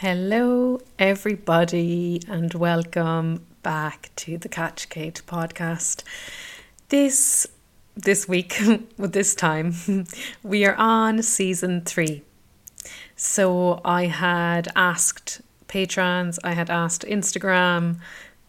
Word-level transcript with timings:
Hello, 0.00 0.78
everybody, 0.98 2.20
and 2.28 2.52
welcome 2.52 3.46
back 3.62 4.10
to 4.16 4.36
the 4.36 4.46
Catch 4.46 4.90
Kate 4.90 5.22
podcast. 5.26 6.02
This 6.90 7.46
this 7.94 8.28
week, 8.28 8.60
with 8.98 9.14
this 9.14 9.34
time, 9.34 9.74
we 10.42 10.66
are 10.66 10.74
on 10.74 11.22
season 11.22 11.80
three. 11.80 12.22
So 13.16 13.80
I 13.86 14.04
had 14.04 14.68
asked 14.76 15.40
patrons, 15.66 16.38
I 16.44 16.52
had 16.52 16.68
asked 16.68 17.06
Instagram 17.06 17.96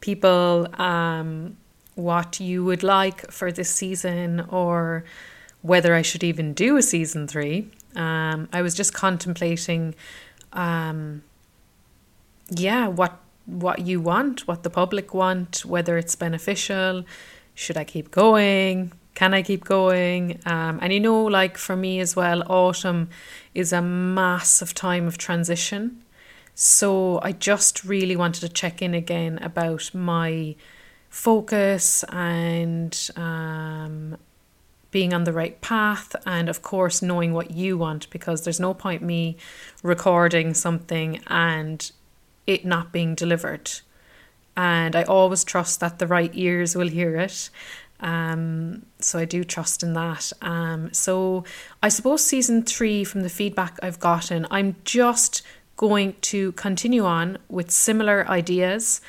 people 0.02 0.68
um, 0.78 1.56
what 1.96 2.42
you 2.42 2.66
would 2.66 2.84
like 2.84 3.32
for 3.32 3.54
this 3.54 3.70
season 3.70 4.42
or 4.50 5.06
whether 5.62 5.96
I 5.96 6.02
should 6.02 6.26
even 6.26 6.54
do 6.54 6.76
a 6.76 6.82
season 6.82 7.26
three. 7.26 7.72
Um, 7.96 8.50
I 8.52 8.62
was 8.62 8.76
just 8.76 8.94
contemplating, 8.94 9.96
um, 10.52 11.24
yeah, 12.50 12.88
what 12.88 13.20
what 13.46 13.80
you 13.80 14.02
want, 14.02 14.46
what 14.48 14.64
the 14.64 14.70
public 14.70 15.14
want, 15.14 15.64
whether 15.66 15.98
it's 15.98 16.16
beneficial. 16.16 17.06
Should 17.56 17.78
I 17.78 17.86
keep 17.86 18.12
going? 18.12 18.92
Can 19.16 19.34
I 19.34 19.42
keep 19.42 19.64
going? 19.64 20.40
Um, 20.46 20.80
and 20.82 20.94
you 20.94 21.00
know, 21.00 21.24
like 21.24 21.58
for 21.58 21.76
me 21.76 22.00
as 22.00 22.16
well, 22.16 22.44
autumn 22.52 23.10
is 23.56 23.74
a 23.74 23.82
massive 23.82 24.74
time 24.74 25.08
of 25.08 25.18
transition. 25.18 26.04
So 26.54 27.20
I 27.24 27.32
just 27.32 27.84
really 27.84 28.16
wanted 28.16 28.42
to 28.42 28.50
check 28.50 28.82
in 28.82 28.94
again 28.94 29.40
about 29.42 29.92
my 29.94 30.56
focus 31.10 32.04
and 32.10 33.10
um, 33.16 34.18
being 34.92 35.14
on 35.14 35.24
the 35.24 35.34
right 35.34 35.60
path 35.62 36.16
and 36.26 36.50
of 36.50 36.62
course 36.62 37.02
knowing 37.02 37.34
what 37.34 37.52
you 37.52 37.78
want 37.78 38.10
because 38.10 38.44
there's 38.44 38.60
no 38.60 38.74
point 38.74 39.02
me 39.02 39.38
recording 39.84 40.54
something 40.54 41.20
and 41.28 41.92
it 42.48 42.66
not 42.66 42.92
being 42.92 43.14
delivered 43.14 43.70
and 44.56 44.96
i 44.96 45.04
always 45.04 45.44
trust 45.44 45.80
that 45.80 46.00
the 46.00 46.08
right 46.08 46.32
ears 46.34 46.76
will 46.76 46.88
hear 46.88 47.16
it 47.16 47.50
um, 48.00 48.86
so 49.00 49.20
i 49.20 49.26
do 49.26 49.44
trust 49.44 49.84
in 49.84 49.94
that 49.94 50.32
um, 50.42 50.92
so 50.94 51.44
i 51.84 51.90
suppose 51.90 52.24
season 52.24 52.64
three 52.64 53.04
from 53.04 53.22
the 53.22 53.30
feedback 53.30 53.78
i've 53.84 54.00
gotten 54.00 54.48
i'm 54.50 54.76
just 54.84 55.44
going 55.76 56.16
to 56.22 56.52
continue 56.54 57.06
on 57.06 57.38
with 57.50 57.70
similar 57.70 58.28
ideas 58.28 59.02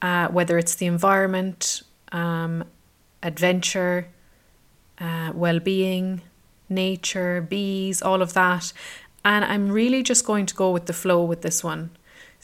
uh, 0.00 0.28
whether 0.28 0.56
it's 0.56 0.76
the 0.76 0.86
environment 0.86 1.82
um, 2.12 2.64
adventure 3.22 4.08
uh, 5.00 5.32
well 5.34 5.58
being, 5.60 6.22
nature, 6.68 7.40
bees, 7.40 8.02
all 8.02 8.22
of 8.22 8.34
that. 8.34 8.72
And 9.24 9.44
I'm 9.44 9.70
really 9.70 10.02
just 10.02 10.24
going 10.24 10.46
to 10.46 10.54
go 10.54 10.70
with 10.70 10.86
the 10.86 10.92
flow 10.92 11.24
with 11.24 11.42
this 11.42 11.64
one. 11.64 11.90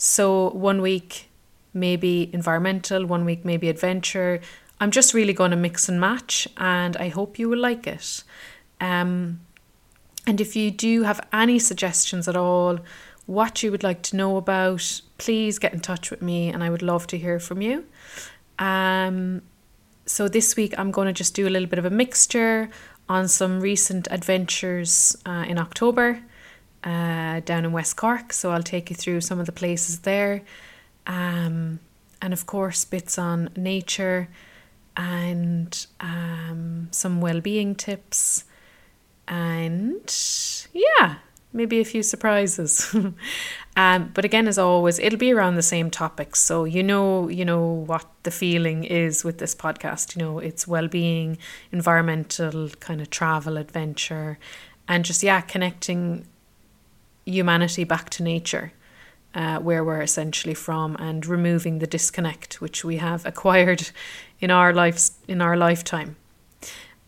So, 0.02 0.48
one 0.52 0.80
week 0.80 1.28
maybe 1.74 2.30
environmental, 2.32 3.04
one 3.04 3.26
week 3.26 3.44
maybe 3.44 3.68
adventure. 3.68 4.40
I'm 4.80 4.90
just 4.90 5.12
really 5.12 5.34
going 5.34 5.50
to 5.50 5.58
mix 5.58 5.90
and 5.90 6.00
match, 6.00 6.48
and 6.56 6.96
I 6.96 7.10
hope 7.10 7.38
you 7.38 7.50
will 7.50 7.58
like 7.58 7.86
it. 7.86 8.24
Um, 8.80 9.40
and 10.26 10.40
if 10.40 10.56
you 10.56 10.70
do 10.70 11.02
have 11.02 11.20
any 11.34 11.58
suggestions 11.58 12.28
at 12.28 12.34
all, 12.34 12.78
what 13.26 13.62
you 13.62 13.70
would 13.70 13.82
like 13.82 14.00
to 14.04 14.16
know 14.16 14.38
about, 14.38 15.02
please 15.18 15.58
get 15.58 15.74
in 15.74 15.80
touch 15.80 16.10
with 16.10 16.22
me, 16.22 16.48
and 16.48 16.64
I 16.64 16.70
would 16.70 16.80
love 16.80 17.06
to 17.08 17.18
hear 17.18 17.38
from 17.38 17.60
you. 17.60 17.84
Um, 18.58 19.42
so 20.06 20.28
this 20.28 20.56
week 20.56 20.72
I'm 20.78 20.92
going 20.92 21.08
to 21.08 21.12
just 21.12 21.34
do 21.34 21.46
a 21.46 21.50
little 21.50 21.68
bit 21.68 21.78
of 21.78 21.84
a 21.84 21.90
mixture 21.90 22.70
on 23.06 23.28
some 23.28 23.60
recent 23.60 24.08
adventures 24.10 25.14
uh, 25.26 25.44
in 25.46 25.58
October 25.58 26.22
uh, 26.84 27.40
down 27.40 27.64
in 27.64 27.72
West 27.72 27.96
Cork. 27.96 28.32
So 28.32 28.50
I'll 28.50 28.62
take 28.62 28.90
you 28.90 28.96
through 28.96 29.20
some 29.20 29.40
of 29.40 29.46
the 29.46 29.52
places 29.52 30.00
there. 30.00 30.42
Um, 31.06 31.80
and 32.22 32.32
of 32.32 32.46
course, 32.46 32.84
bits 32.84 33.18
on 33.18 33.50
nature 33.56 34.28
and 34.96 35.86
um, 36.00 36.88
some 36.90 37.20
well 37.20 37.40
being 37.40 37.74
tips. 37.74 38.44
And 39.28 40.14
yeah, 40.72 41.16
maybe 41.52 41.80
a 41.80 41.84
few 41.84 42.02
surprises. 42.02 42.94
um, 43.76 44.10
but 44.12 44.24
again, 44.24 44.48
as 44.48 44.58
always, 44.58 44.98
it'll 44.98 45.18
be 45.18 45.32
around 45.32 45.54
the 45.54 45.62
same 45.62 45.90
topics. 45.90 46.40
So 46.40 46.64
you 46.64 46.82
know, 46.82 47.28
you 47.28 47.44
know 47.44 47.64
what 47.64 48.06
the 48.24 48.30
feeling 48.30 48.84
is 48.84 49.24
with 49.24 49.38
this 49.38 49.54
podcast. 49.54 50.16
You 50.16 50.22
know, 50.22 50.38
it's 50.38 50.66
well-being, 50.66 51.38
environmental, 51.72 52.68
kind 52.80 53.00
of 53.00 53.10
travel, 53.10 53.56
adventure, 53.56 54.38
and 54.88 55.04
just 55.04 55.22
yeah, 55.22 55.40
connecting 55.40 56.26
humanity 57.24 57.84
back 57.84 58.10
to 58.10 58.22
nature. 58.22 58.72
Uh, 59.32 59.60
where 59.60 59.84
we're 59.84 60.02
essentially 60.02 60.54
from, 60.54 60.96
and 60.96 61.24
removing 61.24 61.78
the 61.78 61.86
disconnect 61.86 62.60
which 62.60 62.84
we 62.84 62.96
have 62.96 63.24
acquired 63.32 63.92
in 64.40 64.50
our 64.50 64.72
lives 64.72 65.12
in 65.28 65.40
our 65.40 65.56
lifetime. 65.56 66.16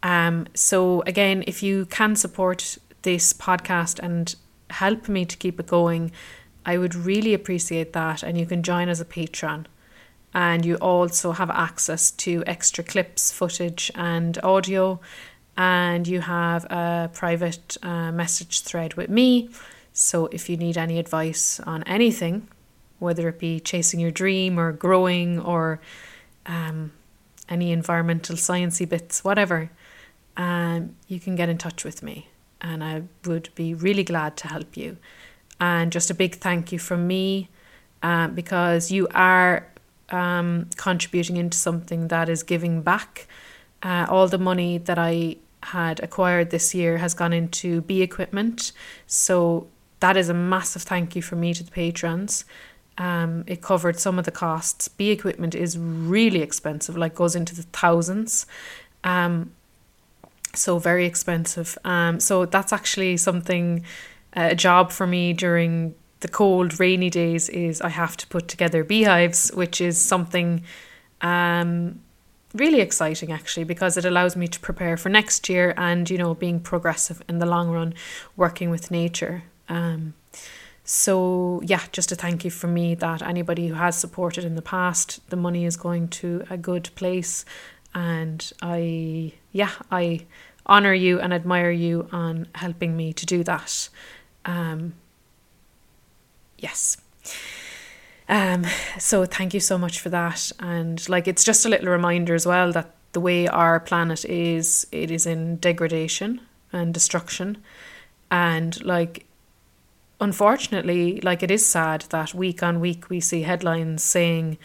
Um, 0.03 0.47
so 0.55 1.03
again, 1.03 1.45
if 1.47 1.63
you 1.63 1.87
can 1.87 2.17
support 2.17 2.79
this 3.03 3.33
podcast 3.33 3.99
and 3.99 4.35
help 4.71 5.09
me 5.09 5.25
to 5.25 5.37
keep 5.37 5.61
it 5.61 5.67
going, 5.67 6.13
I 6.65 6.79
would 6.79 6.95
really 6.95 7.35
appreciate 7.35 7.93
that. 7.93 8.23
And 8.23 8.39
you 8.39 8.47
can 8.47 8.63
join 8.63 8.89
as 8.89 9.01
a 9.01 9.05
patron. 9.05 9.67
And 10.35 10.65
you 10.65 10.77
also 10.77 11.33
have 11.33 11.51
access 11.51 12.11
to 12.13 12.43
extra 12.47 12.83
clips, 12.83 13.31
footage, 13.31 13.91
and 13.95 14.39
audio. 14.43 15.01
And 15.57 16.09
you 16.09 16.21
have 16.23 16.65
a 16.65 17.11
private 17.13 17.77
uh, 17.83 18.11
message 18.13 18.63
thread 18.63 18.95
with 18.95 19.11
me. 19.11 19.51
So 19.93 20.27
if 20.27 20.49
you 20.49 20.57
need 20.57 20.79
any 20.79 20.99
advice 20.99 21.61
on 21.61 21.83
anything, 21.85 22.49
whether 22.99 23.29
it 23.29 23.39
be 23.39 23.61
chasing 23.61 24.01
your 24.01 24.11
dream 24.11 24.59
or 24.59 24.73
growing 24.73 25.39
or 25.41 25.81
um, 26.47 26.93
any 27.49 27.73
environmental 27.73 28.37
sciencey 28.37 28.89
bits, 28.89 29.23
whatever, 29.23 29.71
um, 30.37 30.97
you 31.09 31.21
can 31.21 31.37
get 31.37 31.49
in 31.49 31.59
touch 31.59 31.85
with 31.85 32.03
me 32.03 32.29
and 32.61 32.83
I 32.83 33.03
would 33.27 33.51
be 33.55 33.75
really 33.75 34.05
glad 34.05 34.37
to 34.39 34.49
help 34.49 34.77
you. 34.77 34.97
And 35.61 35.93
just 35.93 36.11
a 36.11 36.15
big 36.15 36.37
thank 36.37 36.73
you 36.73 36.79
from 36.79 37.07
me 37.07 37.49
uh, 38.03 38.29
because 38.29 38.91
you 38.91 39.09
are 39.15 39.67
um, 40.11 40.71
contributing 40.77 41.37
into 41.37 41.57
something 41.59 42.09
that 42.09 42.29
is 42.29 42.43
giving 42.43 42.83
back. 42.83 43.27
Uh, 43.83 44.07
all 44.09 44.29
the 44.29 44.39
money 44.39 44.79
that 44.79 44.99
I 44.99 45.37
had 45.65 46.01
acquired 46.01 46.51
this 46.51 46.75
year 46.75 46.99
has 46.99 47.15
gone 47.15 47.33
into 47.33 47.83
bee 47.83 48.03
equipment. 48.03 48.73
So 49.07 49.69
that 50.03 50.17
is 50.17 50.29
a 50.29 50.35
massive 50.35 50.83
thank 50.83 51.15
you 51.15 51.23
from 51.23 51.41
me 51.41 51.55
to 51.55 51.63
the 51.63 51.71
patrons. 51.71 52.45
Um, 52.99 53.45
it 53.47 53.63
covered 53.63 53.99
some 53.99 54.19
of 54.19 54.25
the 54.25 54.33
costs. 54.33 54.89
Bee 54.89 55.11
equipment 55.11 55.55
is 55.55 55.79
really 55.79 56.43
expensive, 56.43 56.97
like 56.97 57.15
goes 57.15 57.37
into 57.37 57.55
the 57.55 57.63
thousands. 57.63 58.47
Um, 59.05 59.53
so 60.55 60.79
very 60.79 61.07
expensive. 61.07 61.79
Um, 61.85 62.19
so 62.19 62.45
that's 62.47 62.73
actually 62.73 63.17
something, 63.17 63.85
uh, 64.37 64.49
a 64.51 64.55
job 64.57 64.91
for 64.91 65.07
me 65.07 65.33
during 65.33 65.95
the 66.19 66.29
cold, 66.29 66.81
rainy 66.81 67.09
days 67.09 67.49
is 67.49 67.81
I 67.81 67.89
have 67.89 68.17
to 68.19 68.27
put 68.27 68.49
together 68.49 68.83
beehives, 68.83 69.51
which 69.55 69.81
is 69.81 69.99
something 69.99 70.65
um, 71.21 72.01
really 72.55 72.81
exciting 72.81 73.31
actually 73.31 73.65
because 73.65 73.97
it 73.97 74.05
allows 74.05 74.35
me 74.37 74.49
to 74.49 74.61
prepare 74.61 74.97
for 74.97 75.09
next 75.09 75.49
year 75.49 75.73
and 75.77 76.11
you 76.11 76.19
know 76.19 76.35
being 76.35 76.59
progressive 76.61 77.23
in 77.29 77.39
the 77.39 77.47
long 77.47 77.71
run, 77.71 77.95
working 78.37 78.69
with 78.69 78.91
nature. 78.91 79.45
Um, 79.73 80.15
so 80.85 81.61
yeah, 81.65 81.83
just 81.93 82.13
a 82.13 82.15
thank 82.15 82.45
you 82.45 82.51
from 82.51 82.75
me 82.75 82.95
that 82.97 83.23
anybody 83.23 83.69
who 83.69 83.75
has 83.75 83.97
supported 83.97 84.45
in 84.45 84.55
the 84.55 84.63
past, 84.63 85.21
the 85.31 85.37
money 85.37 85.65
is 85.65 85.77
going 85.77 86.09
to 86.09 86.45
a 86.51 86.57
good 86.57 86.91
place, 86.95 87.45
and 87.95 88.53
I 88.61 89.33
yeah 89.53 89.73
I 89.91 90.27
honor 90.67 90.93
you 90.93 91.21
and 91.21 91.33
admire 91.33 91.71
you 91.71 92.09
on 92.13 92.47
helping 92.55 92.97
me 92.97 93.13
to 93.13 93.27
do 93.27 93.43
that. 93.45 93.89
Um, 94.45 94.95
yes. 96.59 96.99
Um, 98.29 98.65
so 98.99 99.25
thank 99.25 99.55
you 99.55 99.61
so 99.61 99.77
much 99.79 100.01
for 100.01 100.09
that. 100.11 100.53
And 100.61 101.07
like 101.09 101.27
it's 101.27 101.45
just 101.45 101.67
a 101.67 101.69
little 101.69 101.89
reminder 101.89 102.35
as 102.35 102.47
well 102.47 102.73
that 102.73 102.95
the 103.13 103.21
way 103.21 103.49
our 103.49 103.81
planet 103.81 104.25
is, 104.25 104.87
it 104.93 105.11
is 105.11 105.27
in 105.27 105.57
degradation 105.57 106.41
and 106.73 106.95
destruction. 106.95 107.59
And 108.31 108.83
like 108.85 109.27
unfortunately, 110.23 111.21
like 111.21 111.43
it 111.43 111.51
is 111.51 111.67
sad 111.67 112.03
that 112.11 112.33
week 112.33 112.63
on 112.63 112.81
week 112.81 113.11
we 113.11 113.21
see 113.21 113.43
headlines 113.43 114.03
saying 114.03 114.57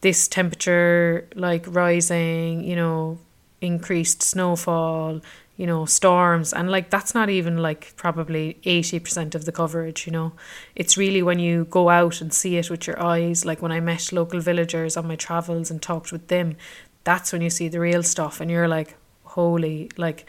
this 0.00 0.28
temperature 0.28 1.28
like 1.34 1.64
rising, 1.68 2.64
you 2.64 2.76
know, 2.76 3.18
increased 3.60 4.22
snowfall, 4.22 5.20
you 5.56 5.66
know, 5.66 5.84
storms, 5.86 6.52
and 6.52 6.70
like 6.70 6.90
that's 6.90 7.14
not 7.14 7.28
even 7.30 7.58
like 7.58 7.94
probably 7.96 8.58
80% 8.62 9.34
of 9.34 9.44
the 9.44 9.52
coverage, 9.52 10.06
you 10.06 10.12
know. 10.12 10.32
It's 10.74 10.96
really 10.96 11.22
when 11.22 11.38
you 11.38 11.64
go 11.64 11.88
out 11.88 12.20
and 12.20 12.32
see 12.32 12.56
it 12.56 12.70
with 12.70 12.86
your 12.86 13.02
eyes, 13.02 13.44
like 13.44 13.62
when 13.62 13.72
I 13.72 13.80
met 13.80 14.12
local 14.12 14.40
villagers 14.40 14.96
on 14.96 15.08
my 15.08 15.16
travels 15.16 15.70
and 15.70 15.80
talked 15.82 16.12
with 16.12 16.28
them, 16.28 16.56
that's 17.04 17.32
when 17.32 17.42
you 17.42 17.50
see 17.50 17.68
the 17.68 17.80
real 17.80 18.02
stuff, 18.02 18.40
and 18.40 18.50
you're 18.50 18.68
like, 18.68 18.96
holy, 19.24 19.90
like 19.96 20.26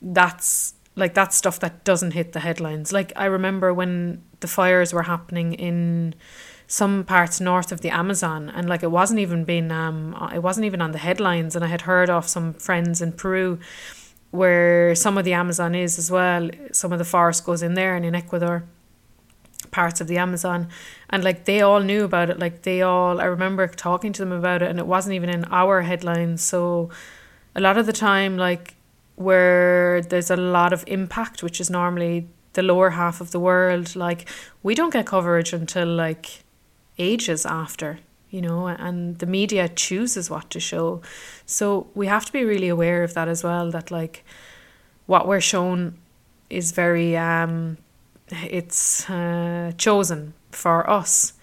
that's 0.00 0.74
like 0.96 1.14
that's 1.14 1.36
stuff 1.36 1.58
that 1.60 1.84
doesn't 1.84 2.12
hit 2.12 2.32
the 2.32 2.40
headlines. 2.40 2.92
Like 2.92 3.12
I 3.16 3.26
remember 3.26 3.74
when 3.74 4.22
the 4.40 4.46
fires 4.46 4.92
were 4.92 5.04
happening 5.04 5.54
in 5.54 6.14
some 6.66 7.04
parts 7.04 7.40
north 7.40 7.72
of 7.72 7.80
the 7.80 7.90
Amazon, 7.90 8.48
and 8.48 8.68
like 8.68 8.82
it 8.82 8.90
wasn't 8.90 9.20
even 9.20 9.44
being 9.44 9.70
um 9.70 10.14
it 10.34 10.42
wasn't 10.42 10.66
even 10.66 10.80
on 10.80 10.92
the 10.92 10.98
headlines. 10.98 11.56
And 11.56 11.64
I 11.64 11.68
had 11.68 11.82
heard 11.82 12.10
of 12.10 12.28
some 12.28 12.54
friends 12.54 13.02
in 13.02 13.12
Peru 13.12 13.58
where 14.30 14.94
some 14.96 15.16
of 15.16 15.24
the 15.24 15.32
Amazon 15.32 15.74
is 15.74 15.98
as 15.98 16.10
well. 16.10 16.50
Some 16.72 16.92
of 16.92 16.98
the 16.98 17.04
forest 17.04 17.44
goes 17.44 17.62
in 17.62 17.74
there, 17.74 17.94
and 17.94 18.04
in 18.04 18.14
Ecuador, 18.14 18.64
parts 19.70 20.00
of 20.00 20.08
the 20.08 20.18
Amazon, 20.18 20.68
and 21.10 21.22
like 21.24 21.44
they 21.44 21.60
all 21.60 21.80
knew 21.80 22.04
about 22.04 22.30
it. 22.30 22.38
Like 22.38 22.62
they 22.62 22.82
all, 22.82 23.20
I 23.20 23.24
remember 23.24 23.66
talking 23.68 24.12
to 24.12 24.22
them 24.22 24.32
about 24.32 24.62
it, 24.62 24.70
and 24.70 24.78
it 24.78 24.86
wasn't 24.86 25.14
even 25.14 25.30
in 25.30 25.44
our 25.46 25.82
headlines. 25.82 26.42
So 26.42 26.90
a 27.54 27.60
lot 27.60 27.76
of 27.76 27.86
the 27.86 27.92
time, 27.92 28.36
like 28.36 28.74
where 29.16 30.00
there's 30.00 30.30
a 30.30 30.36
lot 30.36 30.72
of 30.72 30.84
impact, 30.86 31.42
which 31.42 31.60
is 31.60 31.70
normally 31.70 32.26
the 32.54 32.62
lower 32.62 32.90
half 32.90 33.20
of 33.20 33.30
the 33.30 33.40
world, 33.40 33.94
like 33.96 34.28
we 34.62 34.74
don't 34.74 34.92
get 34.92 35.06
coverage 35.06 35.52
until 35.52 35.88
like 35.88 36.42
ages 36.98 37.44
after, 37.44 37.98
you 38.30 38.40
know, 38.40 38.68
and 38.68 39.18
the 39.18 39.26
media 39.26 39.68
chooses 39.68 40.30
what 40.30 40.50
to 40.50 40.60
show. 40.60 41.02
So 41.46 41.88
we 41.94 42.06
have 42.06 42.24
to 42.26 42.32
be 42.32 42.44
really 42.44 42.68
aware 42.68 43.02
of 43.02 43.14
that 43.14 43.28
as 43.28 43.44
well, 43.44 43.70
that 43.70 43.90
like 43.90 44.24
what 45.06 45.28
we're 45.28 45.40
shown 45.40 45.98
is 46.50 46.72
very 46.72 47.16
um 47.16 47.78
it's 48.30 49.08
uh, 49.10 49.72
chosen 49.76 50.32
for 50.50 50.88
us, 50.88 51.34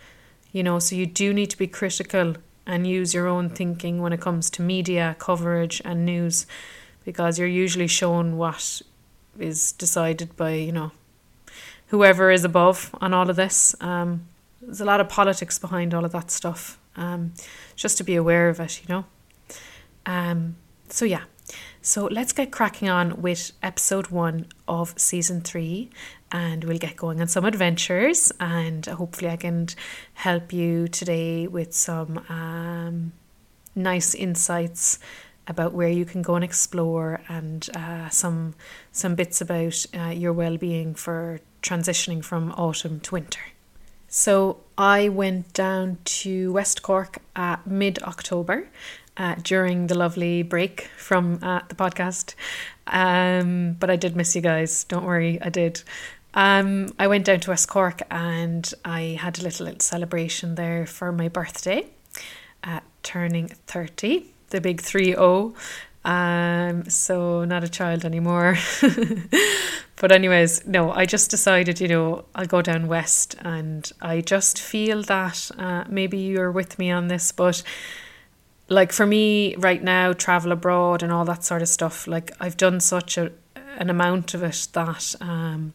you 0.51 0.63
know, 0.63 0.79
so 0.79 0.95
you 0.95 1.05
do 1.05 1.33
need 1.33 1.49
to 1.49 1.57
be 1.57 1.67
critical 1.67 2.35
and 2.65 2.87
use 2.87 3.13
your 3.13 3.27
own 3.27 3.49
thinking 3.49 4.01
when 4.01 4.13
it 4.13 4.21
comes 4.21 4.49
to 4.49 4.61
media 4.61 5.15
coverage 5.19 5.81
and 5.85 6.05
news 6.05 6.45
because 7.03 7.39
you're 7.39 7.47
usually 7.47 7.87
shown 7.87 8.37
what 8.37 8.81
is 9.39 9.71
decided 9.71 10.35
by, 10.35 10.51
you 10.51 10.71
know, 10.71 10.91
whoever 11.87 12.31
is 12.31 12.43
above 12.43 12.93
on 13.01 13.13
all 13.13 13.29
of 13.29 13.35
this. 13.35 13.75
Um, 13.81 14.27
there's 14.61 14.81
a 14.81 14.85
lot 14.85 14.99
of 14.99 15.09
politics 15.09 15.57
behind 15.59 15.93
all 15.93 16.05
of 16.05 16.11
that 16.11 16.31
stuff. 16.31 16.77
Um, 16.95 17.33
just 17.75 17.97
to 17.97 18.03
be 18.03 18.15
aware 18.15 18.49
of 18.49 18.59
it, 18.59 18.81
you 18.81 18.93
know. 18.93 19.05
Um, 20.05 20.57
so 20.89 21.05
yeah, 21.05 21.23
so 21.81 22.05
let's 22.05 22.31
get 22.31 22.51
cracking 22.51 22.89
on 22.89 23.21
with 23.21 23.53
episode 23.63 24.07
one 24.07 24.45
of 24.67 24.93
season 24.97 25.41
three, 25.41 25.89
and 26.31 26.63
we'll 26.63 26.77
get 26.77 26.95
going 26.95 27.21
on 27.21 27.27
some 27.27 27.45
adventures. 27.45 28.31
And 28.39 28.85
hopefully, 28.85 29.31
I 29.31 29.37
can 29.37 29.67
help 30.13 30.53
you 30.53 30.87
today 30.87 31.47
with 31.47 31.73
some 31.73 32.19
um, 32.29 33.13
nice 33.75 34.13
insights 34.13 34.99
about 35.47 35.73
where 35.73 35.89
you 35.89 36.05
can 36.05 36.21
go 36.21 36.35
and 36.35 36.43
explore, 36.43 37.21
and 37.27 37.69
uh, 37.75 38.09
some 38.09 38.55
some 38.91 39.15
bits 39.15 39.41
about 39.41 39.85
uh, 39.97 40.09
your 40.09 40.33
well 40.33 40.57
being 40.57 40.95
for 40.95 41.39
transitioning 41.61 42.23
from 42.23 42.51
autumn 42.51 42.99
to 43.01 43.15
winter. 43.15 43.41
So 44.07 44.57
I 44.77 45.09
went 45.09 45.53
down 45.53 45.97
to 46.03 46.51
West 46.51 46.81
Cork 46.81 47.19
at 47.35 47.65
mid 47.65 48.01
October 48.03 48.67
uh, 49.17 49.35
during 49.41 49.87
the 49.87 49.95
lovely 49.95 50.43
break 50.43 50.89
from 50.97 51.39
uh, 51.41 51.61
the 51.69 51.75
podcast. 51.75 52.35
Um, 52.87 53.73
but 53.79 53.89
I 53.89 53.95
did 53.95 54.15
miss 54.15 54.35
you 54.35 54.41
guys. 54.41 54.83
Don't 54.85 55.05
worry, 55.05 55.41
I 55.41 55.49
did. 55.49 55.81
Um, 56.33 56.93
I 56.97 57.07
went 57.07 57.25
down 57.25 57.39
to 57.41 57.49
West 57.51 57.67
Cork 57.67 58.01
and 58.09 58.73
I 58.85 59.17
had 59.19 59.39
a 59.39 59.43
little, 59.43 59.65
little 59.65 59.79
celebration 59.79 60.55
there 60.55 60.85
for 60.85 61.11
my 61.11 61.27
birthday, 61.27 61.87
uh, 62.63 62.79
turning 63.03 63.49
30, 63.67 64.33
the 64.51 64.61
big 64.61 64.81
3 64.81 65.13
0. 65.13 65.53
Um, 66.03 66.89
so 66.89 67.45
not 67.45 67.63
a 67.63 67.69
child 67.69 68.05
anymore. 68.05 68.57
but 69.97 70.11
anyways, 70.11 70.65
no, 70.65 70.91
I 70.91 71.05
just 71.05 71.29
decided, 71.29 71.79
you 71.79 71.87
know, 71.87 72.25
I'll 72.33 72.47
go 72.47 72.61
down 72.61 72.87
west 72.87 73.35
and 73.39 73.91
I 74.01 74.21
just 74.21 74.59
feel 74.59 75.03
that 75.03 75.51
uh, 75.57 75.83
maybe 75.89 76.17
you're 76.17 76.51
with 76.51 76.79
me 76.79 76.89
on 76.89 77.07
this, 77.07 77.31
but 77.31 77.61
like 78.67 78.91
for 78.93 79.05
me 79.05 79.55
right 79.57 79.83
now, 79.83 80.13
travel 80.13 80.51
abroad 80.51 81.03
and 81.03 81.11
all 81.11 81.25
that 81.25 81.43
sort 81.43 81.61
of 81.61 81.67
stuff, 81.67 82.07
like 82.07 82.31
I've 82.39 82.57
done 82.57 82.79
such 82.79 83.17
a 83.17 83.31
an 83.77 83.89
amount 83.89 84.33
of 84.33 84.43
it 84.43 84.67
that 84.73 85.15
um 85.21 85.73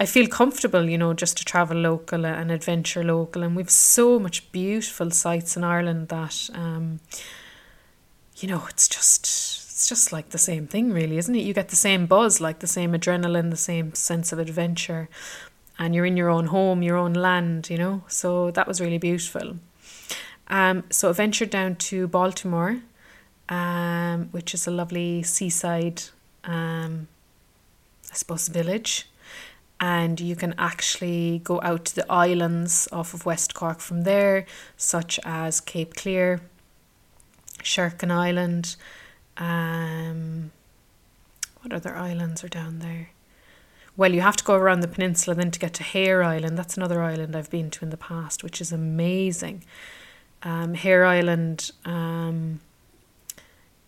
I 0.00 0.06
feel 0.06 0.28
comfortable, 0.28 0.88
you 0.88 0.96
know, 0.96 1.12
just 1.12 1.38
to 1.38 1.44
travel 1.44 1.76
local 1.76 2.24
and 2.24 2.52
adventure 2.52 3.02
local 3.02 3.42
and 3.42 3.56
we've 3.56 3.70
so 3.70 4.18
much 4.20 4.52
beautiful 4.52 5.10
sights 5.10 5.56
in 5.56 5.64
Ireland 5.64 6.08
that 6.08 6.50
um 6.54 7.00
you 8.40 8.48
know, 8.48 8.64
it's 8.68 8.88
just 8.88 9.22
it's 9.22 9.88
just 9.88 10.12
like 10.12 10.30
the 10.30 10.38
same 10.38 10.66
thing 10.66 10.90
really, 10.92 11.18
isn't 11.18 11.34
it? 11.34 11.44
You 11.44 11.54
get 11.54 11.68
the 11.68 11.76
same 11.76 12.06
buzz, 12.06 12.40
like 12.40 12.58
the 12.60 12.66
same 12.66 12.92
adrenaline, 12.92 13.50
the 13.50 13.56
same 13.56 13.94
sense 13.94 14.32
of 14.32 14.38
adventure. 14.38 15.08
And 15.78 15.94
you're 15.94 16.06
in 16.06 16.16
your 16.16 16.28
own 16.28 16.46
home, 16.46 16.82
your 16.82 16.96
own 16.96 17.12
land, 17.12 17.70
you 17.70 17.78
know. 17.78 18.02
So 18.08 18.50
that 18.50 18.66
was 18.66 18.80
really 18.80 18.98
beautiful. 18.98 19.56
Um, 20.48 20.84
so 20.90 21.10
I 21.10 21.12
ventured 21.12 21.50
down 21.50 21.76
to 21.76 22.08
Baltimore, 22.08 22.80
um, 23.48 24.28
which 24.32 24.54
is 24.54 24.66
a 24.66 24.72
lovely 24.72 25.22
seaside, 25.22 26.02
um, 26.42 27.06
I 28.10 28.14
suppose, 28.14 28.48
village. 28.48 29.08
And 29.80 30.18
you 30.18 30.34
can 30.34 30.56
actually 30.58 31.40
go 31.44 31.60
out 31.62 31.84
to 31.84 31.94
the 31.94 32.10
islands 32.10 32.88
off 32.90 33.14
of 33.14 33.24
West 33.24 33.54
Cork 33.54 33.78
from 33.78 34.02
there, 34.02 34.44
such 34.76 35.20
as 35.24 35.60
Cape 35.60 35.94
Clear, 35.94 36.40
Sherkin 37.62 38.10
Island. 38.10 38.76
Um, 39.36 40.50
what 41.62 41.72
other 41.72 41.96
islands 41.96 42.42
are 42.44 42.48
down 42.48 42.78
there? 42.80 43.10
Well, 43.96 44.14
you 44.14 44.20
have 44.20 44.36
to 44.36 44.44
go 44.44 44.54
around 44.54 44.80
the 44.80 44.88
peninsula 44.88 45.34
then 45.34 45.50
to 45.50 45.58
get 45.58 45.74
to 45.74 45.82
Hare 45.82 46.22
Island. 46.22 46.56
That's 46.56 46.76
another 46.76 47.02
island 47.02 47.34
I've 47.34 47.50
been 47.50 47.68
to 47.70 47.84
in 47.84 47.90
the 47.90 47.96
past, 47.96 48.44
which 48.44 48.60
is 48.60 48.70
amazing. 48.70 49.64
Um, 50.44 50.74
Hare 50.74 51.04
Island 51.04 51.72
um, 51.84 52.60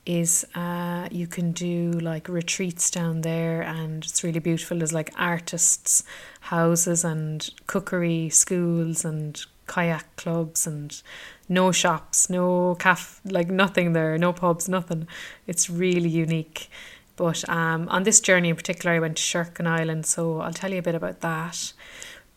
is 0.04 0.44
uh, 0.56 1.06
you 1.12 1.28
can 1.28 1.52
do 1.52 1.92
like 1.92 2.28
retreats 2.28 2.90
down 2.90 3.20
there, 3.20 3.62
and 3.62 4.04
it's 4.04 4.24
really 4.24 4.40
beautiful. 4.40 4.78
There's 4.78 4.92
like 4.92 5.12
artists' 5.16 6.02
houses 6.40 7.04
and 7.04 7.48
cookery 7.68 8.30
schools 8.30 9.04
and 9.04 9.40
kayak 9.70 10.04
clubs 10.16 10.66
and 10.66 11.02
no 11.48 11.70
shops, 11.72 12.28
no 12.28 12.74
caf, 12.78 13.20
like 13.24 13.48
nothing 13.48 13.92
there, 13.92 14.18
no 14.18 14.32
pubs, 14.32 14.68
nothing. 14.68 15.06
It's 15.46 15.70
really 15.70 16.08
unique. 16.08 16.68
But 17.16 17.48
um, 17.48 17.88
on 17.88 18.02
this 18.02 18.20
journey 18.20 18.48
in 18.48 18.56
particular, 18.56 18.96
I 18.96 18.98
went 18.98 19.16
to 19.16 19.22
Sherkin 19.22 19.66
Island, 19.66 20.06
so 20.06 20.40
I'll 20.40 20.52
tell 20.52 20.72
you 20.72 20.78
a 20.78 20.82
bit 20.82 20.94
about 20.94 21.20
that. 21.20 21.72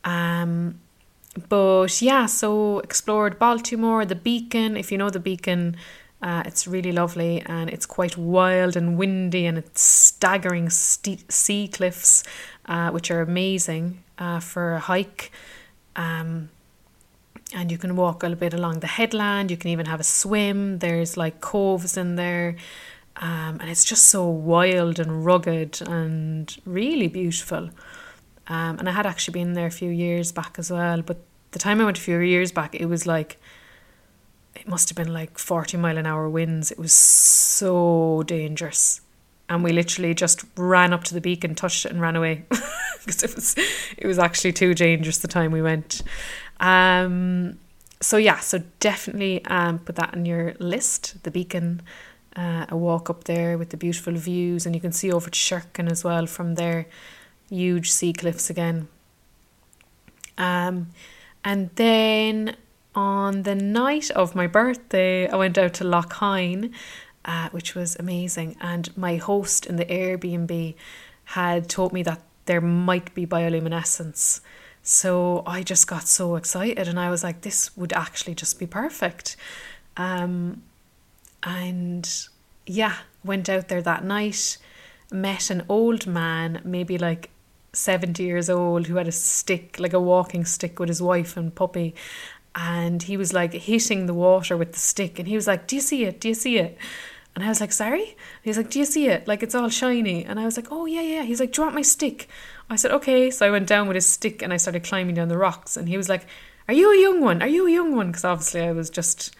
Um, 0.04 0.80
but 1.50 2.02
yeah, 2.02 2.28
so 2.28 2.80
explored 2.80 3.40
Baltimore, 3.40 4.06
the 4.06 4.16
Beacon. 4.16 4.78
If 4.78 4.92
you 4.92 4.98
know 4.98 5.10
the 5.10 5.20
Beacon, 5.20 5.78
uh, 6.22 6.44
it's 6.46 6.68
really 6.68 6.92
lovely 6.92 7.42
and 7.46 7.70
it's 7.70 7.86
quite 7.86 8.18
wild 8.18 8.76
and 8.76 8.98
windy 8.98 9.46
and 9.46 9.58
it's 9.58 9.82
staggering 9.82 10.70
st- 10.70 11.32
sea 11.32 11.68
cliffs, 11.68 12.24
uh, 12.66 12.92
which 12.92 13.10
are 13.10 13.22
amazing 13.22 14.04
uh, 14.20 14.40
for 14.40 14.74
a 14.74 14.80
hike. 14.80 15.32
Um, 15.96 16.50
and 17.54 17.72
you 17.72 17.78
can 17.78 17.96
walk 17.96 18.24
a 18.24 18.28
little 18.28 18.40
bit 18.40 18.54
along 18.54 18.80
the 18.80 18.88
headland. 18.88 19.52
You 19.52 19.58
can 19.58 19.70
even 19.70 19.86
have 19.86 20.00
a 20.00 20.04
swim. 20.04 20.80
There's 20.80 21.16
like 21.18 21.42
coves 21.42 21.98
in 21.98 22.16
there. 22.16 22.56
Um, 23.18 23.60
and 23.62 23.70
it's 23.70 23.84
just 23.84 24.08
so 24.08 24.28
wild 24.28 25.00
and 25.00 25.26
rugged 25.26 25.82
and 25.82 26.56
really 26.66 27.08
beautiful. 27.08 27.70
Um, 28.48 28.80
and 28.80 28.90
I 28.90 28.92
had 28.92 29.06
actually 29.06 29.34
been 29.34 29.54
there 29.54 29.68
a 29.68 29.72
few 29.72 29.90
years 29.90 30.32
back 30.32 30.56
as 30.58 30.72
well. 30.72 31.02
But 31.02 31.18
the 31.52 31.60
time 31.60 31.80
I 31.80 31.86
went 31.86 31.98
a 31.98 32.02
few 32.02 32.18
years 32.20 32.52
back, 32.52 32.76
it 32.76 32.88
was 32.88 33.06
like, 33.06 33.38
it 34.56 34.68
must 34.68 34.90
have 34.90 34.96
been 34.96 35.14
like 35.14 35.38
40 35.38 35.78
mile 35.78 35.98
an 35.98 36.06
hour 36.06 36.30
winds. 36.30 36.72
It 36.72 36.80
was 36.80 36.94
so 36.94 38.24
dangerous. 38.26 39.02
And 39.50 39.64
we 39.64 39.72
literally 39.72 40.14
just 40.14 40.44
ran 40.58 40.94
up 40.94 41.04
to 41.06 41.14
the 41.14 41.22
beacon, 41.22 41.54
touched 41.54 41.86
it, 41.86 41.92
and 41.92 42.02
ran 42.02 42.16
away 42.16 42.46
because 43.06 43.24
it 43.24 43.36
was 43.36 43.56
it 43.98 44.08
was 44.08 44.18
actually 44.18 44.54
too 44.54 44.74
dangerous 44.74 45.20
the 45.20 45.28
time 45.28 45.52
we 45.52 45.62
went. 45.62 46.02
Um, 46.60 47.60
so 48.02 48.18
yeah, 48.18 48.40
so 48.40 48.64
definitely 48.80 49.44
um, 49.46 49.80
put 49.80 49.96
that 49.96 50.14
on 50.14 50.26
your 50.26 50.54
list. 50.60 51.24
The 51.24 51.32
beacon, 51.32 51.82
uh, 52.36 52.66
a 52.70 52.78
walk 52.78 53.10
up 53.10 53.24
there 53.26 53.58
with 53.58 53.70
the 53.70 53.78
beautiful 53.78 54.14
views, 54.14 54.66
and 54.66 54.76
you 54.76 54.82
can 54.82 54.92
see 54.92 55.12
over 55.12 55.30
to 55.30 55.38
Sherkin 55.38 55.90
as 55.90 56.04
well 56.04 56.26
from 56.26 56.56
there. 56.56 56.88
Huge 57.50 57.92
sea 57.92 58.14
cliffs 58.14 58.50
again. 58.50 58.88
Um, 60.38 60.88
and 61.44 61.70
then 61.76 62.56
on 62.96 63.44
the 63.44 63.56
night 63.56 64.12
of 64.12 64.36
my 64.36 64.48
birthday, 64.48 65.28
I 65.28 65.36
went 65.36 65.58
out 65.58 65.74
to 65.76 65.84
Lough 65.84 66.08
uh, 67.26 67.50
which 67.50 67.76
was 67.76 67.96
amazing. 67.98 68.56
And 68.62 68.96
my 68.98 69.18
host 69.18 69.66
in 69.66 69.78
the 69.78 69.86
Airbnb 69.86 70.76
had 71.26 71.70
told 71.70 71.94
me 71.94 72.04
that 72.04 72.22
there 72.46 72.62
might 72.62 73.14
be 73.14 73.26
bioluminescence. 73.26 74.42
So 74.84 75.44
I 75.48 75.64
just 75.64 75.88
got 75.88 76.08
so 76.10 76.36
excited 76.36 76.90
and 76.90 77.00
I 77.00 77.10
was 77.10 77.24
like, 77.24 77.42
this 77.42 77.76
would 77.78 77.94
actually 77.94 78.36
just 78.36 78.60
be 78.60 78.68
perfect. 78.68 79.38
Um, 79.96 80.62
and 81.42 82.10
yeah, 82.66 82.96
went 83.24 83.48
out 83.48 83.70
there 83.70 83.82
that 83.82 84.04
night. 84.04 84.58
met 85.10 85.50
an 85.50 85.64
old 85.70 86.06
man, 86.06 86.62
maybe 86.66 86.98
like 86.98 87.30
70 87.72 88.24
years 88.24 88.50
old, 88.50 88.88
who 88.88 88.98
had 88.98 89.08
a 89.08 89.12
stick, 89.12 89.80
like 89.80 89.94
a 89.94 90.00
walking 90.00 90.44
stick 90.44 90.80
with 90.80 90.90
his 90.90 91.02
wife 91.02 91.38
and 91.38 91.56
puppy. 91.56 91.96
And 92.56 93.04
he 93.04 93.16
was 93.16 93.32
like 93.34 93.54
hitting 93.54 94.06
the 94.06 94.14
water 94.14 94.58
with 94.58 94.74
the 94.74 94.80
stick. 94.80 95.18
And 95.18 95.28
he 95.28 95.36
was 95.36 95.48
like, 95.48 95.66
Do 95.66 95.78
you 95.78 95.82
see 95.82 96.04
it? 96.04 96.20
Do 96.20 96.28
you 96.28 96.34
see 96.34 96.58
it? 96.58 96.78
And 97.36 97.44
I 97.44 97.48
was 97.48 97.62
like, 97.62 97.72
Sorry? 97.72 98.18
He's 98.44 98.58
like, 98.58 98.70
Do 98.70 98.80
you 98.80 98.86
see 98.86 99.08
it? 99.08 99.28
Like 99.28 99.44
it's 99.44 99.56
all 99.56 99.70
shiny. 99.70 100.26
And 100.26 100.40
I 100.40 100.46
was 100.46 100.58
like, 100.58 100.68
Oh, 100.72 100.86
yeah, 100.86 101.02
yeah. 101.02 101.24
He's 101.24 101.40
like, 101.40 101.54
Do 101.54 101.62
you 101.62 101.66
want 101.66 101.76
my 101.76 101.82
stick? 101.82 102.28
I 102.70 102.76
said, 102.76 102.92
Okay. 102.92 103.32
So 103.32 103.48
I 103.48 103.52
went 103.52 103.68
down 103.68 103.88
with 103.88 103.96
his 103.96 104.08
stick 104.08 104.42
and 104.42 104.54
I 104.54 104.58
started 104.58 104.84
climbing 104.84 105.16
down 105.16 105.28
the 105.28 105.38
rocks. 105.38 105.78
And 105.78 105.88
he 105.88 105.98
was 105.98 106.10
like, 106.10 106.26
Are 106.68 106.74
you 106.74 106.92
a 106.92 107.02
young 107.02 107.22
one? 107.22 107.42
Are 107.42 107.48
you 107.48 107.68
a 107.68 107.72
young 107.72 107.96
one? 107.96 108.08
Because 108.08 108.26
obviously 108.26 108.62
I 108.62 108.72
was 108.72 108.90
just, 108.90 109.36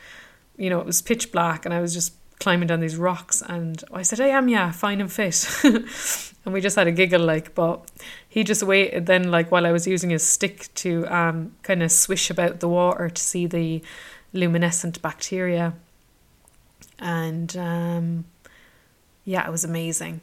you 0.58 0.70
know, 0.70 0.80
it 0.80 0.86
was 0.86 1.02
pitch 1.02 1.32
black 1.32 1.66
and 1.66 1.74
I 1.74 1.82
was 1.82 1.94
just 1.94 2.14
climbing 2.40 2.68
down 2.68 2.82
these 2.82 2.98
rocks 2.98 3.42
and 3.42 3.84
I 3.94 4.02
said, 4.02 4.20
I 4.20 4.28
am, 4.28 4.50
yeah, 4.50 4.72
fine 4.72 5.00
and 5.00 5.12
fit. 5.12 5.48
and 5.64 6.54
we 6.54 6.60
just 6.60 6.76
had 6.76 6.88
a 6.88 6.92
giggle 6.92 7.22
like, 7.22 7.56
but 7.56 7.90
he 8.28 8.44
just 8.44 8.64
waited 8.64 9.06
then 9.06 9.32
like 9.32 9.50
while 9.50 9.66
I 9.66 9.72
was 9.72 9.88
using 9.88 10.10
his 10.10 10.28
stick 10.28 10.68
to 10.76 11.08
um, 11.08 11.54
kind 11.64 11.82
of 11.82 11.92
swish 11.92 12.30
about 12.30 12.60
the 12.60 12.68
water 12.68 13.10
to 13.10 13.22
see 13.22 13.48
the 13.48 13.82
luminescent 14.34 15.02
bacteria. 15.02 15.74
And 17.00 17.56
um, 17.56 18.26
yeah, 19.24 19.48
it 19.48 19.52
was 19.52 19.64
amazing. 19.64 20.20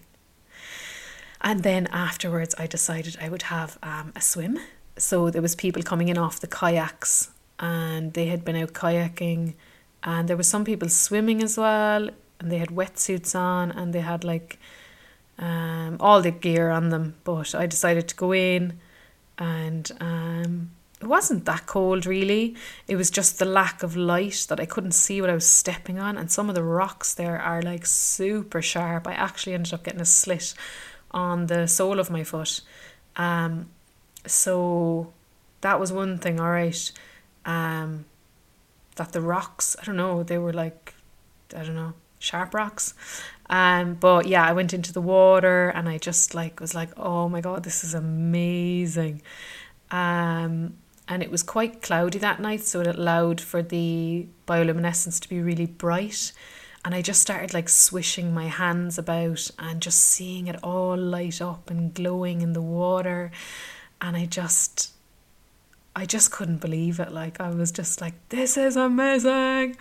And 1.41 1.63
then 1.63 1.87
afterwards, 1.89 2.55
I 2.59 2.67
decided 2.67 3.17
I 3.21 3.29
would 3.29 3.43
have 3.43 3.79
um, 3.83 4.13
a 4.15 4.21
swim. 4.21 4.59
So 4.97 5.31
there 5.31 5.41
was 5.41 5.55
people 5.55 5.83
coming 5.83 6.09
in 6.09 6.19
off 6.19 6.41
the 6.41 6.47
kayaks, 6.47 7.31
and 7.61 8.15
they 8.15 8.27
had 8.27 8.45
been 8.45 8.57
out 8.57 8.73
kayaking 8.73 9.55
and 10.03 10.29
there 10.29 10.37
were 10.37 10.43
some 10.43 10.65
people 10.65 10.89
swimming 10.89 11.43
as 11.43 11.59
well 11.59 12.09
and 12.41 12.51
they 12.51 12.59
had 12.59 12.71
wetsuits 12.71 13.39
on 13.39 13.71
and 13.71 13.93
they 13.93 14.01
had 14.01 14.25
like 14.25 14.59
um, 15.39 15.97
all 16.01 16.23
the 16.23 16.31
gear 16.31 16.71
on 16.71 16.89
them. 16.89 17.15
But 17.25 17.55
i 17.55 17.67
decided 17.67 18.09
to 18.09 18.17
go 18.17 18.33
in 18.33 18.79
and 19.39 19.91
um, 20.01 20.71
it 21.01 21.07
wasn't 21.07 21.45
that 21.45 21.67
cold 21.67 22.07
really. 22.07 22.57
It 22.89 22.97
was 22.97 23.11
just 23.11 23.39
the 23.39 23.45
lack 23.45 23.83
of 23.83 23.95
light 23.95 24.47
that 24.49 24.59
i 24.59 24.65
couldn't 24.65 24.93
see 24.93 25.21
what 25.21 25.31
i 25.31 25.35
was 25.35 25.47
stepping 25.47 25.99
on 25.99 26.17
and 26.17 26.31
some 26.31 26.49
of 26.49 26.55
the 26.55 26.65
rocks 26.65 27.13
there 27.15 27.39
are 27.39 27.61
like 27.61 27.85
super 27.85 28.63
sharp. 28.63 29.07
I 29.07 29.13
actually 29.13 29.53
ended 29.53 29.75
up 29.75 29.85
getting 29.85 30.01
a 30.01 30.07
slit 30.07 30.55
on 31.11 31.47
the 31.47 31.67
sole 31.67 31.99
of 31.99 32.11
my 32.11 32.25
foot 32.25 32.61
um, 33.17 33.69
so 34.27 35.13
that 35.61 35.79
was 35.81 35.93
one 35.93 36.19
thing 36.19 36.41
all 36.41 36.51
right 36.51 36.93
um, 37.45 38.05
that 38.97 39.13
the 39.13 39.21
rocks, 39.21 39.77
I 39.81 39.85
don't 39.85 39.97
know, 39.97 40.23
they 40.23 40.39
were 40.39 40.53
like, 40.53 40.95
I 41.57 41.65
don't 41.65 41.75
know, 41.75 41.95
sharp 42.19 42.55
rocks. 42.55 42.95
Um, 43.49 43.95
but 43.95 44.27
yeah, 44.27 44.45
I 44.45 44.53
went 44.53 44.73
into 44.73 44.93
the 44.93 45.01
water 45.01 45.71
and 45.71 45.89
I 45.89 45.99
just 45.99 46.35
like 46.35 46.61
was 46.61 46.75
like, 46.75 46.91
oh 46.97 47.29
my 47.29 47.41
god, 47.41 47.65
this 47.65 47.83
is 47.83 47.95
amazing. 47.95 49.23
Um, 49.91 50.75
and 51.09 51.23
it 51.23 51.31
was 51.31 51.43
quite 51.43 51.83
cloudy 51.83 52.19
that 52.19 52.41
night, 52.41 52.61
so 52.61 52.81
it 52.81 52.87
allowed 52.87 53.41
for 53.41 53.63
the 53.63 54.29
bioluminescence 54.47 55.19
to 55.21 55.29
be 55.29 55.41
really 55.41 55.67
bright. 55.67 56.33
And 56.85 56.95
I 56.95 57.03
just 57.03 57.21
started 57.21 57.53
like 57.53 57.69
swishing 57.69 58.33
my 58.33 58.47
hands 58.47 58.99
about 58.99 59.51
and 59.59 59.83
just 59.83 60.01
seeing 60.01 60.47
it 60.47 60.63
all 60.63 60.97
light 60.97 61.43
up 61.43 61.71
and 61.71 61.93
glowing 61.93 62.41
in 62.41 62.55
the 62.55 62.63
water. 62.63 63.31
And 64.01 64.17
I 64.17 64.25
just 64.27 64.93
I 65.95 66.07
just 66.07 66.31
couldn't 66.31 66.59
believe 66.59 67.01
it. 67.01 67.13
Like 67.13 67.41
I 67.41 67.51
was 67.51 67.73
just 67.73 68.01
like, 68.01 68.15
this 68.31 68.57
is 68.57 68.77
amazing. 68.77 69.77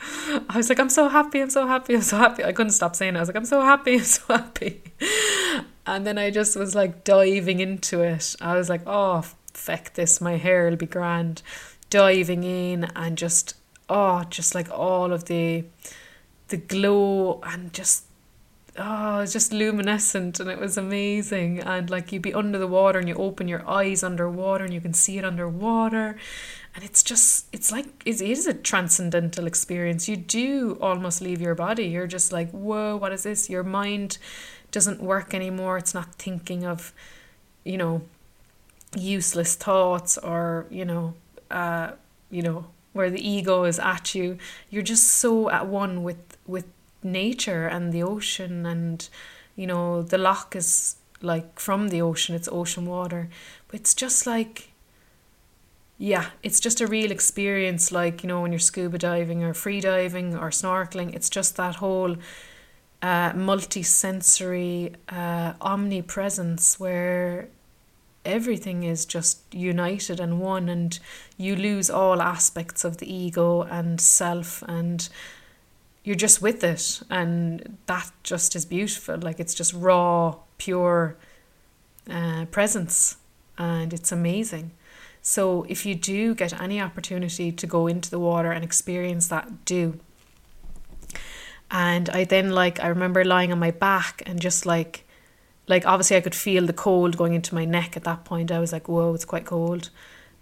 I 0.50 0.54
was 0.56 0.68
like, 0.68 0.80
I'm 0.80 0.90
so 0.90 1.08
happy, 1.08 1.40
I'm 1.40 1.50
so 1.50 1.68
happy, 1.68 1.96
I'm 1.96 2.02
so 2.02 2.18
happy. 2.18 2.44
I 2.44 2.52
couldn't 2.52 2.74
stop 2.74 2.96
saying 2.96 3.16
it. 3.16 3.18
I 3.18 3.22
was 3.22 3.30
like, 3.30 3.38
I'm 3.38 3.46
so 3.46 3.62
happy, 3.62 3.94
I'm 3.98 4.04
so 4.04 4.24
happy. 4.28 4.82
And 5.86 6.06
then 6.06 6.18
I 6.18 6.32
just 6.32 6.58
was 6.58 6.76
like 6.76 7.04
diving 7.04 7.60
into 7.60 8.02
it. 8.02 8.36
I 8.42 8.56
was 8.56 8.70
like, 8.70 8.82
oh 8.86 9.24
feck 9.54 9.94
this, 9.94 10.20
my 10.20 10.38
hair 10.38 10.70
will 10.70 10.78
be 10.78 10.86
grand. 10.86 11.42
Diving 11.90 12.44
in 12.44 12.86
and 12.96 13.18
just 13.18 13.56
oh, 13.88 14.24
just 14.30 14.54
like 14.54 14.70
all 14.70 15.12
of 15.14 15.26
the 15.26 15.66
the 16.50 16.58
glow 16.58 17.42
and 17.44 17.74
just 17.74 18.06
oh, 18.78 19.18
it 19.18 19.22
was 19.22 19.34
just 19.34 19.52
luminescent 19.52 20.40
and 20.40 20.50
it 20.50 20.60
was 20.60 20.78
amazing. 20.78 21.60
And 21.60 21.90
like 21.90 22.12
you'd 22.12 22.22
be 22.22 22.34
under 22.34 22.58
the 22.58 22.68
water 22.68 23.00
and 23.00 23.08
you 23.08 23.16
open 23.16 23.48
your 23.48 23.68
eyes 23.70 24.04
underwater 24.04 24.64
and 24.64 24.74
you 24.74 24.82
can 24.82 24.94
see 24.94 25.18
it 25.18 25.26
underwater. 25.26 26.18
And 26.76 26.84
it's 26.84 27.04
just, 27.04 27.48
it's 27.52 27.72
like, 27.72 27.88
it 28.06 28.22
is 28.22 28.48
a 28.48 28.54
transcendental 28.54 29.48
experience. 29.48 30.08
You 30.08 30.16
do 30.16 30.78
almost 30.82 31.22
leave 31.22 31.42
your 31.42 31.56
body. 31.56 31.88
You're 31.88 32.08
just 32.08 32.32
like, 32.32 32.52
whoa, 32.52 32.96
what 32.96 33.12
is 33.12 33.24
this? 33.24 33.50
Your 33.50 33.64
mind 33.64 34.18
doesn't 34.72 35.02
work 35.02 35.34
anymore. 35.34 35.78
It's 35.78 35.94
not 35.94 36.16
thinking 36.16 36.66
of, 36.66 36.94
you 37.64 37.78
know, 37.78 38.04
useless 38.96 39.56
thoughts 39.56 40.18
or, 40.18 40.68
you 40.70 40.86
know, 40.86 41.16
uh, 41.52 41.92
you 42.30 42.44
know, 42.44 42.68
where 43.00 43.10
the 43.10 43.30
ego 43.36 43.64
is 43.64 43.80
at 43.80 44.14
you. 44.14 44.38
You're 44.70 44.90
just 44.94 45.08
so 45.08 45.50
at 45.50 45.68
one 45.68 46.04
with, 46.04 46.38
with 46.46 46.66
nature 47.02 47.66
and 47.68 47.94
the 47.94 48.04
ocean 48.04 48.66
and 48.66 49.08
you 49.56 49.66
know 49.66 50.02
the 50.02 50.18
lough 50.18 50.50
is 50.54 50.98
like 51.22 51.60
from 51.60 51.90
the 51.90 52.02
ocean 52.02 52.36
it's 52.36 52.50
ocean 52.52 52.86
water 52.86 53.30
but 53.68 53.80
it's 53.80 53.94
just 53.94 54.28
like 54.28 54.72
yeah 55.98 56.28
it's 56.44 56.60
just 56.60 56.82
a 56.82 56.88
real 56.88 57.12
experience 57.12 57.92
like 57.92 58.24
you 58.24 58.28
know 58.28 58.42
when 58.42 58.52
you're 58.52 58.60
scuba 58.60 58.98
diving 58.98 59.44
or 59.44 59.54
free 59.54 59.80
diving 59.80 60.36
or 60.36 60.50
snorkeling 60.50 61.14
it's 61.14 61.30
just 61.30 61.56
that 61.56 61.76
whole 61.76 62.16
uh, 63.02 63.32
multi-sensory 63.34 64.94
uh, 65.08 65.54
omnipresence 65.62 66.80
where 66.80 67.48
everything 68.26 68.84
is 68.84 69.06
just 69.06 69.42
united 69.54 70.20
and 70.20 70.40
one 70.40 70.70
and 70.70 71.00
you 71.38 71.56
lose 71.56 71.90
all 71.90 72.22
aspects 72.22 72.84
of 72.84 72.98
the 72.98 73.12
ego 73.12 73.62
and 73.64 74.00
self 74.02 74.62
and 74.68 75.10
you're 76.04 76.16
just 76.16 76.42
with 76.42 76.64
it 76.64 77.02
and 77.10 77.78
that 77.86 78.12
just 78.24 78.56
is 78.56 78.66
beautiful. 78.66 79.18
Like 79.18 79.40
it's 79.40 79.54
just 79.54 79.74
raw 79.74 80.36
pure 80.58 81.16
uh, 82.10 82.46
presence 82.46 83.18
and 83.58 83.94
it's 83.94 84.12
amazing. 84.12 84.72
So 85.22 85.66
if 85.70 85.86
you 85.86 85.96
do 85.96 86.34
get 86.34 86.60
any 86.60 86.82
opportunity 86.82 87.52
to 87.52 87.68
go 87.68 87.88
into 87.88 88.10
the 88.10 88.20
water 88.20 88.52
and 88.52 88.64
experience 88.64 89.28
that 89.28 89.66
do. 89.66 90.00
And 91.72 92.10
i 92.10 92.24
then 92.24 92.52
like 92.52 92.80
i 92.80 92.88
remember 92.88 93.24
lying 93.24 93.52
on 93.52 93.60
my 93.60 93.70
back 93.70 94.24
and 94.26 94.40
just 94.40 94.66
like 94.66 95.06
like 95.70 95.86
obviously 95.86 96.18
i 96.18 96.22
could 96.22 96.36
feel 96.36 96.66
the 96.66 96.74
cold 96.74 97.16
going 97.18 97.34
into 97.34 97.56
my 97.56 97.66
neck 97.66 97.96
at 97.96 98.04
that 98.04 98.26
point. 98.26 98.52
I 98.52 98.60
was 98.60 98.74
like 98.74 98.88
whoa 98.90 99.14
it's 99.14 99.26
quite 99.26 99.46
cold. 99.46 99.90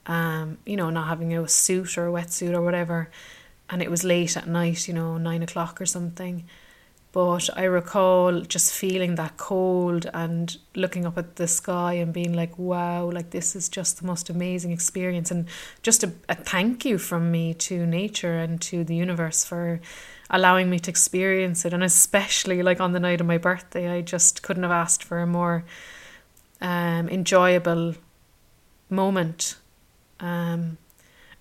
Um 0.07 0.57
you 0.65 0.75
know 0.77 0.89
not 0.89 1.07
having 1.07 1.36
a 1.38 1.48
suit 1.48 1.98
or 1.98 2.07
a 2.07 2.12
wetsuit 2.12 2.53
or 2.53 2.62
whatever. 2.62 3.10
And 3.69 3.81
it 3.81 3.91
was 3.91 4.03
late 4.03 4.38
at 4.38 4.48
night, 4.48 4.88
you 4.88 4.93
know, 4.93 5.17
nine 5.17 5.43
o'clock 5.43 5.81
or 5.81 5.86
something. 5.86 6.46
But 7.18 7.50
I 7.58 7.64
recall 7.64 8.42
just 8.42 8.72
feeling 8.72 9.16
that 9.16 9.38
cold 9.38 10.06
and 10.14 10.56
looking 10.76 11.04
up 11.04 11.18
at 11.18 11.38
the 11.38 11.48
sky 11.48 11.94
and 11.94 12.14
being 12.14 12.34
like, 12.34 12.60
wow, 12.60 13.10
like 13.10 13.32
this 13.32 13.56
is 13.56 13.70
just 13.70 13.98
the 13.98 14.06
most 14.06 14.30
amazing 14.30 14.72
experience. 14.72 15.32
And 15.32 15.48
just 15.82 16.04
a, 16.04 16.12
a 16.30 16.36
thank 16.36 16.86
you 16.86 17.00
from 17.00 17.32
me 17.32 17.56
to 17.56 17.88
nature 17.88 18.38
and 18.38 18.62
to 18.62 18.84
the 18.84 18.96
universe 18.96 19.44
for 19.44 19.82
allowing 20.30 20.70
me 20.70 20.78
to 20.78 20.92
experience 20.92 21.66
it. 21.66 21.74
And 21.74 21.84
especially 21.84 22.62
like 22.62 22.80
on 22.80 22.92
the 22.92 23.00
night 23.00 23.20
of 23.20 23.26
my 23.26 23.40
birthday, 23.40 23.90
I 23.90 24.02
just 24.02 24.44
couldn't 24.44 24.62
have 24.62 24.72
asked 24.72 25.04
for 25.04 25.18
a 25.18 25.26
more 25.26 25.66
um, 26.62 27.10
enjoyable 27.10 27.96
moment. 28.92 29.56
Um, 30.20 30.78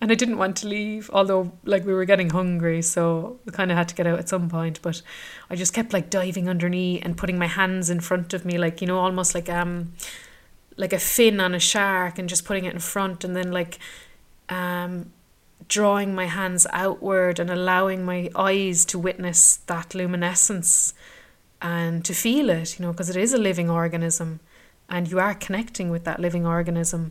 and 0.06 0.12
I 0.12 0.14
didn't 0.14 0.38
want 0.38 0.56
to 0.58 0.68
leave, 0.68 1.10
although 1.12 1.50
like 1.64 1.84
we 1.84 1.92
were 1.92 2.04
getting 2.04 2.30
hungry, 2.30 2.80
so 2.80 3.40
we 3.44 3.50
kind 3.50 3.72
of 3.72 3.76
had 3.76 3.88
to 3.88 3.94
get 3.96 4.06
out 4.06 4.20
at 4.20 4.28
some 4.28 4.48
point. 4.48 4.80
But 4.80 5.02
I 5.50 5.56
just 5.56 5.74
kept 5.74 5.92
like 5.92 6.10
diving 6.10 6.48
underneath 6.48 7.04
and 7.04 7.16
putting 7.16 7.36
my 7.36 7.48
hands 7.48 7.90
in 7.90 7.98
front 7.98 8.32
of 8.32 8.44
me, 8.44 8.56
like 8.56 8.80
you 8.80 8.86
know, 8.86 9.00
almost 9.00 9.34
like 9.34 9.48
um, 9.48 9.94
like 10.76 10.92
a 10.92 11.00
fin 11.00 11.40
on 11.40 11.56
a 11.56 11.58
shark, 11.58 12.20
and 12.20 12.28
just 12.28 12.44
putting 12.44 12.66
it 12.66 12.72
in 12.72 12.78
front, 12.78 13.24
and 13.24 13.34
then 13.34 13.50
like 13.50 13.80
um, 14.48 15.10
drawing 15.66 16.14
my 16.14 16.26
hands 16.26 16.68
outward 16.72 17.40
and 17.40 17.50
allowing 17.50 18.04
my 18.04 18.30
eyes 18.36 18.84
to 18.84 19.00
witness 19.00 19.56
that 19.66 19.92
luminescence 19.92 20.94
and 21.60 22.04
to 22.04 22.14
feel 22.14 22.48
it, 22.48 22.78
you 22.78 22.86
know, 22.86 22.92
because 22.92 23.10
it 23.10 23.16
is 23.16 23.32
a 23.32 23.38
living 23.38 23.68
organism, 23.68 24.38
and 24.88 25.10
you 25.10 25.18
are 25.18 25.34
connecting 25.34 25.90
with 25.90 26.04
that 26.04 26.20
living 26.20 26.46
organism. 26.46 27.10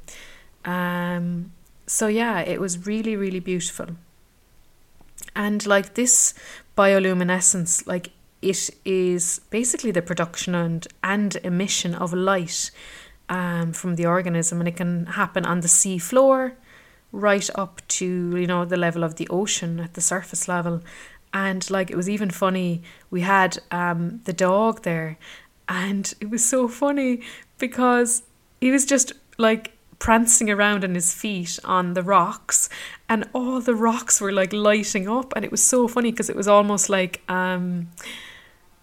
Um, 0.64 1.52
so 1.88 2.08
yeah, 2.08 2.40
it 2.40 2.60
was 2.60 2.86
really, 2.86 3.16
really 3.16 3.40
beautiful. 3.40 3.88
And 5.36 5.66
like 5.66 5.96
this 5.96 6.34
bioluminescence, 6.78 7.86
like 7.88 8.12
it 8.42 8.70
is 8.86 9.42
basically 9.50 9.92
the 9.92 10.02
production 10.02 10.56
and, 10.56 10.88
and 11.04 11.36
emission 11.44 11.96
of 11.96 12.14
light 12.14 12.72
um, 13.30 13.74
from 13.74 13.96
the 13.96 14.06
organism, 14.06 14.60
and 14.60 14.68
it 14.68 14.78
can 14.78 15.08
happen 15.08 15.46
on 15.46 15.62
the 15.62 15.68
sea 15.68 15.98
floor 15.98 16.54
right 17.12 17.50
up 17.56 17.82
to 17.88 18.36
you 18.36 18.46
know 18.46 18.66
the 18.66 18.76
level 18.76 19.02
of 19.02 19.16
the 19.16 19.28
ocean 19.30 19.80
at 19.80 19.94
the 19.94 20.02
surface 20.02 20.50
level 20.50 20.82
and 21.34 21.70
like 21.70 21.90
it 21.90 21.96
was 21.96 22.10
even 22.10 22.30
funny 22.30 22.82
we 23.10 23.22
had 23.22 23.58
um 23.72 24.20
the 24.26 24.34
dog 24.34 24.82
there 24.82 25.18
And 25.68 26.14
it 26.20 26.30
was 26.30 26.44
so 26.46 26.68
funny 26.68 27.22
because 27.58 28.24
he 28.62 28.72
was 28.72 28.86
just 28.86 29.14
like 29.38 29.75
prancing 30.00 30.50
around 30.50 30.84
on 30.84 30.94
his 30.94 31.14
feet 31.14 31.60
on 31.64 31.94
the 31.94 32.04
rocks 32.04 32.70
and 33.08 33.28
all 33.34 33.62
the 33.62 33.76
rocks 33.76 34.20
were 34.20 34.32
like 34.32 34.52
lighting 34.54 35.08
up 35.08 35.34
and 35.36 35.46
it 35.46 35.52
was 35.52 35.64
so 35.64 35.88
funny 35.88 36.12
because 36.12 36.30
it 36.30 36.36
was 36.36 36.48
almost 36.48 36.90
like 36.90 37.22
um 37.30 37.88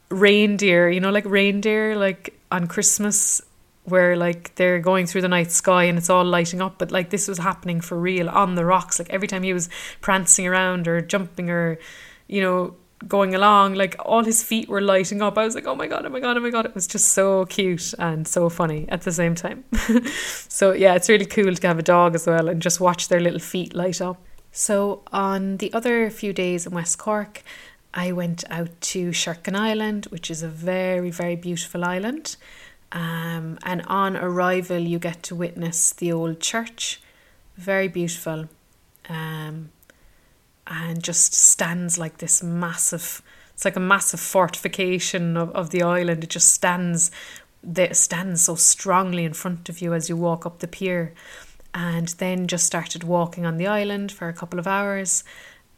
reindeer 0.09 0.89
you 0.89 1.01
know 1.01 1.11
like 1.11 1.25
reindeer 1.25 1.97
like 1.97 2.39
on 2.51 2.67
christmas 2.67 3.43
where 3.85 4.17
like 4.17 4.55
they're 4.55 4.79
going 4.79 5.07
through 5.07 5.21
the 5.21 5.29
night 5.29 5.51
sky 5.51 5.85
and 5.85 5.99
it's 5.99 6.09
all 6.09 6.25
lighting 6.25 6.63
up 6.63 6.79
but 6.79 6.93
like 6.93 7.11
this 7.11 7.27
was 7.27 7.39
happening 7.39 7.81
for 7.81 7.99
real 7.99 8.29
on 8.29 8.55
the 8.55 8.65
rocks. 8.65 8.99
Like 8.99 9.11
every 9.11 9.27
time 9.27 9.43
he 9.43 9.53
was 9.53 9.69
prancing 10.01 10.47
around 10.47 10.87
or 10.87 11.01
jumping 11.01 11.51
or 11.51 11.79
you 12.29 12.41
know 12.41 12.75
going 13.09 13.35
along 13.35 13.75
like 13.75 13.97
all 14.01 14.25
his 14.25 14.43
feet 14.43 14.69
were 14.69 14.81
lighting 14.81 15.23
up. 15.23 15.39
I 15.39 15.45
was 15.45 15.55
like 15.55 15.67
oh 15.67 15.75
my 15.75 15.87
god 15.87 16.07
oh 16.07 16.09
my 16.09 16.21
god 16.21 16.37
oh 16.37 16.41
my 16.41 16.51
god. 16.51 16.67
It 16.67 16.75
was 16.75 16.87
just 16.87 17.11
so 17.11 17.47
cute 17.47 17.95
and 17.99 18.27
so 18.27 18.49
funny 18.49 18.87
at 18.89 19.03
the 19.03 19.13
same 19.13 19.35
time. 19.35 19.65
So 20.49 20.73
yeah 20.73 20.95
it's 20.95 21.09
really 21.09 21.27
cool 21.27 21.55
to 21.55 21.67
have 21.67 21.79
a 21.79 21.83
dog 21.83 22.15
as 22.15 22.27
well 22.27 22.49
and 22.49 22.61
just 22.61 22.81
watch 22.81 23.09
their 23.09 23.21
little 23.21 23.41
feet 23.41 23.75
light 23.75 24.01
up. 24.01 24.23
So 24.51 25.03
on 25.13 25.57
the 25.57 25.73
other 25.73 26.11
few 26.11 26.33
days 26.33 26.67
in 26.67 26.75
west 26.75 26.99
cork 26.99 27.43
i 27.95 28.11
went 28.11 28.43
out 28.49 28.71
to 28.81 29.13
sherkin 29.13 29.55
island 29.55 30.07
which 30.07 30.31
is 30.31 30.43
a 30.43 30.49
very 30.49 31.11
very 31.11 31.37
beautiful 31.37 31.85
island. 31.85 32.37
Um, 32.93 33.59
and 33.63 33.83
on 33.87 34.17
arrival, 34.17 34.79
you 34.79 34.99
get 34.99 35.23
to 35.25 35.35
witness 35.35 35.93
the 35.93 36.13
old 36.13 36.41
church, 36.41 37.01
very 37.57 37.89
beautiful, 37.89 38.49
um, 39.09 39.71
and 40.67 41.03
just 41.03 41.35
stands 41.35 41.99
like 41.99 42.19
this 42.19 42.43
massive. 42.43 43.23
It's 43.55 43.65
like 43.65 43.77
a 43.77 43.81
massive 43.81 44.21
fortification 44.21 45.37
of, 45.37 45.51
of 45.51 45.71
the 45.71 45.83
island. 45.83 46.25
It 46.25 46.31
just 46.31 46.53
stands, 46.53 47.11
that 47.63 47.97
stands 47.97 48.43
so 48.43 48.55
strongly 48.55 49.25
in 49.25 49.35
front 49.35 49.69
of 49.69 49.81
you 49.81 49.95
as 49.95 50.09
you 50.09 50.17
walk 50.17 50.47
up 50.47 50.61
the 50.61 50.69
pier, 50.69 51.15
and 51.75 52.09
then 52.19 52.47
just 52.47 52.67
started 52.67 53.05
walking 53.05 53.47
on 53.47 53.57
the 53.57 53.67
island 53.67 54.13
for 54.13 54.29
a 54.29 54.33
couple 54.33 54.59
of 54.59 54.67
hours, 54.67 55.25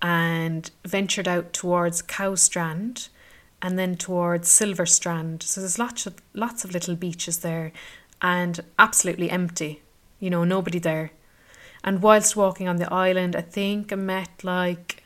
and 0.03 0.71
ventured 0.85 1.26
out 1.26 1.53
towards 1.53 2.03
Cow 2.03 2.35
Strand 2.35 3.09
and 3.62 3.79
then 3.79 3.97
towards 3.97 4.49
Silver 4.49 4.85
Strand. 4.85 5.43
So 5.43 5.62
there's 5.62 5.79
lots 5.79 6.05
of 6.07 6.17
lots 6.35 6.64
of 6.64 6.73
little 6.73 6.95
beaches 6.95 7.38
there 7.38 7.73
and 8.21 8.61
absolutely 8.79 9.31
empty. 9.31 9.81
You 10.21 10.29
know, 10.29 10.45
nobody 10.45 10.79
there. 10.79 11.12
And 11.85 12.00
whilst 12.00 12.35
walking 12.35 12.67
on 12.67 12.76
the 12.76 12.93
island, 12.93 13.37
I 13.37 13.43
think 13.43 13.93
I 13.93 13.97
met 13.97 14.43
like 14.43 15.03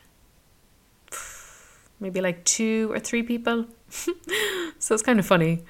maybe 1.99 2.21
like 2.21 2.45
two 2.45 2.89
or 2.93 2.99
three 2.99 3.21
people. 3.21 3.65
so 3.89 4.93
it's 4.93 5.03
kind 5.03 5.19
of 5.19 5.25
funny. 5.25 5.63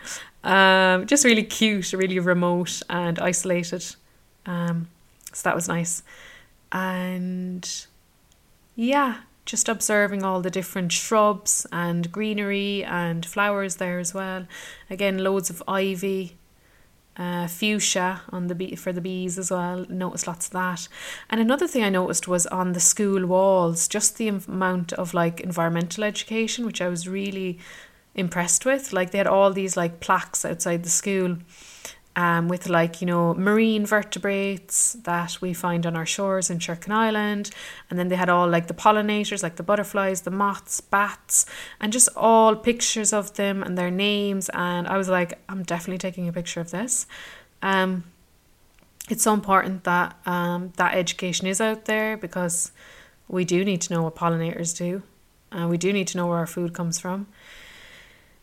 Um, 0.44 1.08
just 1.08 1.25
really 1.25 1.44
cute, 1.44 1.92
really 1.94 2.20
remote 2.20 2.82
and 2.89 3.18
isolated. 3.20 3.84
Um, 4.46 4.88
so 5.34 5.50
that 5.50 5.56
was 5.56 5.68
nice. 5.68 6.04
And 6.72 7.68
yeah, 8.75 9.22
just 9.46 9.68
observing 9.68 10.24
all 10.24 10.42
the 10.42 10.51
different 10.51 10.92
shrubs 10.92 11.66
and 11.72 12.12
greenery 12.12 12.84
and 12.84 13.25
flowers 13.25 13.78
there 13.78 13.98
as 13.98 14.13
well. 14.13 14.46
Again, 14.92 15.18
loads 15.18 15.50
of 15.50 15.63
ivy, 15.68 16.38
uh, 17.20 17.48
fuchsia 17.48 18.22
on 18.30 18.48
the 18.48 18.56
bee 18.56 18.76
for 18.76 18.94
the 18.94 19.02
bees 19.02 19.38
as 19.38 19.52
well. 19.52 19.86
Noticed 19.90 20.26
lots 20.26 20.48
of 20.48 20.54
that. 20.54 20.88
And 21.30 21.42
another 21.42 21.68
thing 21.68 21.84
I 21.84 21.90
noticed 21.90 22.30
was 22.30 22.48
on 22.48 22.72
the 22.72 22.80
school 22.80 23.26
walls, 23.26 23.90
just 23.90 24.18
the 24.18 24.30
amount 24.30 24.94
of 24.94 25.14
like 25.14 25.42
environmental 25.42 26.06
education, 26.06 26.66
which 26.66 26.82
I 26.82 26.88
was 26.88 27.08
really 27.08 27.60
impressed 28.16 28.66
with. 28.66 28.94
Like 28.94 29.12
they 29.12 29.18
had 29.18 29.28
all 29.28 29.52
these 29.52 29.76
like 29.76 30.00
plaques 30.00 30.46
outside 30.46 30.84
the 30.84 30.90
school 30.90 31.38
um, 32.16 32.48
with 32.48 32.68
like 32.68 33.01
you 33.01 33.08
know 33.08 33.34
marine 33.34 33.86
vertebrates 33.86 34.94
that 35.04 35.38
we 35.42 35.54
find 35.54 35.86
on 35.86 35.96
our 35.96 36.06
shores 36.06 36.50
in 36.50 36.60
Sherkin 36.60 36.92
Island, 36.92 37.51
and 37.89 37.98
then 37.98 38.10
they 38.10 38.16
had 38.16 38.30
all 38.30 38.48
like 38.48 38.68
the 38.68 38.74
pollinators, 38.74 39.44
like 39.44 39.56
the 39.56 39.63
butterflies, 39.63 40.22
the 40.22 40.32
moths, 40.32 40.82
bats, 40.82 41.45
and 41.80 41.93
just 41.93 42.10
all 42.15 42.56
pictures 42.56 43.13
of 43.13 43.36
them 43.36 43.63
and 43.63 43.78
their 43.78 43.91
names. 43.91 44.50
And 44.54 44.88
I 44.88 44.98
was 44.98 45.10
like, 45.10 45.39
I'm 45.48 45.63
definitely 45.63 46.00
taking 46.00 46.28
a 46.28 46.34
picture 46.34 46.60
of 46.60 46.72
this. 46.72 47.06
Um, 47.62 48.06
it's 49.10 49.24
so 49.24 49.34
important 49.34 49.84
that 49.86 50.15
um, 50.26 50.74
that 50.78 50.95
education 50.95 51.48
is 51.48 51.62
out 51.62 51.86
there 51.86 52.17
because 52.17 52.72
we 53.28 53.45
do 53.45 53.63
need 53.63 53.82
to 53.82 53.93
know 53.93 54.04
what 54.04 54.15
pollinators 54.15 54.76
do, 54.76 55.04
and 55.52 55.65
uh, 55.65 55.67
we 55.67 55.78
do 55.78 55.93
need 55.93 56.08
to 56.08 56.17
know 56.17 56.28
where 56.28 56.38
our 56.38 56.48
food 56.48 56.74
comes 56.74 57.00
from 57.00 57.28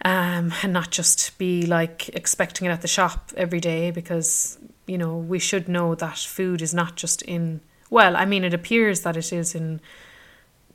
um, 0.04 0.52
and 0.62 0.72
not 0.72 0.90
just 0.90 1.36
be 1.38 1.66
like 1.66 2.08
expecting 2.10 2.66
it 2.66 2.70
at 2.70 2.82
the 2.82 2.88
shop 2.88 3.32
every 3.36 3.60
day 3.60 3.90
because 3.90 4.58
you 4.86 4.98
know 4.98 5.16
we 5.16 5.38
should 5.38 5.68
know 5.68 5.94
that 5.94 6.18
food 6.18 6.62
is 6.62 6.72
not 6.74 6.96
just 6.96 7.22
in 7.22 7.60
well 7.90 8.16
i 8.16 8.24
mean 8.24 8.44
it 8.44 8.54
appears 8.54 9.00
that 9.00 9.16
it 9.16 9.32
is 9.32 9.54
in 9.54 9.80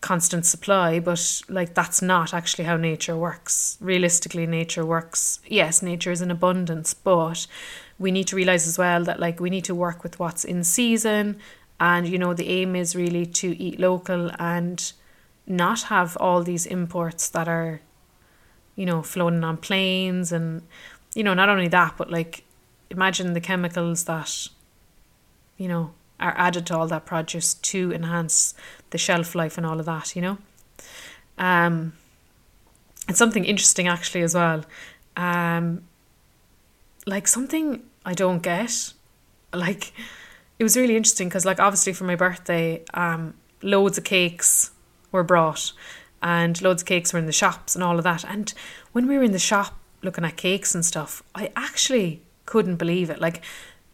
constant 0.02 0.46
supply 0.46 1.00
but 1.00 1.42
like 1.48 1.76
that's 1.76 2.02
not 2.02 2.34
actually 2.34 2.64
how 2.66 2.76
nature 2.76 3.16
works. 3.16 3.78
Realistically 3.80 4.48
nature 4.48 4.86
works. 4.86 5.40
Yes 5.48 5.82
nature 5.82 6.12
is 6.12 6.22
in 6.22 6.32
abundance 6.32 6.94
but 6.94 7.46
we 8.00 8.12
need 8.12 8.28
to 8.28 8.36
realize 8.36 8.68
as 8.68 8.80
well 8.80 9.04
that 9.04 9.20
like 9.20 9.40
we 9.40 9.52
need 9.52 9.66
to 9.66 9.76
work 9.76 10.04
with 10.04 10.20
what's 10.20 10.44
in 10.44 10.64
season 10.64 11.40
and 11.80 12.08
you 12.08 12.18
know 12.18 12.34
the 12.34 12.50
aim 12.50 12.76
is 12.76 12.96
really 12.96 13.28
to 13.28 13.56
eat 13.62 13.80
local 13.80 14.32
and 14.40 14.92
not 15.46 15.84
have 15.84 16.18
all 16.18 16.42
these 16.42 16.66
imports 16.66 17.30
that 17.30 17.48
are 17.48 17.82
you 18.76 18.86
know, 18.86 19.02
floating 19.02 19.44
on 19.44 19.58
planes 19.58 20.32
and, 20.32 20.62
you 21.16 21.24
know, 21.24 21.34
not 21.34 21.50
only 21.50 21.68
that, 21.68 21.96
but 21.98 22.10
like 22.10 22.44
imagine 22.90 23.34
the 23.34 23.42
chemicals 23.42 24.06
that, 24.06 24.48
you 25.58 25.68
know, 25.68 25.92
are 26.20 26.34
added 26.38 26.66
to 26.68 26.78
all 26.78 26.88
that 26.88 27.06
produce 27.06 27.56
to 27.56 27.92
enhance 27.92 28.54
the 28.92 28.98
shelf 28.98 29.34
life 29.36 29.58
and 29.58 29.66
all 29.66 29.80
of 29.80 29.86
that, 29.86 30.16
you 30.16 30.22
know. 30.22 30.38
Um, 31.38 31.94
and 33.08 33.18
something 33.18 33.46
interesting 33.46 33.88
actually 33.88 34.22
as 34.22 34.36
well. 34.36 34.64
Um, 35.18 35.84
like 37.06 37.28
something 37.28 37.84
I 38.06 38.14
don't 38.14 38.44
get, 38.44 38.94
like 39.54 39.94
it 40.60 40.64
was 40.64 40.78
really 40.78 40.96
interesting 40.96 41.28
because 41.28 41.46
like 41.46 41.60
obviously 41.60 41.94
for 41.94 42.04
my 42.04 42.16
birthday, 42.16 42.84
um, 42.94 43.34
loads 43.64 43.98
of 43.98 44.04
cakes 44.04 44.72
were 45.12 45.24
brought 45.24 45.74
and 46.22 46.62
loads 46.62 46.84
of 46.84 46.88
cakes 46.88 47.14
were 47.14 47.20
in 47.20 47.26
the 47.26 47.32
shops 47.32 47.76
and 47.76 47.84
all 47.84 47.98
of 47.98 48.04
that. 48.04 48.24
And 48.24 48.54
when 48.92 49.08
we 49.08 49.18
were 49.18 49.24
in 49.24 49.32
the 49.32 49.40
shop 49.40 49.78
looking 50.02 50.26
at 50.26 50.38
cakes 50.38 50.76
and 50.76 50.86
stuff, 50.86 51.24
I 51.34 51.52
actually 51.56 52.22
couldn't 52.46 52.76
believe 52.78 53.10
it. 53.10 53.20
Like 53.20 53.42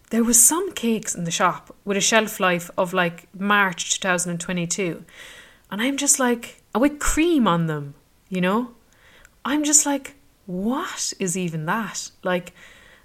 there 0.10 0.24
was 0.24 0.42
some 0.42 0.72
cakes 0.74 1.16
in 1.16 1.26
the 1.26 1.32
shop 1.32 1.76
with 1.84 1.98
a 1.98 2.02
shelf 2.02 2.40
life 2.40 2.70
of 2.78 2.94
like 2.94 3.28
March 3.38 4.00
2022. 4.00 5.04
And 5.70 5.82
I'm 5.82 5.98
just 5.98 6.20
like, 6.20 6.62
with 6.74 7.00
cream 7.00 7.48
on 7.48 7.68
them, 7.68 7.96
you 8.30 8.42
know? 8.42 8.72
I'm 9.44 9.64
just 9.64 9.86
like, 9.86 10.16
what 10.46 11.14
is 11.20 11.38
even 11.38 11.66
that? 11.66 12.12
Like, 12.24 12.54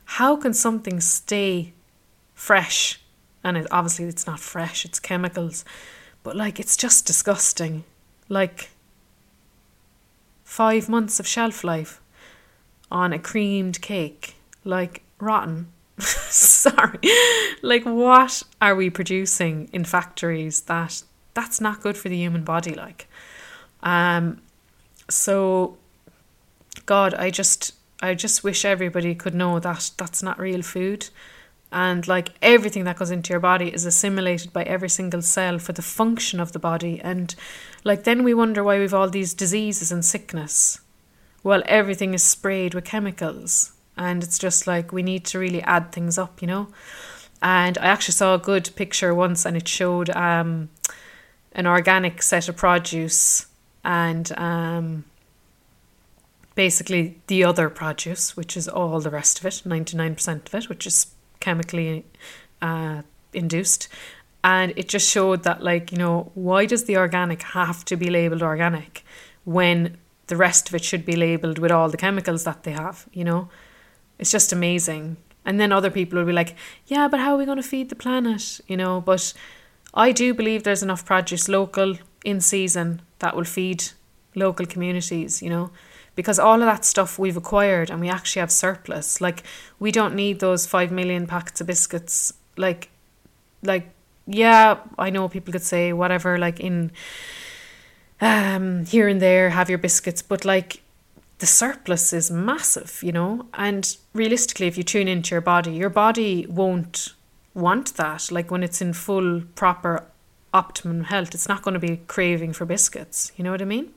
how 0.05 0.37
can 0.37 0.55
something 0.55 1.01
stay 1.01 1.73
fresh? 2.35 3.01
And 3.43 3.57
it, 3.57 3.67
obviously, 3.71 4.05
it's 4.05 4.27
not 4.27 4.39
fresh, 4.39 4.85
it's 4.85 5.01
chemicals. 5.01 5.65
But 6.23 6.37
like, 6.37 6.61
it's 6.61 6.77
just 6.77 7.07
disgusting. 7.07 7.85
Like, 8.29 8.71
five 10.53 10.87
months 10.87 11.19
of 11.19 11.27
shelf 11.27 11.65
life 11.65 11.99
on 12.91 13.11
a 13.15 13.19
creamed 13.19 13.81
cake. 13.81 14.37
Like, 14.65 15.03
rotten. 15.19 15.73
Sorry. 15.99 16.99
Like, 17.63 17.85
what 17.85 18.43
are 18.61 18.75
we 18.75 18.91
producing 18.91 19.71
in 19.73 19.85
factories 19.85 20.61
that 20.63 21.05
that's 21.33 21.59
not 21.59 21.81
good 21.81 21.97
for 21.97 22.11
the 22.11 22.19
human 22.19 22.45
body? 22.45 22.75
Like, 22.75 23.09
um, 23.83 24.43
so, 25.09 25.79
God, 26.85 27.15
I 27.15 27.31
just, 27.31 27.73
I 28.03 28.13
just 28.15 28.45
wish 28.45 28.67
everybody 28.67 29.15
could 29.15 29.35
know 29.35 29.59
that 29.59 29.93
that's 29.97 30.23
not 30.23 30.39
real 30.39 30.61
food 30.61 31.09
and 31.73 32.07
like 32.07 32.29
everything 32.43 32.85
that 32.85 32.99
goes 32.99 33.11
into 33.11 33.33
your 33.33 33.41
body 33.41 33.73
is 33.73 33.87
assimilated 33.87 34.53
by 34.53 34.63
every 34.65 34.91
single 34.91 35.23
cell 35.23 35.59
for 35.59 35.73
the 35.73 35.83
function 35.83 36.39
of 36.39 36.53
the 36.53 36.59
body. 36.59 37.01
And 37.03 37.35
like 37.83 38.05
then 38.05 38.23
we 38.23 38.35
wonder 38.35 38.63
why 38.63 38.79
we've 38.79 38.93
all 38.93 39.09
these 39.09 39.33
diseases 39.33 39.91
and 39.91 40.05
sickness. 40.05 40.81
Well 41.43 41.63
everything 41.65 42.13
is 42.13 42.23
sprayed 42.23 42.75
with 42.75 42.85
chemicals. 42.85 43.73
And 43.97 44.23
it's 44.23 44.39
just 44.39 44.67
like 44.67 44.93
we 44.93 45.03
need 45.03 45.25
to 45.27 45.39
really 45.39 45.63
add 45.63 45.93
things 45.93 46.19
up 46.19 46.43
you 46.43 46.47
know? 46.47 46.69
And 47.41 47.79
i 47.79 47.87
actually 47.87 48.13
saw 48.13 48.35
a 48.35 48.39
good 48.39 48.71
picture 48.77 49.15
once 49.15 49.47
and 49.47 49.57
it 49.57 49.67
showed 49.67 50.11
um, 50.11 50.69
an 51.53 51.67
organic 51.67 52.23
set 52.23 52.49
of 52.51 52.57
produce 52.57 53.47
and 53.83 54.31
um, 54.39 55.05
basically 56.55 57.19
the 57.29 57.43
other 57.43 57.71
produce 57.71 58.37
which 58.37 58.59
is 58.59 58.69
all 58.69 59.01
the 59.01 59.11
rest 59.11 59.41
of 59.41 59.47
it 59.47 59.63
99% 59.65 60.47
of 60.47 60.55
it 60.55 60.69
which 60.69 60.87
is 60.87 61.07
chemically 61.43 62.05
uh, 62.63 63.03
induced. 63.33 63.89
And 64.45 64.73
it 64.77 64.89
just 64.89 65.09
showed 65.09 65.45
that, 65.45 65.63
like, 65.63 65.93
you 65.93 65.99
know, 65.99 66.33
why 66.35 66.67
does 66.67 66.85
the 66.85 66.97
organic 66.97 67.43
have 67.43 67.85
to 67.85 67.97
be 67.97 68.11
labeled 68.11 68.43
organic 68.43 69.05
when 69.45 69.97
the 70.27 70.37
rest 70.37 70.69
of 70.69 70.75
it 70.75 70.85
should 70.85 71.05
be 71.05 71.17
labeled 71.17 71.59
with 71.59 71.71
all 71.71 71.89
the 71.91 71.97
chemicals 71.97 72.45
that 72.45 72.63
they 72.65 72.73
have, 72.73 73.07
you 73.13 73.25
know? 73.25 73.49
It's 74.19 74.33
just 74.33 74.53
amazing. 74.53 75.17
And 75.45 75.61
then 75.61 75.73
other 75.73 75.91
people 75.91 76.19
will 76.19 76.27
be 76.27 76.33
like, 76.33 76.57
yeah, 76.87 77.09
but 77.09 77.21
how 77.21 77.35
are 77.35 77.39
we 77.39 77.45
going 77.45 77.63
to 77.63 77.63
feed 77.63 77.89
the 77.89 77.97
planet? 77.97 78.61
You 78.67 78.77
know, 78.77 79.01
but 79.01 79.33
I 79.95 80.13
do 80.13 80.35
believe 80.35 80.63
there's 80.63 80.83
enough 80.83 81.05
produce 81.05 81.49
local 81.49 81.99
in 82.25 82.41
season 82.41 83.03
that 83.19 83.37
will 83.37 83.45
feed 83.45 83.85
local 84.35 84.67
communities, 84.67 85.43
you 85.43 85.51
know, 85.51 85.71
because 86.15 86.39
all 86.39 86.55
of 86.55 86.67
that 86.67 86.85
stuff 86.85 87.19
we've 87.19 87.37
acquired 87.37 87.91
and 87.91 88.01
we 88.01 88.09
actually 88.09 88.41
have 88.41 88.51
surplus. 88.51 89.21
Like, 89.21 89.43
we 89.79 89.91
don't 89.91 90.15
need 90.15 90.41
those 90.41 90.67
5 90.67 90.93
million 90.93 91.27
packets 91.27 91.61
of 91.61 91.67
biscuits. 91.67 92.35
Like, 92.57 92.91
like, 93.63 93.91
yeah, 94.27 94.79
I 94.99 95.11
know 95.11 95.29
people 95.29 95.53
could 95.53 95.63
say 95.63 95.93
whatever, 95.93 96.39
like 96.39 96.61
in 96.61 96.93
um, 98.21 98.85
here 98.85 99.09
and 99.09 99.21
there, 99.21 99.51
have 99.51 99.69
your 99.69 99.79
biscuits, 99.79 100.23
but 100.23 100.45
like 100.45 100.83
the 101.39 101.47
surplus 101.47 102.13
is 102.13 102.31
massive, 102.31 103.01
you 103.03 103.13
know. 103.13 103.47
And 103.55 103.97
realistically, 104.15 104.69
if 104.69 104.77
you 104.77 104.85
tune 104.85 105.09
into 105.09 105.35
your 105.35 105.41
body, 105.41 105.73
your 105.73 105.91
body 105.91 106.47
won't 106.49 107.15
want 107.55 107.95
that. 107.97 108.31
Like 108.31 108.51
when 108.51 108.63
it's 108.63 108.81
in 108.81 108.93
full, 108.93 109.43
proper, 109.55 110.07
optimum 110.55 111.05
health, 111.05 111.35
it's 111.35 111.49
not 111.49 111.63
going 111.63 111.75
to 111.75 111.81
be 111.81 111.97
craving 112.07 112.53
for 112.53 112.65
biscuits. 112.65 113.33
You 113.37 113.45
know 113.45 113.51
what 113.51 113.63
I 113.63 113.65
mean? 113.65 113.93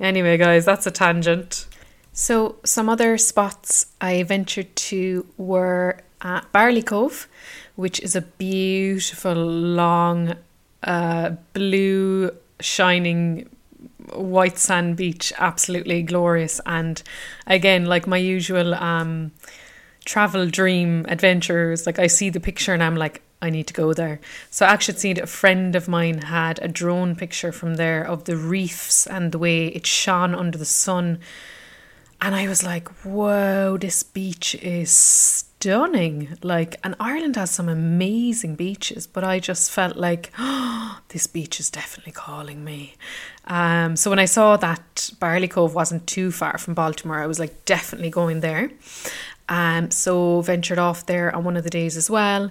Anyway, 0.00 0.36
guys, 0.36 0.64
that's 0.64 0.86
a 0.86 0.90
tangent. 0.90 1.66
So, 2.12 2.56
some 2.64 2.88
other 2.88 3.18
spots 3.18 3.86
I 4.00 4.22
ventured 4.22 4.74
to 4.74 5.26
were 5.36 6.00
at 6.20 6.50
Barley 6.52 6.82
Cove, 6.82 7.28
which 7.76 8.00
is 8.00 8.16
a 8.16 8.22
beautiful, 8.22 9.34
long, 9.34 10.34
uh, 10.82 11.30
blue, 11.52 12.30
shining 12.60 13.48
white 14.14 14.58
sand 14.58 14.96
beach, 14.96 15.32
absolutely 15.38 16.02
glorious. 16.02 16.60
And 16.66 17.02
again, 17.46 17.86
like 17.86 18.06
my 18.06 18.16
usual 18.16 18.74
um, 18.74 19.32
travel 20.04 20.48
dream 20.48 21.04
adventures, 21.08 21.86
like 21.86 21.98
I 21.98 22.06
see 22.06 22.30
the 22.30 22.40
picture 22.40 22.72
and 22.72 22.82
I'm 22.82 22.96
like, 22.96 23.22
I 23.40 23.50
need 23.50 23.66
to 23.68 23.74
go 23.74 23.92
there. 23.92 24.20
So 24.50 24.66
I 24.66 24.70
actually 24.70 24.98
seen 24.98 25.20
a 25.20 25.26
friend 25.26 25.76
of 25.76 25.88
mine 25.88 26.22
had 26.22 26.58
a 26.60 26.68
drone 26.68 27.14
picture 27.14 27.52
from 27.52 27.76
there 27.76 28.02
of 28.04 28.24
the 28.24 28.36
reefs 28.36 29.06
and 29.06 29.30
the 29.30 29.38
way 29.38 29.68
it 29.68 29.86
shone 29.86 30.34
under 30.34 30.58
the 30.58 30.64
sun. 30.64 31.20
And 32.20 32.34
I 32.34 32.48
was 32.48 32.64
like, 32.64 32.88
whoa, 33.04 33.76
this 33.76 34.02
beach 34.02 34.56
is 34.56 34.90
stunning. 34.90 36.36
Like, 36.42 36.80
and 36.82 36.96
Ireland 36.98 37.36
has 37.36 37.52
some 37.52 37.68
amazing 37.68 38.56
beaches, 38.56 39.06
but 39.06 39.22
I 39.22 39.38
just 39.38 39.70
felt 39.70 39.96
like, 39.96 40.32
oh, 40.36 40.98
this 41.08 41.28
beach 41.28 41.60
is 41.60 41.70
definitely 41.70 42.12
calling 42.12 42.64
me. 42.64 42.94
Um, 43.46 43.94
so 43.94 44.10
when 44.10 44.18
I 44.18 44.24
saw 44.24 44.56
that 44.56 45.10
Barley 45.20 45.48
Cove 45.48 45.74
wasn't 45.74 46.08
too 46.08 46.32
far 46.32 46.58
from 46.58 46.74
Baltimore, 46.74 47.20
I 47.20 47.26
was 47.26 47.38
like, 47.38 47.64
definitely 47.64 48.10
going 48.10 48.40
there. 48.40 48.70
Um, 49.48 49.90
so 49.90 50.42
ventured 50.42 50.78
off 50.78 51.06
there 51.06 51.34
on 51.34 51.44
one 51.44 51.56
of 51.56 51.64
the 51.64 51.70
days 51.70 51.96
as 51.96 52.10
well. 52.10 52.50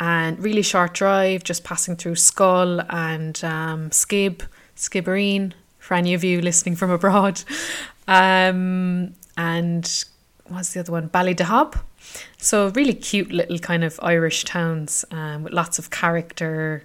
And 0.00 0.38
really 0.38 0.62
short 0.62 0.94
drive, 0.94 1.42
just 1.42 1.64
passing 1.64 1.96
through 1.96 2.14
Schull 2.14 2.86
and 2.88 3.42
um, 3.42 3.90
Skib, 3.90 4.42
Skibbereen, 4.76 5.52
for 5.78 5.94
any 5.94 6.14
of 6.14 6.22
you 6.22 6.40
listening 6.40 6.76
from 6.76 6.90
abroad. 6.90 7.42
Um, 8.08 9.14
and 9.36 10.04
what's 10.46 10.72
the 10.72 10.80
other 10.80 10.92
one? 10.92 11.10
Ballydehob. 11.10 11.78
So 12.38 12.70
really 12.70 12.94
cute 12.94 13.30
little 13.30 13.58
kind 13.58 13.84
of 13.84 14.00
Irish 14.02 14.44
towns 14.44 15.04
um, 15.10 15.44
with 15.44 15.52
lots 15.52 15.78
of 15.78 15.90
character, 15.90 16.84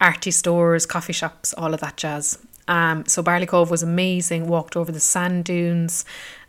arty 0.00 0.30
stores, 0.30 0.86
coffee 0.86 1.12
shops, 1.12 1.52
all 1.52 1.74
of 1.74 1.80
that 1.80 1.98
jazz. 1.98 2.38
Um, 2.66 3.04
so 3.06 3.22
Barley 3.22 3.46
Cove 3.46 3.70
was 3.70 3.82
amazing. 3.82 4.46
Walked 4.46 4.76
over 4.76 4.90
the 4.90 5.00
sand 5.00 5.44
dunes, 5.44 6.04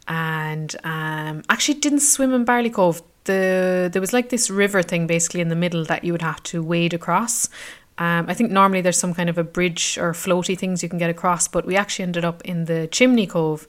and 0.08 0.76
um, 0.84 1.44
actually 1.50 1.80
didn't 1.80 2.00
swim 2.00 2.34
in 2.34 2.46
Barley 2.46 2.70
Cove. 2.70 3.02
The 3.26 3.90
there 3.92 4.02
was 4.02 4.14
like 4.14 4.30
this 4.30 4.50
river 4.50 4.82
thing 4.82 5.08
basically 5.08 5.42
in 5.42 5.50
the 5.50 5.56
middle 5.56 5.84
that 5.86 6.04
you 6.04 6.12
would 6.12 6.22
have 6.22 6.42
to 6.44 6.64
wade 6.64 6.94
across. 6.94 7.50
Um, 7.98 8.26
I 8.28 8.34
think 8.34 8.52
normally 8.52 8.82
there's 8.82 8.98
some 8.98 9.14
kind 9.14 9.30
of 9.30 9.38
a 9.38 9.44
bridge 9.44 9.98
or 9.98 10.12
floaty 10.12 10.58
things 10.58 10.84
you 10.84 10.90
can 10.90 11.00
get 11.00 11.10
across, 11.10 11.48
but 11.48 11.66
we 11.66 11.78
actually 11.78 12.04
ended 12.04 12.26
up 12.26 12.42
in 12.44 12.66
the 12.66 12.88
Chimney 12.88 13.26
Cove, 13.26 13.68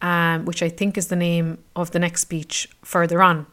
um, 0.00 0.46
which 0.46 0.62
I 0.62 0.70
think 0.70 0.96
is 0.96 1.08
the 1.08 1.16
name 1.16 1.58
of 1.76 1.90
the 1.90 1.98
next 1.98 2.24
beach 2.26 2.68
further 2.82 3.22
on. 3.22 3.46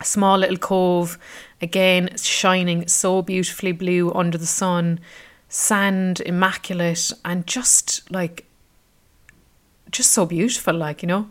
A 0.00 0.04
small 0.04 0.38
little 0.38 0.58
cove, 0.58 1.18
again 1.62 2.16
shining 2.16 2.86
so 2.88 3.22
beautifully 3.22 3.72
blue 3.72 4.12
under 4.12 4.36
the 4.36 4.46
sun, 4.46 5.00
sand 5.48 6.20
immaculate, 6.20 7.12
and 7.24 7.46
just 7.46 8.10
like, 8.10 8.44
just 9.90 10.10
so 10.10 10.26
beautiful, 10.26 10.74
like 10.74 11.02
you 11.02 11.06
know. 11.06 11.30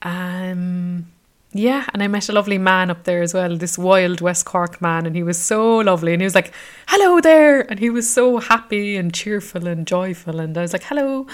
Um, 0.00 1.06
yeah, 1.54 1.86
and 1.92 2.02
I 2.02 2.08
met 2.08 2.30
a 2.30 2.32
lovely 2.32 2.56
man 2.56 2.90
up 2.90 3.04
there 3.04 3.20
as 3.20 3.34
well, 3.34 3.56
this 3.56 3.76
wild 3.76 4.22
West 4.22 4.46
Cork 4.46 4.80
man, 4.80 5.04
and 5.04 5.14
he 5.14 5.22
was 5.22 5.38
so 5.38 5.78
lovely. 5.78 6.14
And 6.14 6.22
he 6.22 6.24
was 6.24 6.34
like, 6.34 6.52
Hello 6.88 7.20
there. 7.20 7.70
And 7.70 7.78
he 7.78 7.90
was 7.90 8.12
so 8.12 8.38
happy 8.38 8.96
and 8.96 9.12
cheerful 9.12 9.66
and 9.66 9.86
joyful. 9.86 10.40
And 10.40 10.56
I 10.56 10.62
was 10.62 10.72
like, 10.72 10.84
Hello. 10.84 11.26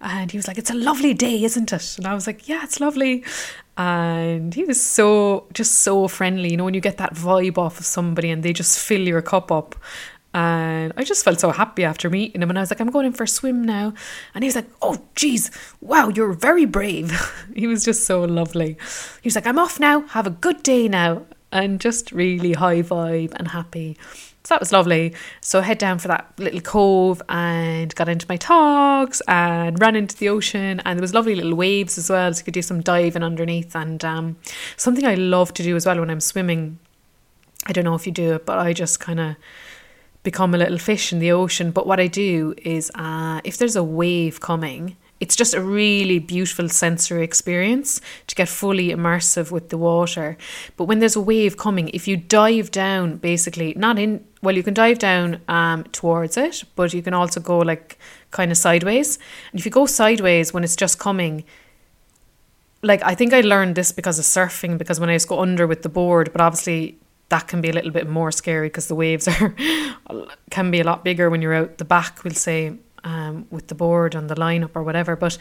And 0.00 0.30
he 0.30 0.38
was 0.38 0.46
like, 0.46 0.58
It's 0.58 0.70
a 0.70 0.74
lovely 0.74 1.14
day, 1.14 1.42
isn't 1.42 1.72
it? 1.72 1.94
And 1.98 2.06
I 2.06 2.14
was 2.14 2.28
like, 2.28 2.48
Yeah, 2.48 2.62
it's 2.62 2.78
lovely. 2.78 3.24
And 3.76 4.54
he 4.54 4.64
was 4.64 4.80
so, 4.80 5.48
just 5.52 5.80
so 5.80 6.06
friendly. 6.06 6.50
You 6.52 6.56
know, 6.58 6.64
when 6.64 6.74
you 6.74 6.80
get 6.80 6.98
that 6.98 7.14
vibe 7.14 7.58
off 7.58 7.80
of 7.80 7.86
somebody 7.86 8.30
and 8.30 8.42
they 8.42 8.52
just 8.52 8.78
fill 8.78 9.02
your 9.02 9.20
cup 9.20 9.50
up. 9.50 9.74
And 10.36 10.92
I 10.98 11.02
just 11.02 11.24
felt 11.24 11.40
so 11.40 11.50
happy 11.50 11.82
after 11.82 12.10
meeting 12.10 12.42
him. 12.42 12.50
And 12.50 12.58
I 12.58 12.60
was 12.60 12.70
like, 12.70 12.78
I'm 12.78 12.90
going 12.90 13.06
in 13.06 13.14
for 13.14 13.22
a 13.22 13.28
swim 13.28 13.64
now. 13.64 13.94
And 14.34 14.44
he 14.44 14.48
was 14.48 14.54
like, 14.54 14.66
Oh, 14.82 15.02
geez, 15.14 15.50
wow, 15.80 16.08
you're 16.08 16.34
very 16.34 16.66
brave. 16.66 17.10
he 17.56 17.66
was 17.66 17.86
just 17.86 18.04
so 18.04 18.22
lovely. 18.22 18.76
He 19.22 19.28
was 19.28 19.34
like, 19.34 19.46
I'm 19.46 19.58
off 19.58 19.80
now. 19.80 20.02
Have 20.08 20.26
a 20.26 20.30
good 20.30 20.62
day 20.62 20.88
now. 20.88 21.24
And 21.52 21.80
just 21.80 22.12
really 22.12 22.52
high 22.52 22.82
vibe 22.82 23.32
and 23.36 23.48
happy. 23.48 23.96
So 24.44 24.52
that 24.52 24.60
was 24.60 24.72
lovely. 24.72 25.14
So 25.40 25.60
I 25.60 25.62
head 25.62 25.78
down 25.78 26.00
for 26.00 26.08
that 26.08 26.30
little 26.36 26.60
cove 26.60 27.22
and 27.30 27.94
got 27.94 28.06
into 28.06 28.26
my 28.28 28.36
togs 28.36 29.22
and 29.26 29.80
ran 29.80 29.96
into 29.96 30.18
the 30.18 30.28
ocean. 30.28 30.82
And 30.84 30.98
there 30.98 31.02
was 31.02 31.14
lovely 31.14 31.34
little 31.34 31.54
waves 31.54 31.96
as 31.96 32.10
well. 32.10 32.34
So 32.34 32.40
you 32.40 32.44
could 32.44 32.52
do 32.52 32.60
some 32.60 32.82
diving 32.82 33.22
underneath. 33.22 33.74
And 33.74 34.04
um, 34.04 34.36
something 34.76 35.06
I 35.06 35.14
love 35.14 35.54
to 35.54 35.62
do 35.62 35.76
as 35.76 35.86
well 35.86 35.98
when 35.98 36.10
I'm 36.10 36.20
swimming. 36.20 36.78
I 37.64 37.72
don't 37.72 37.84
know 37.84 37.94
if 37.94 38.04
you 38.04 38.12
do 38.12 38.34
it, 38.34 38.44
but 38.44 38.58
I 38.58 38.74
just 38.74 39.00
kind 39.00 39.18
of 39.18 39.36
become 40.26 40.54
a 40.54 40.58
little 40.58 40.76
fish 40.90 41.12
in 41.12 41.20
the 41.20 41.30
ocean. 41.30 41.70
But 41.70 41.86
what 41.86 42.00
I 42.00 42.08
do 42.08 42.52
is, 42.76 42.90
uh, 42.96 43.40
if 43.44 43.56
there's 43.58 43.76
a 43.76 43.84
wave 44.00 44.40
coming, 44.40 44.96
it's 45.20 45.36
just 45.36 45.54
a 45.54 45.62
really 45.62 46.18
beautiful 46.18 46.68
sensory 46.68 47.22
experience 47.22 48.00
to 48.26 48.34
get 48.34 48.48
fully 48.48 48.88
immersive 48.88 49.50
with 49.50 49.68
the 49.70 49.78
water. 49.78 50.36
But 50.76 50.84
when 50.88 50.98
there's 50.98 51.16
a 51.16 51.20
wave 51.20 51.56
coming, 51.56 51.88
if 51.90 52.08
you 52.08 52.16
dive 52.16 52.70
down, 52.70 53.16
basically, 53.18 53.72
not 53.76 53.98
in, 53.98 54.26
well, 54.42 54.56
you 54.56 54.64
can 54.64 54.74
dive 54.74 54.98
down 54.98 55.40
um, 55.48 55.84
towards 55.92 56.36
it, 56.36 56.64
but 56.74 56.92
you 56.92 57.02
can 57.02 57.14
also 57.14 57.40
go 57.40 57.58
like 57.58 57.98
kind 58.32 58.50
of 58.50 58.58
sideways. 58.58 59.18
And 59.52 59.60
if 59.60 59.64
you 59.64 59.70
go 59.70 59.86
sideways 59.86 60.52
when 60.52 60.64
it's 60.64 60.76
just 60.76 60.98
coming, 60.98 61.44
like 62.82 63.02
I 63.04 63.14
think 63.14 63.32
I 63.32 63.40
learned 63.42 63.76
this 63.76 63.92
because 63.92 64.18
of 64.18 64.24
surfing, 64.24 64.76
because 64.76 64.98
when 65.00 65.08
I 65.08 65.14
used 65.14 65.26
to 65.26 65.34
go 65.34 65.40
under 65.40 65.66
with 65.66 65.82
the 65.82 65.88
board, 65.88 66.30
but 66.32 66.40
obviously 66.40 66.98
that 67.28 67.48
can 67.48 67.60
be 67.60 67.70
a 67.70 67.72
little 67.72 67.90
bit 67.90 68.08
more 68.08 68.30
scary 68.30 68.68
because 68.68 68.88
the 68.88 68.94
waves 68.94 69.28
are 69.40 69.54
can 70.50 70.70
be 70.70 70.80
a 70.80 70.84
lot 70.84 71.04
bigger 71.04 71.28
when 71.30 71.42
you're 71.42 71.54
out 71.54 71.78
the 71.78 71.84
back 71.84 72.22
we'll 72.24 72.34
say 72.34 72.76
um, 73.04 73.46
with 73.50 73.68
the 73.68 73.74
board 73.74 74.14
on 74.14 74.26
the 74.26 74.34
lineup 74.34 74.70
or 74.74 74.82
whatever. 74.82 75.16
But 75.16 75.38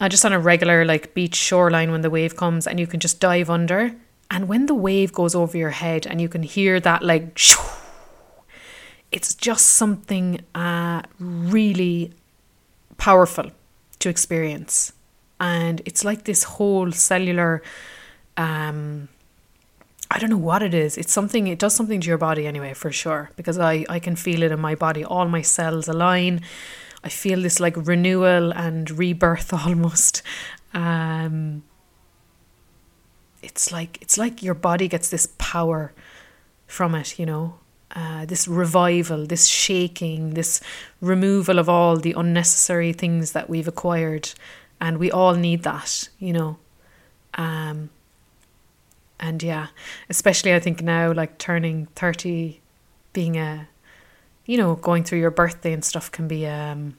uh, 0.00 0.08
just 0.08 0.24
on 0.24 0.32
a 0.32 0.38
regular 0.38 0.84
like 0.84 1.14
beach 1.14 1.34
shoreline 1.34 1.90
when 1.90 2.00
the 2.00 2.10
wave 2.10 2.36
comes 2.36 2.66
and 2.66 2.80
you 2.80 2.86
can 2.86 3.00
just 3.00 3.20
dive 3.20 3.50
under 3.50 3.94
and 4.30 4.48
when 4.48 4.66
the 4.66 4.74
wave 4.74 5.12
goes 5.12 5.34
over 5.34 5.56
your 5.56 5.70
head 5.70 6.06
and 6.06 6.20
you 6.20 6.28
can 6.28 6.42
hear 6.42 6.80
that 6.80 7.02
like 7.02 7.38
it's 9.12 9.34
just 9.34 9.66
something 9.66 10.40
uh, 10.54 11.02
really 11.18 12.12
powerful 12.96 13.50
to 13.98 14.08
experience. 14.08 14.92
And 15.40 15.82
it's 15.84 16.04
like 16.04 16.24
this 16.24 16.44
whole 16.44 16.90
cellular 16.92 17.62
um, 18.36 19.08
I 20.14 20.18
don't 20.18 20.30
know 20.30 20.36
what 20.36 20.62
it 20.62 20.74
is. 20.74 20.96
It's 20.96 21.12
something, 21.12 21.48
it 21.48 21.58
does 21.58 21.74
something 21.74 22.00
to 22.00 22.06
your 22.06 22.18
body 22.18 22.46
anyway, 22.46 22.72
for 22.72 22.92
sure, 22.92 23.32
because 23.34 23.58
I, 23.58 23.84
I 23.88 23.98
can 23.98 24.14
feel 24.14 24.44
it 24.44 24.52
in 24.52 24.60
my 24.60 24.76
body. 24.76 25.04
All 25.04 25.26
my 25.26 25.42
cells 25.42 25.88
align. 25.88 26.40
I 27.02 27.08
feel 27.08 27.42
this 27.42 27.58
like 27.58 27.74
renewal 27.76 28.52
and 28.52 28.88
rebirth 28.92 29.52
almost. 29.66 30.22
Um, 30.72 31.64
it's 33.42 33.72
like 33.72 34.00
it's 34.00 34.16
like 34.16 34.40
your 34.40 34.54
body 34.54 34.86
gets 34.86 35.10
this 35.10 35.26
power 35.36 35.92
from 36.68 36.94
it, 36.94 37.18
you 37.18 37.26
know, 37.26 37.58
uh, 37.96 38.24
this 38.24 38.46
revival, 38.46 39.26
this 39.26 39.46
shaking, 39.48 40.34
this 40.34 40.60
removal 41.00 41.58
of 41.58 41.68
all 41.68 41.96
the 41.96 42.12
unnecessary 42.12 42.92
things 42.92 43.32
that 43.32 43.50
we've 43.50 43.66
acquired, 43.66 44.30
and 44.80 44.98
we 44.98 45.10
all 45.10 45.34
need 45.34 45.64
that, 45.64 46.08
you 46.20 46.32
know. 46.32 46.58
Um, 47.34 47.90
and 49.20 49.42
yeah, 49.42 49.68
especially 50.08 50.54
I 50.54 50.60
think 50.60 50.82
now, 50.82 51.12
like 51.12 51.38
turning 51.38 51.86
30, 51.94 52.60
being 53.12 53.36
a, 53.36 53.68
you 54.44 54.58
know, 54.58 54.74
going 54.74 55.04
through 55.04 55.20
your 55.20 55.30
birthday 55.30 55.72
and 55.72 55.84
stuff 55.84 56.10
can 56.10 56.28
be 56.28 56.46
um, 56.46 56.96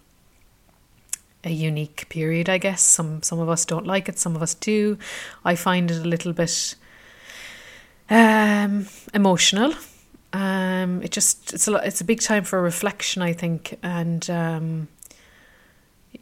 a 1.43 1.51
unique 1.51 2.08
period, 2.10 2.49
I 2.49 2.58
guess. 2.58 2.82
Some 2.82 3.21
some 3.21 3.39
of 3.39 3.49
us 3.49 3.65
don't 3.65 3.86
like 3.86 4.10
it, 4.10 4.17
some 4.17 4.36
of 4.36 4.41
us 4.41 4.56
do. 4.56 4.97
I 5.43 5.56
find 5.56 5.91
it 5.91 5.97
a 5.97 6.08
little 6.08 6.34
bit 6.34 6.75
um, 8.10 8.88
emotional. 9.13 9.73
Um, 10.34 11.01
it 11.01 11.12
just 11.12 11.54
it's 11.54 11.67
a 11.67 11.71
lot, 11.71 11.86
it's 11.86 12.01
a 12.01 12.06
big 12.06 12.21
time 12.21 12.43
for 12.43 12.62
reflection, 12.62 13.21
I 13.21 13.34
think, 13.34 13.78
and 13.84 14.28
um, 14.30 14.88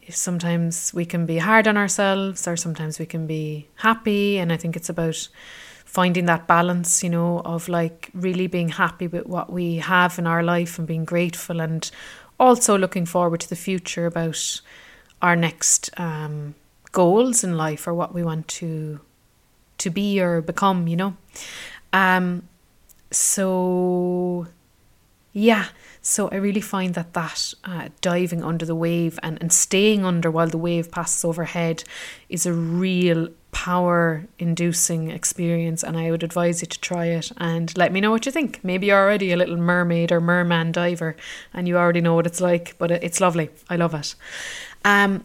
sometimes 0.10 0.94
we 0.94 1.06
can 1.06 1.26
be 1.26 1.38
hard 1.38 1.68
on 1.68 1.78
ourselves, 1.78 2.48
or 2.48 2.58
sometimes 2.58 3.00
we 3.00 3.06
can 3.06 3.26
be 3.26 3.70
happy, 3.76 4.38
and 4.38 4.52
I 4.52 4.58
think 4.58 4.76
it's 4.76 4.90
about 4.90 5.28
finding 5.94 6.26
that 6.26 6.48
balance, 6.48 7.04
you 7.04 7.10
know, 7.10 7.40
of 7.46 7.70
like 7.70 8.10
really 8.16 8.48
being 8.48 8.70
happy 8.70 9.06
with 9.06 9.28
what 9.28 9.52
we 9.52 9.76
have 9.76 10.18
in 10.18 10.26
our 10.26 10.42
life 10.42 10.80
and 10.80 10.88
being 10.88 11.06
grateful 11.06 11.62
and 11.62 11.92
also 12.40 12.76
looking 12.76 13.06
forward 13.06 13.40
to 13.40 13.48
the 13.48 13.56
future 13.56 14.08
about 14.08 14.60
our 15.22 15.36
next 15.36 15.92
um, 16.00 16.56
goals 16.92 17.44
in 17.44 17.56
life 17.58 17.86
or 17.86 17.94
what 17.94 18.12
we 18.12 18.24
want 18.24 18.48
to 18.48 19.00
to 19.78 19.92
be 19.92 20.20
or 20.20 20.42
become, 20.42 20.88
you 20.88 20.96
know. 20.96 21.16
Um, 21.92 22.48
so 23.12 24.48
yeah, 25.32 25.68
so 26.06 26.28
I 26.34 26.36
really 26.36 26.62
find 26.62 26.94
that 26.96 27.14
that 27.14 27.54
uh, 27.64 27.88
diving 28.02 28.44
under 28.44 28.66
the 28.66 28.76
wave 28.76 29.18
and, 29.24 29.38
and 29.42 29.54
staying 29.54 30.04
under 30.04 30.30
while 30.30 30.50
the 30.50 30.58
wave 30.58 30.92
passes 30.92 31.24
overhead 31.24 31.86
is 32.28 32.46
a 32.46 32.52
real 32.52 33.30
power 33.54 34.26
inducing 34.38 35.10
experience 35.12 35.82
and 35.82 35.98
I 35.98 36.12
would 36.12 36.22
advise 36.22 36.62
you 36.62 36.68
to 36.68 36.80
try 36.82 37.06
it 37.06 37.32
and 37.38 37.76
let 37.78 37.94
me 37.94 38.02
know 38.02 38.12
what 38.12 38.26
you 38.26 38.34
think. 38.34 38.60
Maybe 38.64 38.88
you're 38.88 39.00
already 39.00 39.32
a 39.32 39.38
little 39.38 39.56
mermaid 39.56 40.12
or 40.12 40.20
merman 40.20 40.74
diver 40.74 41.16
and 41.54 41.70
you 41.70 41.78
already 41.78 42.02
know 42.02 42.16
what 42.16 42.28
it's 42.28 42.42
like, 42.42 42.76
but 42.78 42.92
it's 42.92 43.22
lovely. 43.22 43.50
I 43.70 43.78
love 43.78 43.94
it. 43.94 44.16
Um, 44.84 45.24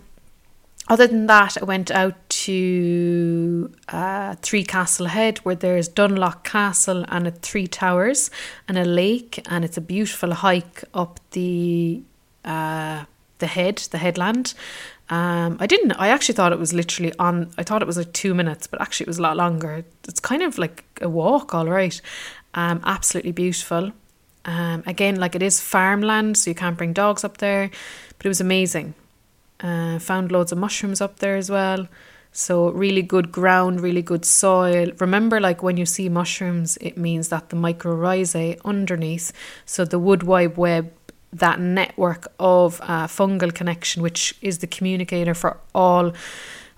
other 0.86 1.08
than 1.08 1.26
that, 1.26 1.58
I 1.60 1.64
went 1.64 1.90
out 1.90 2.27
to 2.48 3.70
uh, 3.88 4.34
Three 4.40 4.64
Castle 4.64 5.06
Head 5.06 5.37
where 5.38 5.54
there's 5.54 5.87
Dunlough 5.87 6.42
Castle 6.44 7.04
and 7.08 7.26
a 7.26 7.30
Three 7.30 7.66
Towers 7.66 8.30
and 8.66 8.78
a 8.78 8.87
lake, 8.87 9.42
and 9.50 9.66
it's 9.66 9.76
a 9.76 9.82
beautiful 9.82 10.32
hike 10.32 10.82
up 10.94 11.20
the 11.32 12.00
uh, 12.46 13.04
the 13.38 13.46
head, 13.46 13.76
the 13.90 13.98
headland. 13.98 14.54
Um, 15.11 15.58
I 15.61 15.66
didn't. 15.66 15.92
I 15.92 16.08
actually 16.08 16.37
thought 16.37 16.52
it 16.52 16.58
was 16.58 16.72
literally 16.72 17.12
on. 17.18 17.50
I 17.58 17.64
thought 17.64 17.82
it 17.82 17.87
was 17.87 17.98
like 17.98 18.14
two 18.14 18.32
minutes, 18.32 18.66
but 18.66 18.80
actually 18.80 19.04
it 19.04 19.08
was 19.08 19.18
a 19.18 19.22
lot 19.22 19.37
longer. 19.37 19.84
It's 20.08 20.20
kind 20.20 20.42
of 20.42 20.56
like 20.56 20.84
a 21.02 21.08
walk, 21.08 21.54
all 21.54 21.66
right. 21.66 22.00
Um, 22.54 22.80
absolutely 22.84 23.32
beautiful. 23.32 23.92
Um, 24.46 24.82
again, 24.87 25.16
like 25.16 25.34
it 25.34 25.42
is 25.42 25.61
farmland, 25.61 26.38
so 26.38 26.50
you 26.50 26.54
can't 26.54 26.78
bring 26.78 26.94
dogs 26.94 27.24
up 27.24 27.37
there, 27.38 27.68
but 28.16 28.24
it 28.24 28.28
was 28.30 28.40
amazing. 28.40 28.94
Uh, 29.61 29.98
found 29.98 30.32
loads 30.32 30.50
of 30.50 30.56
mushrooms 30.56 31.02
up 31.02 31.18
there 31.18 31.37
as 31.37 31.50
well. 31.50 31.88
So 32.32 32.70
really 32.70 33.02
good 33.02 33.32
ground, 33.32 33.80
really 33.80 34.02
good 34.02 34.24
soil. 34.24 34.92
Remember, 34.98 35.40
like 35.40 35.62
when 35.62 35.76
you 35.76 35.86
see 35.86 36.08
mushrooms, 36.08 36.76
it 36.80 36.96
means 36.96 37.28
that 37.28 37.48
the 37.48 37.56
mycorrhizae 37.56 38.60
underneath, 38.64 39.32
so 39.64 39.84
the 39.84 39.98
wood 39.98 40.22
wide 40.22 40.56
web 40.56 40.92
that 41.32 41.60
network 41.60 42.26
of 42.38 42.80
uh, 42.82 43.06
fungal 43.06 43.54
connection, 43.54 44.02
which 44.02 44.34
is 44.40 44.58
the 44.58 44.66
communicator 44.66 45.34
for 45.34 45.58
all 45.74 46.12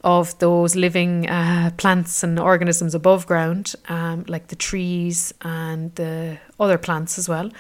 of 0.03 0.39
those 0.39 0.75
living 0.75 1.29
uh, 1.29 1.71
plants 1.77 2.23
and 2.23 2.39
organisms 2.39 2.95
above 2.95 3.27
ground, 3.27 3.75
um, 3.89 4.25
like 4.29 4.49
the 4.49 4.57
trees 4.57 5.33
and 5.43 5.95
the 5.97 6.39
other 6.59 6.79
plants 6.79 7.19
as 7.19 7.29
well. 7.29 7.51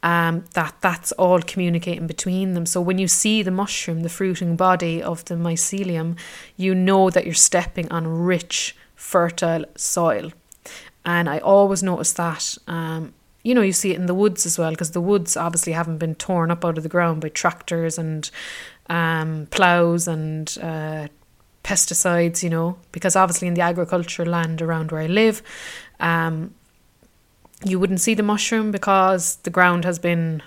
Um, 0.00 0.44
that 0.54 0.76
that's 0.80 1.10
all 1.12 1.40
communicating 1.40 2.06
between 2.06 2.54
them. 2.54 2.66
So 2.66 2.80
when 2.80 2.98
you 2.98 3.08
see 3.08 3.42
the 3.42 3.50
mushroom, 3.50 4.02
the 4.02 4.08
fruiting 4.08 4.54
body 4.54 5.02
of 5.02 5.24
the 5.24 5.34
mycelium, 5.34 6.16
you 6.56 6.72
know 6.72 7.10
that 7.10 7.24
you're 7.24 7.34
stepping 7.34 7.90
on 7.90 8.06
rich, 8.06 8.76
fertile 8.94 9.64
soil. 9.74 10.30
And 11.04 11.28
I 11.28 11.38
always 11.38 11.82
notice 11.82 12.12
that 12.12 12.56
um, 12.68 13.12
you 13.42 13.54
know, 13.54 13.62
you 13.62 13.72
see 13.72 13.92
it 13.92 13.96
in 13.96 14.06
the 14.06 14.14
woods 14.14 14.44
as 14.46 14.58
well, 14.58 14.70
because 14.70 14.90
the 14.90 15.00
woods 15.00 15.36
obviously 15.36 15.72
haven't 15.72 15.98
been 15.98 16.14
torn 16.14 16.50
up 16.50 16.64
out 16.64 16.76
of 16.76 16.82
the 16.82 16.88
ground 16.88 17.20
by 17.20 17.28
tractors 17.28 17.96
and 17.96 18.30
um, 18.90 19.46
plows 19.50 20.08
and 20.08 20.58
uh, 20.60 21.08
pesticides, 21.64 22.42
you 22.42 22.50
know, 22.50 22.76
because 22.92 23.16
obviously 23.16 23.48
in 23.48 23.54
the 23.54 23.60
agricultural 23.60 24.28
land 24.28 24.60
around 24.60 24.90
where 24.90 25.02
I 25.02 25.06
live, 25.06 25.42
um, 26.00 26.54
you 27.64 27.78
wouldn't 27.78 28.00
see 28.00 28.14
the 28.14 28.22
mushroom 28.22 28.70
because 28.70 29.36
the 29.36 29.50
ground 29.50 29.84
has 29.84 29.98
been 29.98 30.42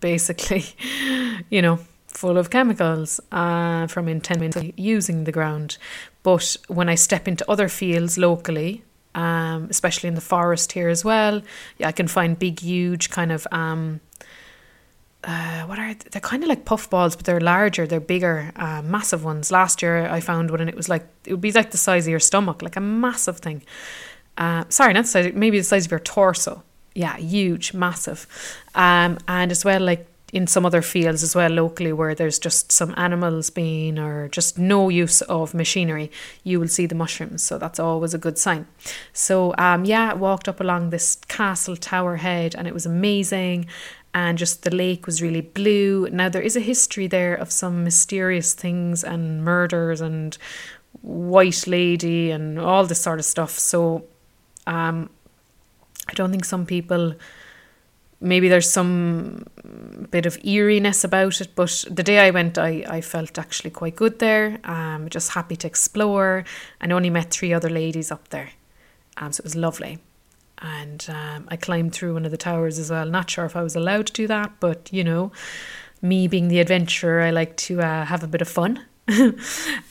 basically, 0.00 0.64
you 1.50 1.62
know, 1.62 1.78
full 2.08 2.38
of 2.38 2.50
chemicals 2.50 3.20
uh, 3.32 3.86
from 3.86 4.08
intensely 4.08 4.74
using 4.76 5.24
the 5.24 5.32
ground. 5.32 5.78
But 6.22 6.56
when 6.68 6.88
I 6.88 6.94
step 6.94 7.26
into 7.26 7.48
other 7.50 7.68
fields 7.68 8.18
locally, 8.18 8.82
um, 9.14 9.68
especially 9.70 10.08
in 10.08 10.14
the 10.14 10.20
forest 10.20 10.72
here 10.72 10.88
as 10.88 11.04
well. 11.04 11.40
Yeah, 11.78 11.88
I 11.88 11.92
can 11.92 12.08
find 12.08 12.38
big, 12.38 12.60
huge 12.60 13.10
kind 13.10 13.30
of 13.30 13.46
um, 13.52 14.00
uh, 15.22 15.62
what 15.62 15.78
are 15.78 15.94
they? 15.94 16.08
they're 16.10 16.20
kind 16.20 16.42
of 16.42 16.48
like 16.48 16.64
puffballs, 16.64 17.16
but 17.16 17.24
they're 17.24 17.40
larger, 17.40 17.86
they're 17.86 18.00
bigger, 18.00 18.52
uh, 18.56 18.82
massive 18.82 19.24
ones. 19.24 19.50
Last 19.50 19.82
year 19.82 20.06
I 20.06 20.20
found 20.20 20.50
one, 20.50 20.60
and 20.60 20.68
it 20.68 20.76
was 20.76 20.88
like 20.88 21.06
it 21.24 21.32
would 21.32 21.40
be 21.40 21.52
like 21.52 21.70
the 21.70 21.78
size 21.78 22.06
of 22.06 22.10
your 22.10 22.20
stomach, 22.20 22.62
like 22.62 22.76
a 22.76 22.80
massive 22.80 23.38
thing. 23.38 23.62
Uh, 24.36 24.64
sorry, 24.68 24.92
not 24.92 25.02
the 25.02 25.08
size, 25.08 25.32
maybe 25.34 25.58
the 25.58 25.64
size 25.64 25.86
of 25.86 25.90
your 25.90 26.00
torso. 26.00 26.62
Yeah, 26.94 27.16
huge, 27.16 27.74
massive, 27.74 28.26
um, 28.74 29.18
and 29.26 29.50
as 29.50 29.64
well 29.64 29.80
like 29.80 30.06
in 30.34 30.48
some 30.48 30.66
other 30.66 30.82
fields 30.82 31.22
as 31.22 31.36
well 31.36 31.48
locally 31.48 31.92
where 31.92 32.12
there's 32.12 32.40
just 32.40 32.72
some 32.72 32.92
animals 32.96 33.50
being 33.50 34.00
or 34.00 34.26
just 34.28 34.58
no 34.58 34.88
use 34.88 35.22
of 35.22 35.54
machinery, 35.54 36.10
you 36.42 36.58
will 36.58 36.66
see 36.66 36.86
the 36.86 36.94
mushrooms. 36.94 37.40
So 37.40 37.56
that's 37.56 37.78
always 37.78 38.14
a 38.14 38.18
good 38.18 38.36
sign. 38.36 38.66
So 39.12 39.54
um, 39.58 39.84
yeah, 39.84 40.12
walked 40.12 40.48
up 40.48 40.60
along 40.60 40.90
this 40.90 41.18
castle 41.28 41.76
tower 41.76 42.16
head 42.16 42.56
and 42.56 42.66
it 42.66 42.74
was 42.74 42.84
amazing. 42.84 43.66
And 44.12 44.36
just 44.36 44.64
the 44.64 44.74
lake 44.74 45.06
was 45.06 45.22
really 45.22 45.40
blue. 45.40 46.08
Now 46.10 46.28
there 46.28 46.42
is 46.42 46.56
a 46.56 46.60
history 46.60 47.06
there 47.06 47.36
of 47.36 47.52
some 47.52 47.84
mysterious 47.84 48.54
things 48.54 49.04
and 49.04 49.44
murders 49.44 50.00
and 50.00 50.36
white 51.00 51.64
lady 51.68 52.32
and 52.32 52.58
all 52.58 52.86
this 52.86 53.00
sort 53.00 53.20
of 53.20 53.24
stuff. 53.24 53.52
So 53.52 54.04
um, 54.66 55.10
I 56.08 56.14
don't 56.14 56.30
think 56.30 56.44
some 56.44 56.66
people 56.66 57.14
maybe 58.24 58.48
there's 58.48 58.70
some 58.70 59.44
bit 60.10 60.26
of 60.26 60.38
eeriness 60.44 61.04
about 61.04 61.40
it, 61.40 61.54
but 61.54 61.84
the 61.90 62.02
day 62.02 62.18
I 62.20 62.30
went, 62.30 62.58
I, 62.58 62.84
I 62.88 63.00
felt 63.00 63.38
actually 63.38 63.70
quite 63.70 63.96
good 63.96 64.18
there. 64.18 64.58
Um, 64.64 65.08
just 65.08 65.32
happy 65.32 65.56
to 65.56 65.66
explore, 65.66 66.44
and 66.80 66.92
only 66.92 67.10
met 67.10 67.30
three 67.30 67.52
other 67.52 67.68
ladies 67.68 68.10
up 68.10 68.28
there, 68.28 68.50
um, 69.18 69.32
so 69.32 69.42
it 69.42 69.44
was 69.44 69.54
lovely. 69.54 69.98
And 70.58 71.06
um, 71.10 71.46
I 71.48 71.56
climbed 71.56 71.92
through 71.92 72.14
one 72.14 72.24
of 72.24 72.30
the 72.30 72.36
towers 72.38 72.78
as 72.78 72.90
well. 72.90 73.06
Not 73.06 73.30
sure 73.30 73.44
if 73.44 73.56
I 73.56 73.62
was 73.62 73.76
allowed 73.76 74.06
to 74.06 74.12
do 74.12 74.26
that, 74.28 74.52
but 74.60 74.90
you 74.92 75.04
know, 75.04 75.30
me 76.00 76.26
being 76.26 76.48
the 76.48 76.60
adventurer, 76.60 77.20
I 77.20 77.30
like 77.30 77.56
to 77.58 77.82
uh, 77.82 78.04
have 78.06 78.22
a 78.22 78.28
bit 78.28 78.40
of 78.40 78.48
fun. 78.48 78.84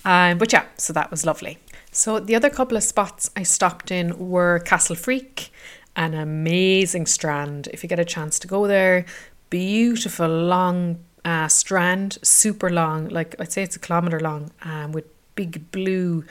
um, 0.06 0.38
but 0.38 0.52
yeah, 0.52 0.66
so 0.78 0.92
that 0.94 1.12
was 1.12 1.26
lovely. 1.26 1.60
So 1.94 2.20
the 2.20 2.36
other 2.36 2.50
couple 2.50 2.76
of 2.76 2.84
spots 2.84 3.30
I 3.38 3.44
stopped 3.44 3.92
in 3.92 4.18
were 4.18 4.60
Castlefreke 4.66 5.52
an 5.96 6.16
amazing 6.16 7.06
strand. 7.06 7.70
If 7.72 7.84
you 7.84 7.88
get 7.88 8.00
a 8.00 8.06
chance 8.06 8.40
to 8.40 8.48
go 8.48 8.66
there, 8.66 9.06
beautiful 9.52 10.28
long 10.28 10.98
uh, 11.24 11.48
strand, 11.48 12.18
super 12.24 12.72
long, 12.72 13.10
like 13.10 13.36
I'd 13.40 13.52
say 13.52 13.62
it's 13.62 13.76
a 13.76 13.80
kilometre 13.80 14.20
long, 14.20 14.52
um, 14.64 14.92
with 14.92 15.06
big 15.36 15.72
blue 15.72 16.26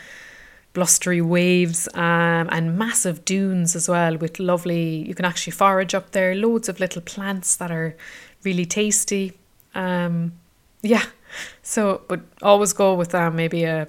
blustery 0.73 1.21
waves 1.21 1.89
um, 1.95 2.49
and 2.51 2.77
massive 2.77 3.25
dunes 3.25 3.77
as 3.77 3.89
well 3.89 4.17
with 4.17 4.41
lovely 4.41 5.07
you 5.07 5.15
can 5.15 5.25
actually 5.25 5.53
forage 5.53 5.95
up 5.95 6.11
there. 6.11 6.35
Loads 6.35 6.69
of 6.69 6.81
little 6.81 7.03
plants 7.03 7.55
that 7.57 7.71
are 7.71 7.95
really 8.43 8.67
tasty. 8.67 9.39
Um, 9.77 10.33
yeah. 10.83 11.05
So 11.63 12.03
but 12.09 12.21
always 12.43 12.73
go 12.73 12.95
with 12.95 13.15
um, 13.15 13.37
maybe 13.37 13.65
a 13.65 13.87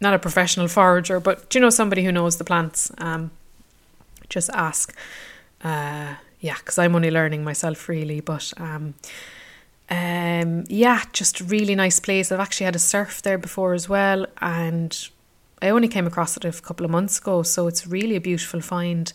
not 0.00 0.14
a 0.14 0.18
professional 0.18 0.68
forager 0.68 1.20
but 1.20 1.48
do 1.50 1.58
you 1.58 1.62
know 1.62 1.70
somebody 1.70 2.04
who 2.04 2.12
knows 2.12 2.36
the 2.38 2.44
plants 2.44 2.90
um, 2.98 3.30
just 4.30 4.48
ask. 4.54 4.96
Uh, 5.62 6.14
yeah, 6.40 6.56
because 6.56 6.78
I'm 6.78 6.94
only 6.94 7.10
learning 7.10 7.44
myself 7.44 7.88
really, 7.88 8.20
but 8.20 8.50
um, 8.56 8.94
um, 9.90 10.64
yeah, 10.68 11.02
just 11.12 11.40
a 11.40 11.44
really 11.44 11.74
nice 11.74 12.00
place. 12.00 12.32
I've 12.32 12.40
actually 12.40 12.64
had 12.64 12.76
a 12.76 12.78
surf 12.78 13.20
there 13.20 13.36
before 13.36 13.74
as 13.74 13.88
well, 13.88 14.24
and 14.40 15.10
I 15.60 15.68
only 15.68 15.88
came 15.88 16.06
across 16.06 16.38
it 16.38 16.46
a 16.46 16.52
couple 16.52 16.86
of 16.86 16.90
months 16.90 17.18
ago, 17.18 17.42
so 17.42 17.66
it's 17.66 17.86
really 17.86 18.16
a 18.16 18.20
beautiful 18.20 18.62
find. 18.62 19.12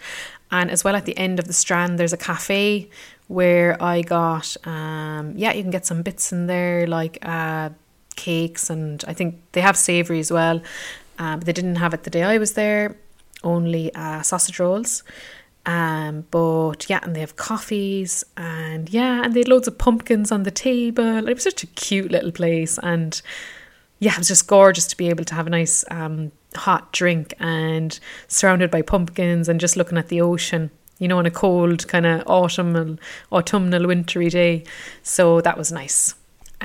And 0.51 0.69
as 0.69 0.83
well, 0.83 0.95
at 0.95 1.05
the 1.05 1.17
end 1.17 1.39
of 1.39 1.47
the 1.47 1.53
strand, 1.53 1.97
there's 1.97 2.13
a 2.13 2.17
cafe 2.17 2.89
where 3.27 3.81
I 3.81 4.03
got, 4.03 4.55
um, 4.67 5.33
yeah, 5.35 5.51
you 5.53 5.63
can 5.63 5.71
get 5.71 5.87
some 5.87 6.03
bits 6.03 6.31
in 6.31 6.45
there 6.45 6.85
like 6.85 7.17
uh, 7.23 7.69
cakes, 8.15 8.69
and 8.69 9.03
I 9.07 9.13
think 9.13 9.39
they 9.51 9.61
have 9.61 9.77
savoury 9.77 10.19
as 10.19 10.31
well. 10.31 10.61
But 11.17 11.45
they 11.45 11.53
didn't 11.53 11.77
have 11.77 11.93
it 11.93 12.03
the 12.03 12.09
day 12.09 12.23
I 12.23 12.37
was 12.37 12.53
there 12.53 12.95
only 13.45 13.93
uh, 13.95 14.21
sausage 14.23 14.59
rolls. 14.59 15.03
Um, 15.65 16.25
but 16.29 16.89
yeah, 16.89 16.99
and 17.01 17.15
they 17.15 17.21
have 17.21 17.37
coffees 17.37 18.23
and 18.37 18.89
yeah, 18.89 19.23
and 19.23 19.33
they 19.33 19.39
had 19.39 19.47
loads 19.47 19.67
of 19.67 19.77
pumpkins 19.77 20.31
on 20.31 20.43
the 20.43 20.51
table. 20.51 21.27
It 21.27 21.33
was 21.33 21.43
such 21.43 21.63
a 21.63 21.67
cute 21.67 22.11
little 22.11 22.31
place, 22.31 22.77
and 22.83 23.19
yeah, 23.99 24.11
it 24.13 24.17
was 24.17 24.27
just 24.27 24.47
gorgeous 24.47 24.85
to 24.87 24.97
be 24.97 25.09
able 25.09 25.23
to 25.25 25.33
have 25.33 25.47
a 25.47 25.49
nice 25.49 25.83
um, 25.89 26.31
hot 26.55 26.91
drink 26.91 27.33
and 27.39 27.99
surrounded 28.27 28.69
by 28.69 28.81
pumpkins 28.81 29.49
and 29.49 29.59
just 29.59 29.75
looking 29.77 29.97
at 29.97 30.09
the 30.09 30.21
ocean 30.21 30.71
you 30.97 31.09
know, 31.09 31.17
on 31.17 31.25
a 31.25 31.31
cold 31.31 31.85
kind 31.89 32.05
of 32.05 32.25
autumnal, 32.25 32.97
autumnal, 33.29 33.85
wintry 33.85 34.29
day. 34.29 34.63
So 35.03 35.41
that 35.41 35.57
was 35.57 35.69
nice. 35.69 36.15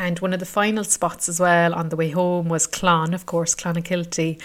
And 0.01 0.19
one 0.21 0.33
of 0.33 0.41
the 0.41 0.47
final 0.47 0.83
spots 0.83 1.29
as 1.29 1.39
well 1.39 1.75
on 1.75 1.91
the 1.91 1.97
way 1.97 2.09
home 2.09 2.49
was 2.49 2.67
Clon, 2.67 3.13
of 3.13 3.27
course, 3.27 3.55
Clonakilty. 3.55 4.41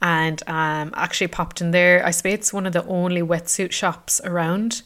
And 0.00 0.40
um, 0.46 0.92
actually 0.94 1.26
popped 1.26 1.60
in 1.60 1.72
there. 1.72 2.06
I 2.06 2.12
suppose 2.12 2.34
it's 2.34 2.52
one 2.52 2.64
of 2.64 2.72
the 2.72 2.84
only 2.86 3.20
wetsuit 3.20 3.72
shops 3.72 4.20
around. 4.24 4.82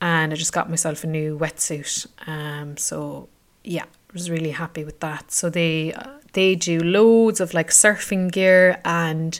And 0.00 0.32
I 0.32 0.36
just 0.36 0.52
got 0.52 0.68
myself 0.68 1.04
a 1.04 1.06
new 1.06 1.38
wetsuit. 1.38 2.08
Um, 2.26 2.76
so 2.76 3.28
yeah, 3.62 3.84
was 4.12 4.28
really 4.28 4.50
happy 4.50 4.84
with 4.84 4.98
that. 5.00 5.30
So 5.30 5.48
they 5.48 5.92
uh, 5.92 6.14
they 6.32 6.56
do 6.56 6.80
loads 6.80 7.40
of 7.40 7.54
like 7.54 7.70
surfing 7.70 8.32
gear 8.32 8.80
and 8.84 9.38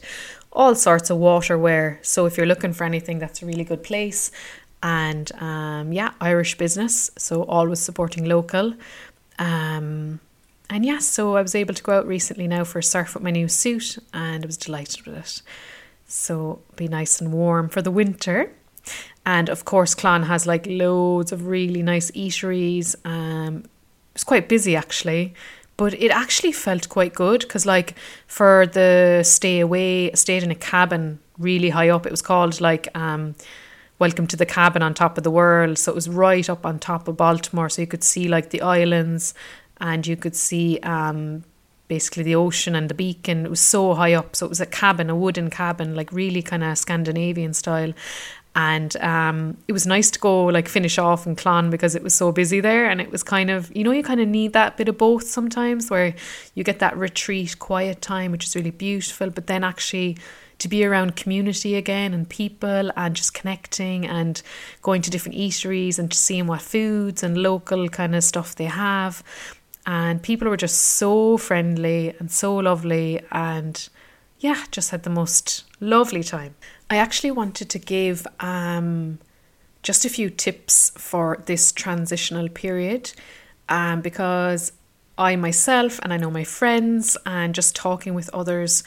all 0.53 0.77
sorts 0.77 1.11
of 1.11 1.19
waterware. 1.19 1.99
So 2.05 2.27
if 2.27 2.37
you're 2.37 2.47
looking 2.47 2.73
for 2.73 2.85
anything, 2.85 3.19
that's 3.19 3.43
a 3.43 3.47
really 3.47 3.65
good 3.65 3.83
place. 3.83 4.31
And 4.83 5.31
um, 5.43 5.93
yeah, 5.93 6.13
Irish 6.21 6.57
business, 6.57 7.11
so 7.19 7.43
always 7.43 7.81
supporting 7.81 8.25
local. 8.25 8.75
Um, 9.41 10.21
and 10.69 10.87
yes, 10.87 11.05
so 11.05 11.35
I 11.35 11.43
was 11.43 11.57
able 11.57 11.75
to 11.75 11.83
go 11.83 11.99
out 11.99 12.07
recently 12.07 12.47
now 12.47 12.63
for 12.63 12.79
a 12.79 12.83
surf 12.83 13.15
with 13.15 13.25
my 13.25 13.33
new 13.33 13.49
suit, 13.49 13.99
and 14.15 14.45
I 14.45 14.47
was 14.47 14.57
delighted 14.57 15.05
with 15.05 15.17
it. 15.17 15.43
So 16.07 16.61
be 16.77 16.87
nice 16.87 17.21
and 17.21 17.33
warm 17.33 17.69
for 17.69 17.83
the 17.83 17.91
winter. 17.91 18.53
And 19.27 19.49
of 19.49 19.65
course, 19.65 19.97
Clon 19.97 20.25
has 20.27 20.47
like 20.47 20.67
loads 20.69 21.33
of 21.33 21.49
really 21.49 21.83
nice 21.83 22.13
eateries. 22.13 22.95
Um, 23.05 23.65
it's 24.15 24.25
quite 24.25 24.49
busy 24.49 24.77
actually 24.77 25.35
but 25.81 25.95
it 25.95 26.11
actually 26.11 26.53
felt 26.53 26.91
quite 26.91 27.15
good 27.15 27.41
because 27.41 27.65
like 27.65 27.95
for 28.27 28.67
the 28.67 29.23
stay 29.25 29.61
away 29.61 30.13
stayed 30.13 30.43
in 30.43 30.51
a 30.51 30.55
cabin 30.55 31.19
really 31.39 31.71
high 31.71 31.89
up 31.89 32.05
it 32.05 32.11
was 32.11 32.21
called 32.21 32.61
like 32.61 32.87
um 32.95 33.35
welcome 34.01 34.27
to 34.27 34.37
the 34.37 34.47
cabin 34.47 34.83
on 34.83 34.95
top 34.95 35.19
of 35.19 35.25
the 35.25 35.31
world. 35.31 35.77
So 35.77 35.93
it 35.93 35.95
was 35.95 36.09
right 36.09 36.49
up 36.49 36.65
on 36.65 36.79
top 36.79 37.07
of 37.07 37.19
baltimore. 37.19 37.69
So 37.69 37.83
you 37.83 37.87
could 37.87 38.03
see 38.03 38.29
like 38.29 38.49
the 38.49 38.63
islands 38.63 39.35
and 39.79 40.07
you 40.07 40.17
could 40.17 40.35
see 40.35 40.81
um 40.81 41.45
basically 41.87 42.23
the 42.23 42.35
ocean 42.35 42.75
and 42.75 42.89
the 42.89 42.95
beacon. 42.95 43.45
It 43.45 43.51
was 43.51 43.61
so 43.61 43.95
high 43.95 44.15
up. 44.15 44.35
So 44.35 44.47
it 44.47 44.49
was 44.49 44.61
a 44.61 44.67
cabin 44.67 45.11
a 45.11 45.15
wooden 45.15 45.51
cabin 45.51 45.95
like 45.95 46.11
really 46.13 46.41
kind 46.41 46.65
of 46.65 46.79
scandinavian 46.79 47.53
style. 47.53 47.93
And 48.57 48.97
um, 48.97 49.57
it 49.69 49.73
was 49.73 49.87
nice 49.87 50.11
to 50.11 50.19
go 50.19 50.47
like 50.47 50.69
finish 50.69 50.99
off 50.99 51.25
in 51.27 51.37
Clon 51.37 51.71
because 51.71 51.95
it 51.95 52.03
was 52.03 52.15
so 52.15 52.33
busy 52.33 52.61
there. 52.61 52.89
And 52.91 53.01
it 53.01 53.11
was 53.13 53.23
kind 53.23 53.51
of 53.51 53.71
you 53.77 53.85
know 53.85 53.91
you 53.91 54.03
kind 54.03 54.21
of 54.21 54.29
need 54.29 54.55
that 54.55 54.79
bit 54.79 54.89
of 54.89 54.97
both 54.97 55.25
sometimes 55.25 55.91
where 55.91 56.15
you 56.55 56.65
get 56.65 56.79
that 56.79 56.97
retreat 56.97 57.59
quiet 57.59 58.01
time 58.01 58.33
which 58.33 58.47
is 58.47 58.57
really 58.57 58.71
beautiful. 58.71 59.29
But 59.29 59.47
then 59.47 59.63
actually 59.63 60.17
to 60.61 60.69
be 60.69 60.85
around 60.85 61.17
community 61.17 61.75
again 61.75 62.15
and 62.15 62.29
people 62.29 62.91
and 62.97 63.17
just 63.17 63.35
connecting 63.35 64.07
and 64.07 64.43
going 64.83 65.03
to 65.03 65.11
different 65.11 65.37
eateries 65.37 65.99
and 65.99 66.11
just 66.11 66.25
seeing 66.25 66.47
what 66.47 66.63
foods 66.63 67.23
and 67.23 67.37
local 67.37 67.89
kind 67.89 68.15
of 68.15 68.23
stuff 68.23 68.55
they 68.55 68.65
have. 68.65 69.23
And 69.87 70.23
people 70.23 70.49
were 70.49 70.57
just 70.57 70.81
so 70.81 71.37
friendly 71.37 72.15
and 72.19 72.31
so 72.31 72.57
lovely 72.57 73.21
and 73.33 73.89
yeah 74.39 74.65
just 74.71 74.91
had 74.91 75.03
the 75.03 75.11
most 75.11 75.65
lovely 75.81 76.23
time. 76.23 76.55
I 76.91 76.97
actually 76.97 77.31
wanted 77.31 77.71
to 77.71 77.79
give 77.79 78.27
um, 78.41 79.19
just 79.83 80.05
a 80.05 80.09
few 80.09 80.29
tips 80.29 80.91
for 80.97 81.43
this 81.47 81.73
transitional 81.73 82.49
period 82.49 83.13
um, 83.69 84.03
because 84.03 84.73
I 85.17 85.37
myself 85.37 86.01
and 86.03 86.13
I 86.13 86.17
know 86.17 86.31
my 86.31 86.45
friends 86.45 87.17
and 87.25 87.55
just 87.55 87.75
talking 87.75 88.15
with 88.15 88.29
others 88.35 88.83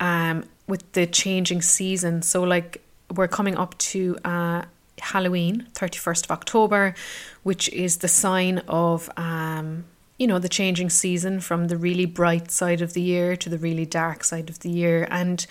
um, 0.00 0.44
with 0.66 0.90
the 0.92 1.06
changing 1.06 1.62
season. 1.62 2.22
So, 2.22 2.42
like, 2.42 2.82
we're 3.14 3.28
coming 3.28 3.56
up 3.56 3.76
to 3.78 4.16
uh, 4.24 4.62
Halloween, 5.00 5.66
31st 5.74 6.24
of 6.24 6.30
October, 6.30 6.94
which 7.42 7.68
is 7.70 7.98
the 7.98 8.08
sign 8.08 8.58
of. 8.68 9.10
Um, 9.16 9.84
you 10.18 10.28
know, 10.28 10.38
the 10.38 10.48
changing 10.48 10.88
season 10.88 11.40
from 11.40 11.66
the 11.66 11.76
really 11.76 12.06
bright 12.06 12.48
side 12.48 12.80
of 12.80 12.92
the 12.92 13.00
year 13.00 13.34
to 13.34 13.48
the 13.48 13.58
really 13.58 13.84
dark 13.84 14.22
side 14.22 14.50
of 14.50 14.60
the 14.60 14.70
year. 14.70 15.08
And 15.10 15.44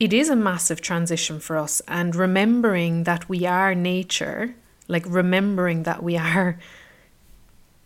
it 0.00 0.14
is 0.14 0.30
a 0.30 0.36
massive 0.36 0.80
transition 0.80 1.40
for 1.40 1.58
us 1.58 1.82
and 1.86 2.16
remembering 2.16 3.04
that 3.04 3.28
we 3.28 3.44
are 3.44 3.74
nature 3.74 4.54
like 4.88 5.04
remembering 5.06 5.84
that 5.84 6.02
we 6.02 6.16
are 6.16 6.58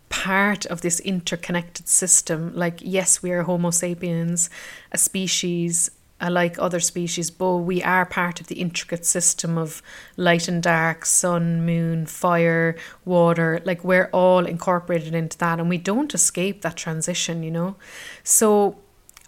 part 0.09 0.65
of 0.67 0.81
this 0.81 1.01
interconnected 1.01 1.87
system 1.87 2.55
like 2.55 2.79
yes 2.81 3.23
we 3.23 3.31
are 3.31 3.43
homo 3.43 3.71
sapiens 3.71 4.49
a 4.91 4.99
species 4.99 5.91
like 6.29 6.59
other 6.59 6.81
species 6.81 7.31
but 7.31 7.59
we 7.59 7.83
are 7.83 8.05
part 8.05 8.41
of 8.41 8.49
the 8.49 8.57
intricate 8.57 9.07
system 9.07 9.57
of 9.57 9.83
light 10.17 10.49
and 10.49 10.63
dark 10.63 11.05
sun 11.05 11.65
moon 11.65 12.07
fire 12.07 12.77
water 13.05 13.61
like 13.65 13.85
we're 13.85 14.11
all 14.13 14.45
incorporated 14.45 15.15
into 15.15 15.39
that 15.39 15.61
and 15.61 15.69
we 15.69 15.79
don't 15.79 16.15
escape 16.15 16.63
that 16.63 16.77
transition 16.77 17.43
you 17.43 17.51
know 17.51 17.77
so 18.25 18.77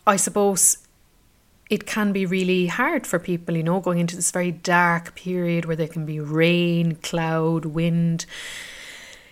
i 0.07 0.17
suppose 0.17 0.79
it 1.71 1.87
can 1.87 2.13
be 2.13 2.27
really 2.27 2.67
hard 2.67 3.07
for 3.07 3.21
people, 3.21 3.57
you 3.57 3.63
know, 3.63 3.79
going 3.79 4.01
into 4.01 4.17
this 4.17 4.33
very 4.33 4.51
dark 4.51 5.15
period 5.15 5.65
where 5.65 5.77
there 5.77 5.87
can 5.87 6.05
be 6.05 6.19
rain, 6.19 6.97
cloud, 6.97 7.65
wind. 7.65 8.27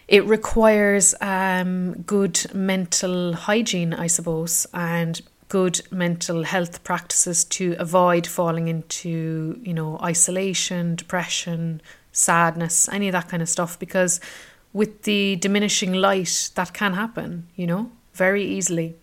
It 0.07 0.25
requires 0.25 1.17
um, 1.21 2.03
good 2.03 2.55
mental 2.55 3.33
hygiene, 3.35 3.93
I 3.93 4.07
suppose, 4.07 4.69
and 4.73 5.21
good 5.49 5.81
mental 5.91 6.45
health 6.45 6.85
practices 6.85 7.45
to 7.45 7.75
avoid 7.79 8.27
falling 8.27 8.69
into, 8.69 9.59
you 9.63 9.73
know, 9.73 9.99
isolation, 10.03 10.95
depression, 10.95 11.81
sadness, 12.13 12.89
any 12.91 13.09
of 13.09 13.13
that 13.13 13.29
kind 13.29 13.43
of 13.43 13.49
stuff. 13.49 13.79
Because 13.79 14.21
with 14.73 15.03
the 15.03 15.37
diminishing 15.37 15.95
light, 15.95 16.51
that 16.55 16.75
can 16.75 16.95
happen, 16.95 17.49
you 17.57 17.67
know, 17.67 17.91
very 18.13 18.45
easily. 18.45 18.97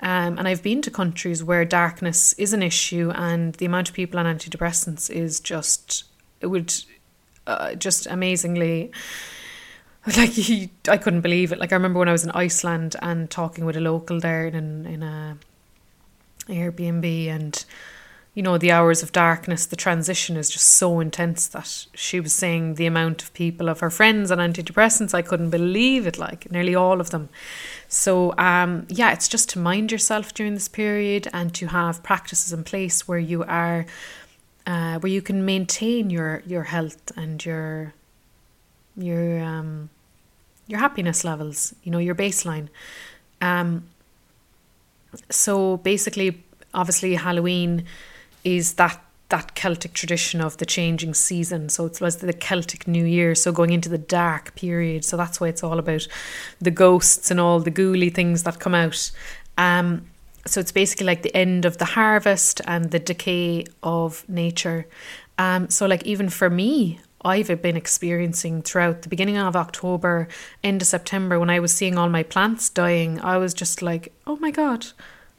Um, 0.00 0.36
and 0.38 0.48
I've 0.48 0.62
been 0.62 0.82
to 0.82 0.90
countries 0.90 1.42
where 1.42 1.64
darkness 1.64 2.32
is 2.34 2.52
an 2.52 2.62
issue, 2.62 3.10
and 3.14 3.54
the 3.54 3.66
amount 3.66 3.88
of 3.88 3.94
people 3.94 4.18
on 4.18 4.26
antidepressants 4.26 5.08
is 5.10 5.40
just 5.40 6.04
it 6.40 6.48
would 6.48 6.74
uh, 7.46 7.74
just 7.74 8.06
amazingly 8.06 8.92
like 10.16 10.32
I 10.88 10.96
couldn't 10.98 11.22
believe 11.22 11.52
it. 11.52 11.58
Like 11.58 11.72
I 11.72 11.76
remember 11.76 12.00
when 12.00 12.08
I 12.08 12.12
was 12.12 12.24
in 12.24 12.30
Iceland 12.32 12.96
and 13.00 13.30
talking 13.30 13.64
with 13.64 13.76
a 13.76 13.80
local 13.80 14.20
there 14.20 14.46
in 14.46 14.84
in 14.86 15.02
a 15.02 15.38
Airbnb, 16.48 17.26
and 17.26 17.64
you 18.34 18.42
know 18.42 18.58
the 18.58 18.72
hours 18.72 19.02
of 19.02 19.12
darkness, 19.12 19.66
the 19.66 19.76
transition 19.76 20.36
is 20.36 20.50
just 20.50 20.66
so 20.66 21.00
intense 21.00 21.46
that 21.48 21.86
she 21.94 22.20
was 22.20 22.32
saying 22.32 22.74
the 22.74 22.86
amount 22.86 23.22
of 23.22 23.32
people 23.32 23.68
of 23.68 23.80
her 23.80 23.90
friends 23.90 24.30
on 24.30 24.38
antidepressants. 24.38 25.14
I 25.14 25.22
couldn't 25.22 25.50
believe 25.50 26.06
it. 26.06 26.18
Like 26.18 26.50
nearly 26.50 26.74
all 26.74 27.00
of 27.00 27.10
them. 27.10 27.28
So, 27.88 28.36
um, 28.38 28.86
yeah, 28.88 29.12
it's 29.12 29.28
just 29.28 29.48
to 29.50 29.58
mind 29.58 29.92
yourself 29.92 30.34
during 30.34 30.54
this 30.54 30.68
period 30.68 31.28
and 31.32 31.54
to 31.54 31.68
have 31.68 32.02
practices 32.02 32.52
in 32.52 32.64
place 32.64 33.06
where 33.06 33.20
you 33.20 33.44
are, 33.44 33.86
uh, 34.66 34.98
where 34.98 35.12
you 35.12 35.22
can 35.22 35.44
maintain 35.44 36.10
your 36.10 36.42
your 36.46 36.64
health 36.64 37.12
and 37.16 37.44
your 37.44 37.94
your 38.96 39.40
um, 39.42 39.90
your 40.66 40.80
happiness 40.80 41.24
levels. 41.24 41.74
You 41.84 41.92
know, 41.92 41.98
your 41.98 42.16
baseline. 42.16 42.68
Um, 43.40 43.84
so 45.30 45.78
basically, 45.78 46.44
obviously, 46.72 47.14
Halloween 47.14 47.84
is 48.44 48.74
that 48.74 49.00
that 49.30 49.54
Celtic 49.54 49.94
tradition 49.94 50.40
of 50.40 50.58
the 50.58 50.66
changing 50.66 51.14
season. 51.14 51.68
So 51.68 51.86
it 51.86 52.00
was 52.00 52.16
the 52.16 52.32
Celtic 52.32 52.86
New 52.86 53.04
Year, 53.04 53.34
so 53.34 53.52
going 53.52 53.72
into 53.72 53.88
the 53.88 53.98
dark 53.98 54.54
period. 54.54 55.04
So 55.04 55.16
that's 55.16 55.40
why 55.40 55.48
it's 55.48 55.64
all 55.64 55.78
about 55.78 56.06
the 56.60 56.70
ghosts 56.70 57.30
and 57.30 57.40
all 57.40 57.58
the 57.58 57.70
ghouly 57.70 58.14
things 58.14 58.42
that 58.42 58.60
come 58.60 58.74
out. 58.74 59.10
Um, 59.56 60.06
so 60.46 60.60
it's 60.60 60.72
basically 60.72 61.06
like 61.06 61.22
the 61.22 61.34
end 61.34 61.64
of 61.64 61.78
the 61.78 61.84
harvest 61.86 62.60
and 62.66 62.90
the 62.90 62.98
decay 62.98 63.64
of 63.82 64.28
nature. 64.28 64.86
Um, 65.38 65.70
so 65.70 65.86
like 65.86 66.04
even 66.04 66.28
for 66.28 66.50
me, 66.50 67.00
I've 67.24 67.62
been 67.62 67.76
experiencing 67.76 68.62
throughout 68.62 69.02
the 69.02 69.08
beginning 69.08 69.38
of 69.38 69.56
October, 69.56 70.28
end 70.62 70.82
of 70.82 70.88
September, 70.88 71.38
when 71.40 71.50
I 71.50 71.60
was 71.60 71.72
seeing 71.72 71.96
all 71.96 72.08
my 72.08 72.22
plants 72.22 72.68
dying, 72.68 73.20
I 73.20 73.38
was 73.38 73.54
just 73.54 73.82
like, 73.82 74.12
oh 74.26 74.36
my 74.36 74.50
God. 74.50 74.86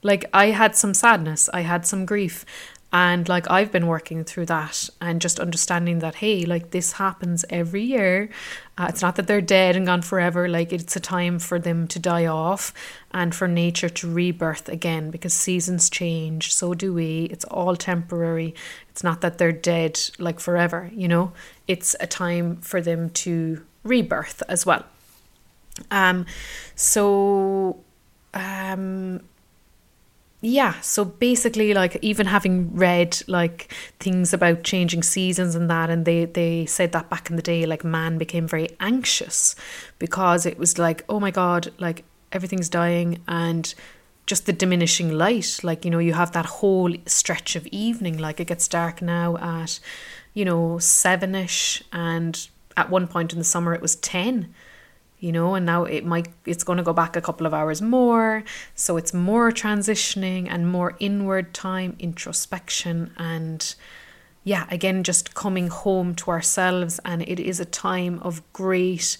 Like 0.02 0.26
I 0.34 0.48
had 0.48 0.76
some 0.76 0.94
sadness, 0.94 1.50
I 1.54 1.62
had 1.62 1.86
some 1.86 2.06
grief. 2.06 2.46
And 2.94 3.28
like 3.28 3.52
I've 3.52 3.74
been 3.74 3.88
working 3.88 4.24
through 4.24 4.46
that 4.46 4.90
and 5.02 5.20
just 5.20 5.38
understanding 5.38 6.00
that, 6.00 6.16
hey, 6.16 6.46
like 6.46 6.72
this 6.72 6.94
happens 6.94 7.44
every 7.50 7.84
year. 7.84 8.30
Uh, 8.78 8.86
it's 8.88 9.02
not 9.02 9.18
that 9.18 9.28
they're 9.28 9.42
dead 9.42 9.76
and 9.76 9.86
gone 9.86 10.02
forever. 10.02 10.48
Like 10.48 10.72
it's 10.72 10.96
a 10.96 11.02
time 11.02 11.40
for 11.40 11.60
them 11.60 11.90
to 11.90 12.00
die 12.00 12.26
off 12.26 12.74
and 13.12 13.36
for 13.36 13.50
nature 13.50 13.90
to 13.90 14.10
rebirth 14.10 14.70
again 14.70 15.12
because 15.12 15.34
seasons 15.34 15.90
change. 15.90 16.54
So 16.54 16.74
do 16.74 16.94
we. 16.94 17.26
It's 17.26 17.44
all 17.46 17.76
temporary. 17.76 18.56
It's 18.96 19.04
not 19.04 19.20
that 19.20 19.38
they're 19.40 19.52
dead 19.52 20.00
like 20.20 20.40
forever, 20.40 20.90
you 20.96 21.10
know? 21.10 21.34
It's 21.68 21.98
a 22.00 22.08
time 22.08 22.56
for 22.62 22.80
them 22.80 23.10
to 23.10 23.62
rebirth 23.84 24.42
as 24.48 24.66
well. 24.66 24.86
Um, 25.92 26.26
so, 26.76 27.84
um, 28.34 29.20
yeah, 30.40 30.80
so 30.80 31.04
basically, 31.04 31.74
like 31.74 31.98
even 32.02 32.28
having 32.28 32.74
read 32.74 33.22
like 33.28 33.74
things 34.00 34.34
about 34.34 34.64
changing 34.64 35.04
seasons 35.04 35.56
and 35.56 35.70
that, 35.70 35.90
and 35.90 36.06
they 36.06 36.24
they 36.24 36.66
said 36.66 36.94
that 36.94 37.10
back 37.10 37.30
in 37.30 37.36
the 37.36 37.42
day, 37.42 37.66
like 37.66 37.84
man 37.84 38.18
became 38.18 38.48
very 38.48 38.70
anxious 38.80 39.58
because 40.00 40.46
it 40.46 40.58
was 40.58 40.78
like, 40.78 41.04
oh 41.10 41.20
my 41.20 41.32
god, 41.32 41.74
like 41.80 42.06
everything's 42.32 42.70
dying 42.70 43.22
and 43.28 43.76
just 44.26 44.46
the 44.46 44.54
diminishing 44.54 45.12
light. 45.12 45.60
Like 45.64 45.86
you 45.86 45.92
know, 45.92 46.00
you 46.00 46.14
have 46.14 46.32
that 46.32 46.46
whole 46.46 46.94
stretch 47.06 47.56
of 47.56 47.68
evening. 47.68 48.18
Like 48.18 48.40
it 48.40 48.48
gets 48.48 48.68
dark 48.68 49.02
now 49.02 49.38
at, 49.38 49.80
you 50.34 50.46
know, 50.46 50.80
seven 50.80 51.36
ish, 51.36 51.84
and 51.92 52.48
at 52.78 52.90
one 52.90 53.08
point 53.08 53.34
in 53.34 53.40
the 53.40 53.46
summer 53.46 53.74
it 53.74 53.82
was 53.82 53.96
ten 53.96 54.54
you 55.20 55.32
know 55.32 55.56
and 55.56 55.66
now 55.66 55.84
it 55.84 56.06
might 56.06 56.28
it's 56.46 56.64
going 56.64 56.78
to 56.78 56.84
go 56.84 56.94
back 56.94 57.16
a 57.16 57.22
couple 57.22 57.48
of 57.48 57.54
hours 57.54 57.82
more 57.82 58.44
so 58.76 58.98
it's 58.98 59.14
more 59.14 59.52
transitioning 59.52 60.48
and 60.50 60.70
more 60.70 60.96
inward 61.00 61.54
time 61.54 61.96
introspection 62.00 63.12
and 63.18 63.76
yeah 64.44 64.66
again 64.70 65.04
just 65.04 65.34
coming 65.34 65.68
home 65.68 66.14
to 66.14 66.30
ourselves 66.32 67.00
and 67.06 67.22
it 67.24 67.40
is 67.40 67.60
a 67.60 67.66
time 67.66 68.20
of 68.20 68.42
great 68.54 69.18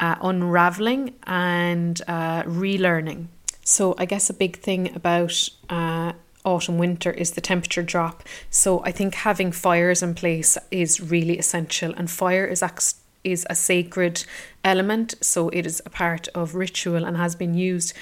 uh, 0.00 0.16
unraveling 0.20 1.14
and 1.24 2.02
uh, 2.06 2.42
relearning 2.44 3.26
so 3.68 3.94
i 3.98 4.04
guess 4.04 4.30
a 4.30 4.34
big 4.34 4.54
thing 4.58 4.82
about 4.94 5.34
uh, 5.68 6.12
autumn 6.44 6.78
winter 6.78 7.10
is 7.10 7.32
the 7.32 7.40
temperature 7.40 7.82
drop 7.82 8.22
so 8.50 8.82
i 8.84 8.92
think 8.92 9.14
having 9.14 9.50
fires 9.52 10.02
in 10.02 10.14
place 10.14 10.56
is 10.70 11.00
really 11.00 11.36
essential 11.38 11.92
and 11.96 12.10
fire 12.10 12.46
is 12.46 12.62
actually 12.62 13.00
is 13.24 13.46
a 13.50 13.54
sacred 13.54 14.24
element, 14.64 15.14
so 15.20 15.48
it 15.50 15.66
is 15.66 15.82
a 15.84 15.90
part 15.90 16.28
of 16.34 16.54
ritual 16.54 17.04
and 17.04 17.16
has 17.16 17.34
been 17.34 17.54
used 17.54 17.92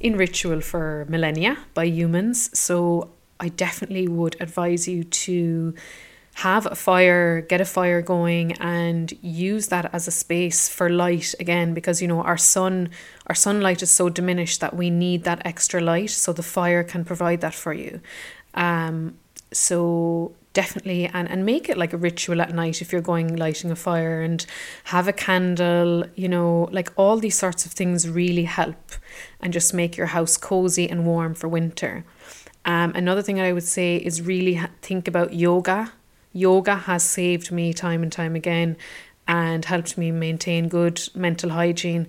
in 0.00 0.16
ritual 0.16 0.60
for 0.60 1.06
millennia 1.08 1.56
by 1.74 1.84
humans. 1.84 2.56
So 2.58 3.10
I 3.40 3.48
definitely 3.48 4.08
would 4.08 4.36
advise 4.40 4.86
you 4.86 5.04
to 5.04 5.74
have 6.36 6.66
a 6.66 6.74
fire, 6.74 7.40
get 7.40 7.62
a 7.62 7.64
fire 7.64 8.02
going 8.02 8.52
and 8.60 9.10
use 9.22 9.68
that 9.68 9.88
as 9.94 10.06
a 10.06 10.10
space 10.10 10.68
for 10.68 10.90
light 10.90 11.34
again 11.40 11.72
because 11.72 12.02
you 12.02 12.08
know 12.08 12.20
our 12.20 12.36
sun 12.36 12.90
our 13.26 13.34
sunlight 13.34 13.82
is 13.82 13.90
so 13.90 14.10
diminished 14.10 14.60
that 14.60 14.76
we 14.76 14.90
need 14.90 15.24
that 15.24 15.40
extra 15.46 15.80
light 15.80 16.10
so 16.10 16.34
the 16.34 16.42
fire 16.42 16.84
can 16.84 17.06
provide 17.06 17.40
that 17.40 17.54
for 17.54 17.72
you. 17.72 18.02
Um 18.52 19.16
so 19.50 20.34
definitely 20.52 21.06
and, 21.06 21.30
and 21.30 21.46
make 21.46 21.70
it 21.70 21.78
like 21.78 21.94
a 21.94 21.96
ritual 21.96 22.42
at 22.42 22.52
night 22.52 22.82
if 22.82 22.92
you're 22.92 23.00
going 23.00 23.34
lighting 23.36 23.70
a 23.70 23.76
fire 23.76 24.20
and 24.20 24.44
have 24.84 25.08
a 25.08 25.12
candle 25.12 26.04
you 26.14 26.28
know 26.28 26.68
like 26.70 26.90
all 26.96 27.18
these 27.18 27.38
sorts 27.38 27.64
of 27.66 27.72
things 27.72 28.08
really 28.08 28.44
help 28.44 28.92
and 29.40 29.52
just 29.52 29.72
make 29.72 29.96
your 29.96 30.06
house 30.06 30.36
cozy 30.36 30.88
and 30.88 31.04
warm 31.04 31.34
for 31.34 31.46
winter 31.46 32.04
um, 32.64 32.90
another 32.94 33.20
thing 33.20 33.38
i 33.38 33.52
would 33.52 33.68
say 33.78 33.96
is 33.96 34.22
really 34.22 34.58
think 34.80 35.06
about 35.06 35.34
yoga 35.34 35.92
yoga 36.36 36.76
has 36.76 37.02
saved 37.02 37.50
me 37.50 37.72
time 37.72 38.02
and 38.02 38.12
time 38.12 38.34
again 38.34 38.76
and 39.26 39.64
helped 39.64 39.98
me 39.98 40.10
maintain 40.10 40.68
good 40.68 41.00
mental 41.14 41.50
hygiene 41.50 42.06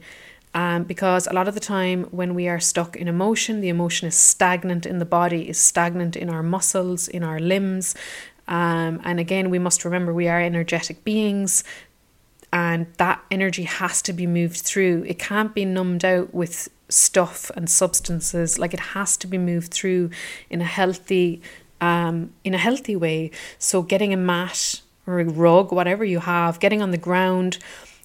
um, 0.54 0.84
because 0.84 1.28
a 1.28 1.34
lot 1.34 1.48
of 1.48 1.54
the 1.54 1.60
time 1.60 2.06
when 2.06 2.34
we 2.34 2.48
are 2.48 2.60
stuck 2.60 2.96
in 2.96 3.08
emotion, 3.08 3.62
the 3.62 3.70
emotion 3.70 4.08
is 4.08 4.16
stagnant 4.16 4.86
in 4.86 4.98
the 5.00 5.06
body, 5.06 5.50
is 5.50 5.60
stagnant 5.60 6.16
in 6.16 6.30
our 6.30 6.42
muscles, 6.42 7.08
in 7.08 7.24
our 7.24 7.40
limbs, 7.40 7.96
um, 8.48 9.02
and 9.04 9.20
again, 9.20 9.50
we 9.50 9.60
must 9.60 9.84
remember 9.84 10.14
we 10.14 10.28
are 10.28 10.40
energetic 10.40 11.04
beings 11.04 11.64
and 12.54 12.88
that 12.98 13.22
energy 13.30 13.64
has 13.64 14.02
to 14.04 14.14
be 14.14 14.26
moved 14.26 14.58
through. 14.58 15.04
It 15.06 15.20
can't 15.20 15.54
be 15.54 15.66
numbed 15.66 16.06
out 16.06 16.34
with 16.34 16.70
stuff 16.88 17.52
and 17.56 17.70
substances. 17.70 18.58
Like 18.58 18.74
it 18.74 18.80
has 18.80 19.18
to 19.18 19.28
be 19.28 19.38
moved 19.38 19.74
through 19.74 20.12
in 20.50 20.62
a 20.62 20.66
healthy, 20.66 21.42
um, 21.82 22.34
in 22.44 22.54
a 22.54 22.58
healthy 22.58 22.96
way. 22.96 23.32
So 23.60 23.82
getting 23.82 24.14
a 24.14 24.18
mat 24.18 24.82
or 25.06 25.20
a 25.20 25.26
rug, 25.26 25.72
whatever 25.72 26.04
you 26.04 26.20
have, 26.20 26.60
getting 26.60 26.82
on 26.82 26.92
the 26.92 26.98
ground, 26.98 27.58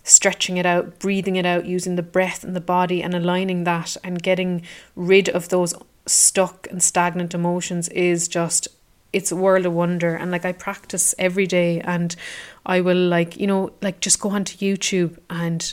stretching 0.05 0.57
it 0.57 0.67
out, 0.67 0.99
breathing 0.99 1.37
it 1.37 1.47
out, 1.47 1.67
using 1.67 1.97
the 1.97 2.03
breath 2.03 2.45
and 2.45 2.57
the 2.57 2.61
body 2.61 3.03
and 3.03 3.15
aligning 3.15 3.65
that 3.65 3.97
and 4.03 4.23
getting 4.23 4.63
rid 4.97 5.29
of 5.29 5.49
those 5.49 5.75
stuck 6.07 6.67
and 6.71 6.83
stagnant 6.83 7.35
emotions 7.35 7.89
is 7.91 8.27
just 8.29 8.69
it's 9.13 9.31
a 9.31 9.37
world 9.37 9.67
of 9.67 9.73
wonder 9.73 10.17
and 10.17 10.31
like 10.31 10.45
I 10.45 10.53
practice 10.53 11.15
every 11.19 11.47
day 11.47 11.81
and 11.81 12.17
I 12.65 12.81
will 12.81 12.97
like 12.97 13.37
you 13.39 13.47
know 13.47 13.71
like 13.83 14.01
just 14.01 14.21
go 14.21 14.31
onto 14.31 14.57
YouTube 14.57 15.19
and 15.31 15.73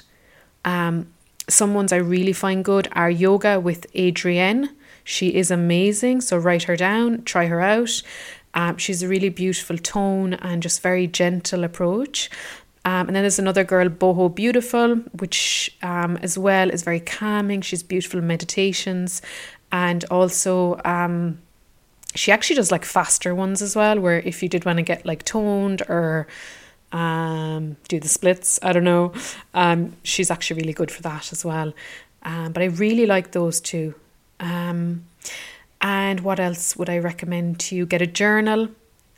um 0.66 1.08
some 1.48 1.74
ones 1.74 1.92
I 1.92 1.98
really 1.98 2.34
find 2.34 2.64
good 2.64 2.88
are 2.92 3.10
yoga 3.10 3.60
with 3.60 3.92
Adriene 3.94 4.70
she 5.10 5.36
is 5.36 5.50
amazing 5.50 6.22
so 6.22 6.38
write 6.38 6.64
her 6.64 6.76
down 6.76 7.24
try 7.24 7.48
her 7.48 7.62
out 7.62 8.02
um, 8.54 8.78
she's 8.78 9.04
a 9.04 9.08
really 9.08 9.30
beautiful 9.30 9.78
tone 9.78 10.34
and 10.34 10.64
just 10.64 10.82
very 10.82 11.08
gentle 11.08 11.64
approach 11.64 12.30
um, 12.86 13.08
and 13.08 13.16
then 13.16 13.24
there's 13.24 13.38
another 13.40 13.66
girl, 13.66 13.90
Boho 13.90 14.34
Beautiful, 14.34 14.96
which 15.20 15.76
um, 15.84 16.18
as 16.24 16.38
well 16.38 16.70
is 16.70 16.82
very 16.82 17.02
calming. 17.02 17.62
She's 17.62 17.84
beautiful 17.84 18.22
meditations 18.22 19.22
and 19.72 20.06
also 20.06 20.80
um, 20.86 21.40
she 22.16 22.32
actually 22.32 22.56
does 22.56 22.72
like 22.72 22.86
faster 22.86 23.36
ones 23.36 23.62
as 23.62 23.76
well, 23.76 24.00
where 24.00 24.20
if 24.20 24.42
you 24.42 24.50
did 24.50 24.66
want 24.66 24.78
to 24.78 24.84
get 24.84 25.06
like 25.06 25.24
toned 25.24 25.82
or 25.90 26.28
um, 26.92 27.78
do 27.88 28.00
the 28.00 28.10
splits, 28.10 28.60
I 28.64 28.74
don't 28.74 28.84
know, 28.84 29.14
um, 29.54 29.96
she's 30.04 30.32
actually 30.32 30.62
really 30.62 30.74
good 30.74 30.90
for 30.90 31.02
that 31.04 31.32
as 31.32 31.46
well. 31.46 31.74
Um, 32.24 32.52
but 32.52 32.64
I 32.64 32.68
really 32.68 33.06
like 33.06 33.32
those 33.32 33.62
two. 33.62 33.94
Um, 34.40 35.06
and 35.82 36.22
what 36.22 36.40
else 36.40 36.76
would 36.76 36.90
I 36.90 36.98
recommend 36.98 37.60
to 37.62 37.76
you? 37.76 37.86
Get 37.86 38.02
a 38.02 38.08
journal. 38.08 38.70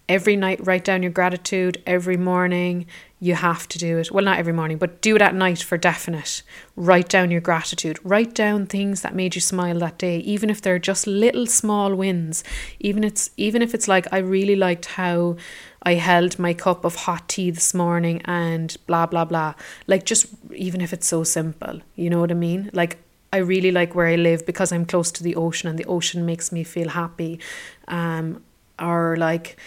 Every 0.10 0.36
night, 0.36 0.60
write 0.66 0.84
down 0.84 1.04
your 1.04 1.12
gratitude. 1.12 1.82
Every 1.86 2.18
morning, 2.18 2.86
you 3.20 3.36
have 3.36 3.68
to 3.70 3.78
do 3.78 3.98
it. 4.00 4.12
Well, 4.12 4.26
not 4.26 4.40
every 4.40 4.52
morning, 4.52 4.78
but 4.78 5.02
do 5.02 5.16
it 5.16 5.22
at 5.22 5.34
night 5.34 5.60
for 5.60 5.78
definite. 5.78 6.42
Write 6.76 7.08
down 7.08 7.32
your 7.32 7.40
gratitude. 7.40 7.98
Write 8.04 8.34
down 8.34 8.66
things 8.66 9.04
that 9.04 9.16
made 9.16 9.36
you 9.36 9.42
smile 9.42 9.80
that 9.80 10.00
day, 10.00 10.18
even 10.18 10.50
if 10.50 10.62
they're 10.62 10.80
just 10.80 11.08
little 11.08 11.46
small 11.46 11.96
wins. 11.96 12.44
Even 12.80 13.04
it's 13.04 13.30
even 13.38 13.62
if 13.62 13.74
it's 13.74 13.88
like 13.88 14.08
I 14.12 14.18
really 14.18 14.56
liked 14.56 14.86
how 14.86 15.38
I 15.84 15.94
held 15.94 16.40
my 16.40 16.54
cup 16.54 16.84
of 16.84 16.96
hot 16.96 17.30
tea 17.30 17.52
this 17.52 17.74
morning 17.74 18.22
and 18.26 18.76
blah 18.88 19.06
blah 19.06 19.26
blah. 19.26 19.54
Like 19.88 20.04
just 20.04 20.26
even 20.54 20.82
if 20.82 20.92
it's 20.92 21.08
so 21.08 21.24
simple, 21.24 21.80
you 21.96 22.10
know 22.10 22.20
what 22.20 22.32
I 22.32 22.36
mean? 22.36 22.72
Like 22.74 22.98
I 23.34 23.38
really 23.38 23.72
like 23.72 23.96
where 23.96 24.08
I 24.08 24.16
live 24.16 24.46
because 24.46 24.72
I'm 24.72 24.86
close 24.86 25.12
to 25.14 25.24
the 25.24 25.36
ocean 25.36 25.70
and 25.70 25.80
the 25.80 25.86
ocean 25.86 26.26
makes 26.26 26.52
me 26.52 26.64
feel 26.64 26.90
happy. 26.90 27.40
Um, 27.88 28.44
or 28.80 29.16
like 29.18 29.58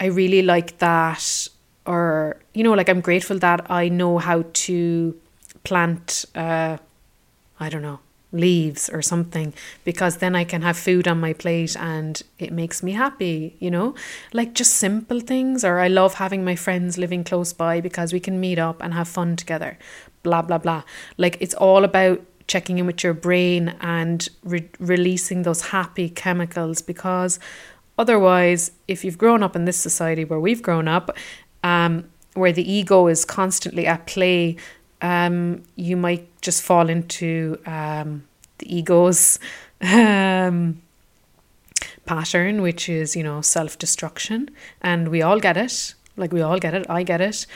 I 0.00 0.06
really 0.06 0.42
like 0.42 0.78
that 0.78 1.48
or 1.86 2.36
you 2.52 2.62
know 2.62 2.72
like 2.72 2.88
i'm 2.88 3.00
grateful 3.00 3.38
that 3.38 3.70
i 3.70 3.88
know 3.88 4.18
how 4.18 4.44
to 4.52 5.18
plant 5.64 6.24
uh 6.34 6.76
i 7.60 7.68
don't 7.68 7.82
know 7.82 8.00
leaves 8.32 8.90
or 8.90 9.00
something 9.00 9.54
because 9.84 10.16
then 10.16 10.34
i 10.34 10.44
can 10.44 10.60
have 10.60 10.76
food 10.76 11.06
on 11.08 11.18
my 11.18 11.32
plate 11.32 11.76
and 11.78 12.22
it 12.38 12.52
makes 12.52 12.82
me 12.82 12.92
happy 12.92 13.56
you 13.60 13.70
know 13.70 13.94
like 14.32 14.52
just 14.52 14.74
simple 14.74 15.20
things 15.20 15.64
or 15.64 15.78
i 15.78 15.88
love 15.88 16.14
having 16.14 16.44
my 16.44 16.56
friends 16.56 16.98
living 16.98 17.22
close 17.22 17.52
by 17.52 17.80
because 17.80 18.12
we 18.12 18.20
can 18.20 18.38
meet 18.38 18.58
up 18.58 18.82
and 18.82 18.92
have 18.92 19.08
fun 19.08 19.36
together 19.36 19.78
blah 20.22 20.42
blah 20.42 20.58
blah 20.58 20.82
like 21.16 21.38
it's 21.40 21.54
all 21.54 21.84
about 21.84 22.20
checking 22.46 22.78
in 22.78 22.86
with 22.86 23.02
your 23.02 23.14
brain 23.14 23.74
and 23.80 24.28
re- 24.44 24.68
releasing 24.78 25.42
those 25.42 25.62
happy 25.62 26.08
chemicals 26.08 26.80
because 26.82 27.38
otherwise 27.98 28.70
if 28.86 29.04
you've 29.04 29.18
grown 29.18 29.42
up 29.42 29.56
in 29.56 29.64
this 29.64 29.76
society 29.76 30.24
where 30.24 30.40
we've 30.40 30.62
grown 30.62 30.86
up 30.86 31.16
um, 31.64 32.04
where 32.34 32.52
the 32.52 32.70
ego 32.70 33.08
is 33.08 33.24
constantly 33.24 33.86
at 33.86 34.06
play, 34.06 34.56
um, 35.02 35.62
you 35.74 35.96
might 35.96 36.28
just 36.40 36.62
fall 36.62 36.88
into 36.88 37.58
um, 37.66 38.24
the 38.58 38.76
ego's 38.76 39.38
um, 39.80 40.80
pattern, 42.04 42.62
which 42.62 42.88
is, 42.88 43.16
you 43.16 43.22
know, 43.22 43.40
self 43.40 43.78
destruction. 43.78 44.50
And 44.80 45.08
we 45.08 45.22
all 45.22 45.40
get 45.40 45.56
it. 45.56 45.94
Like, 46.16 46.32
we 46.32 46.40
all 46.40 46.58
get 46.58 46.74
it. 46.74 46.86
I 46.88 47.02
get 47.02 47.20
it. 47.20 47.46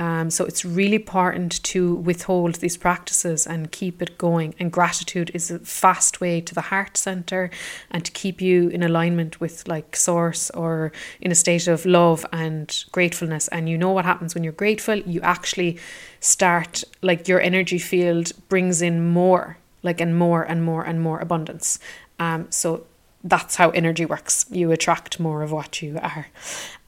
Um, 0.00 0.30
so 0.30 0.46
it's 0.46 0.64
really 0.64 0.96
important 0.96 1.62
to 1.64 1.96
withhold 1.96 2.54
these 2.56 2.78
practices 2.78 3.46
and 3.46 3.70
keep 3.70 4.00
it 4.00 4.16
going. 4.16 4.54
And 4.58 4.72
gratitude 4.72 5.30
is 5.34 5.50
a 5.50 5.58
fast 5.58 6.22
way 6.22 6.40
to 6.40 6.54
the 6.54 6.62
heart 6.62 6.96
center 6.96 7.50
and 7.90 8.02
to 8.06 8.10
keep 8.10 8.40
you 8.40 8.70
in 8.70 8.82
alignment 8.82 9.42
with 9.42 9.68
like 9.68 9.94
source 9.94 10.48
or 10.50 10.90
in 11.20 11.30
a 11.30 11.34
state 11.34 11.68
of 11.68 11.84
love 11.84 12.24
and 12.32 12.82
gratefulness. 12.92 13.46
And 13.48 13.68
you 13.68 13.76
know 13.76 13.90
what 13.90 14.06
happens 14.06 14.34
when 14.34 14.42
you're 14.42 14.54
grateful? 14.54 14.96
You 14.96 15.20
actually 15.20 15.78
start 16.18 16.82
like 17.02 17.28
your 17.28 17.42
energy 17.42 17.78
field 17.78 18.32
brings 18.48 18.80
in 18.80 19.06
more, 19.06 19.58
like 19.82 20.00
and 20.00 20.18
more 20.18 20.42
and 20.44 20.64
more 20.64 20.82
and 20.82 21.02
more 21.02 21.20
abundance. 21.20 21.78
Um, 22.18 22.46
so 22.50 22.86
that's 23.22 23.56
how 23.56 23.68
energy 23.70 24.06
works. 24.06 24.46
You 24.50 24.72
attract 24.72 25.20
more 25.20 25.42
of 25.42 25.52
what 25.52 25.82
you 25.82 25.98
are. 26.02 26.28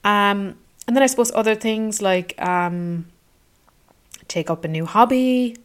Um, 0.02 0.56
and 0.86 0.96
then 0.96 1.02
I 1.02 1.06
suppose 1.06 1.30
other 1.34 1.54
things 1.54 2.02
like 2.02 2.34
um, 2.40 3.06
take 4.28 4.50
up 4.50 4.64
a 4.64 4.68
new 4.68 4.86
hobby, 4.86 5.56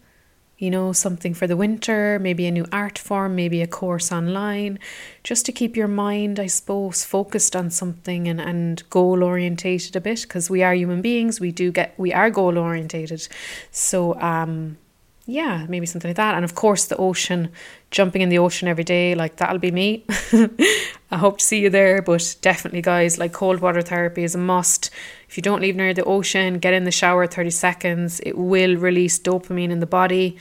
you 0.58 0.72
know, 0.72 0.92
something 0.92 1.34
for 1.34 1.48
the 1.48 1.56
winter, 1.56 2.20
maybe 2.20 2.48
a 2.48 2.52
new 2.52 2.66
art 2.72 2.98
form, 2.98 3.36
maybe 3.36 3.62
a 3.62 3.68
course 3.68 4.12
online, 4.12 4.80
just 5.24 5.46
to 5.46 5.52
keep 5.52 5.76
your 5.76 5.88
mind, 5.88 6.40
I 6.40 6.48
suppose, 6.48 7.04
focused 7.04 7.56
on 7.56 7.70
something 7.70 8.28
and, 8.28 8.42
and 8.42 8.88
goal 8.90 9.24
orientated 9.24 9.96
a 9.96 10.02
bit 10.02 10.22
because 10.24 10.50
we 10.50 10.64
are 10.64 10.74
human 10.74 11.02
beings. 11.02 11.40
We 11.40 11.52
do 11.52 11.72
get, 11.72 11.94
we 11.98 12.12
are 12.12 12.30
goal 12.30 12.58
orientated. 12.58 13.28
So, 13.72 14.20
um, 14.20 14.78
yeah, 15.28 15.66
maybe 15.68 15.86
something 15.86 16.08
like 16.08 16.16
that. 16.16 16.36
And 16.36 16.46
of 16.46 16.56
course, 16.56 16.86
the 16.86 16.96
ocean, 16.96 17.52
jumping 17.92 18.22
in 18.22 18.30
the 18.30 18.38
ocean 18.38 18.70
every 18.70 18.86
day, 18.86 19.14
like 19.14 19.36
that'll 19.36 19.60
be 19.60 19.72
me. 19.72 20.06
I 21.12 21.18
hope 21.18 21.40
to 21.40 21.46
see 21.46 21.60
you 21.60 21.70
there. 21.70 22.02
But 22.02 22.38
definitely, 22.42 22.82
guys, 22.82 23.18
like 23.18 23.34
cold 23.34 23.60
water 23.60 23.82
therapy 23.82 24.24
is 24.24 24.36
a 24.36 24.38
must. 24.38 24.90
If 25.28 25.36
you 25.36 25.44
don't 25.44 25.62
leave 25.62 25.76
near 25.76 25.94
the 25.94 26.06
ocean, 26.06 26.60
get 26.60 26.74
in 26.74 26.86
the 26.86 26.92
shower 26.92 27.28
30 27.28 27.50
seconds. 27.50 28.22
It 28.22 28.38
will 28.38 28.78
release 28.78 29.20
dopamine 29.20 29.70
in 29.70 29.82
the 29.82 29.86
body. 29.86 30.38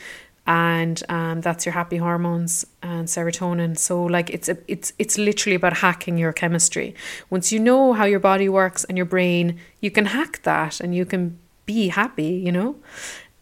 And 0.46 1.02
um, 1.08 1.40
that's 1.40 1.66
your 1.66 1.72
happy 1.72 1.96
hormones 1.96 2.64
and 2.80 3.08
serotonin. 3.08 3.76
So, 3.76 4.04
like, 4.04 4.30
it's 4.30 4.48
a, 4.48 4.56
it's 4.68 4.92
it's 5.00 5.18
literally 5.18 5.56
about 5.56 5.78
hacking 5.78 6.16
your 6.16 6.32
chemistry. 6.32 6.94
Once 7.28 7.50
you 7.50 7.58
know 7.58 7.92
how 7.94 8.04
your 8.04 8.20
body 8.20 8.48
works 8.48 8.84
and 8.84 8.96
your 8.96 9.06
brain, 9.06 9.58
you 9.80 9.90
can 9.90 10.06
hack 10.06 10.42
that, 10.44 10.80
and 10.80 10.94
you 10.94 11.04
can 11.04 11.40
be 11.64 11.88
happy. 11.88 12.28
You 12.28 12.52
know, 12.52 12.76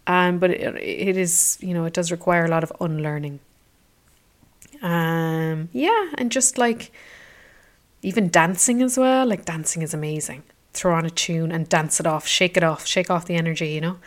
um, 0.06 0.38
but 0.38 0.50
it, 0.50 0.76
it 0.76 1.16
is, 1.16 1.58
you 1.60 1.74
know, 1.74 1.84
it 1.84 1.92
does 1.92 2.10
require 2.10 2.44
a 2.44 2.48
lot 2.48 2.62
of 2.62 2.72
unlearning. 2.80 3.40
Um, 4.82 5.70
yeah, 5.72 6.10
and 6.18 6.30
just 6.30 6.58
like 6.58 6.92
even 8.02 8.28
dancing 8.28 8.82
as 8.82 8.98
well. 8.98 9.26
Like 9.26 9.44
dancing 9.44 9.82
is 9.82 9.94
amazing. 9.94 10.42
Throw 10.72 10.94
on 10.94 11.06
a 11.06 11.10
tune 11.10 11.50
and 11.52 11.68
dance 11.68 12.00
it 12.00 12.06
off, 12.06 12.26
shake 12.26 12.56
it 12.56 12.62
off, 12.62 12.86
shake 12.86 13.10
off 13.10 13.26
the 13.26 13.34
energy, 13.34 13.68
you 13.68 13.80
know. 13.80 13.98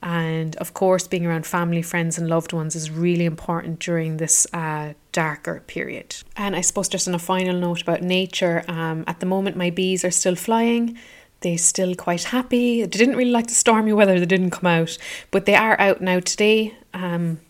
And 0.00 0.54
of 0.56 0.74
course, 0.74 1.08
being 1.08 1.26
around 1.26 1.46
family, 1.46 1.82
friends, 1.82 2.18
and 2.18 2.28
loved 2.28 2.52
ones 2.52 2.76
is 2.76 2.90
really 2.90 3.24
important 3.24 3.80
during 3.80 4.18
this 4.18 4.46
uh, 4.52 4.92
darker 5.12 5.62
period. 5.66 6.16
And 6.36 6.54
I 6.54 6.60
suppose 6.60 6.88
just 6.88 7.08
on 7.08 7.14
a 7.14 7.18
final 7.18 7.56
note 7.56 7.82
about 7.82 8.02
nature, 8.02 8.64
um, 8.68 9.02
at 9.06 9.20
the 9.20 9.26
moment 9.26 9.56
my 9.56 9.70
bees 9.70 10.04
are 10.04 10.10
still 10.12 10.36
flying 10.36 10.98
they're 11.40 11.58
still 11.58 11.94
quite 11.94 12.24
happy. 12.24 12.82
They 12.82 12.86
didn't 12.86 13.16
really 13.16 13.30
like 13.30 13.46
the 13.46 13.54
stormy 13.54 13.92
weather, 13.92 14.18
they 14.18 14.26
didn't 14.26 14.50
come 14.50 14.66
out, 14.66 14.98
but 15.30 15.46
they 15.46 15.54
are 15.54 15.80
out 15.80 16.00
now 16.00 16.20
today. 16.20 16.74
Um, 16.94 17.40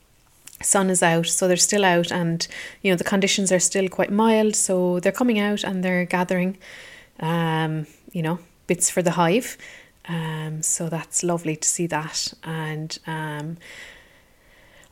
sun 0.62 0.90
is 0.90 1.02
out, 1.02 1.26
so 1.26 1.46
they're 1.46 1.56
still 1.56 1.84
out, 1.84 2.10
and 2.12 2.46
you 2.82 2.90
know 2.92 2.96
the 2.96 3.04
conditions 3.04 3.52
are 3.52 3.60
still 3.60 3.88
quite 3.88 4.10
mild, 4.10 4.56
so 4.56 5.00
they're 5.00 5.12
coming 5.12 5.38
out 5.38 5.64
and 5.64 5.84
they're 5.84 6.04
gathering, 6.04 6.58
um, 7.20 7.86
you 8.12 8.22
know, 8.22 8.38
bits 8.66 8.90
for 8.90 9.02
the 9.02 9.12
hive. 9.12 9.56
Um, 10.08 10.62
so 10.62 10.88
that's 10.88 11.22
lovely 11.22 11.56
to 11.56 11.68
see 11.68 11.86
that, 11.86 12.32
and 12.42 12.98
um, 13.06 13.58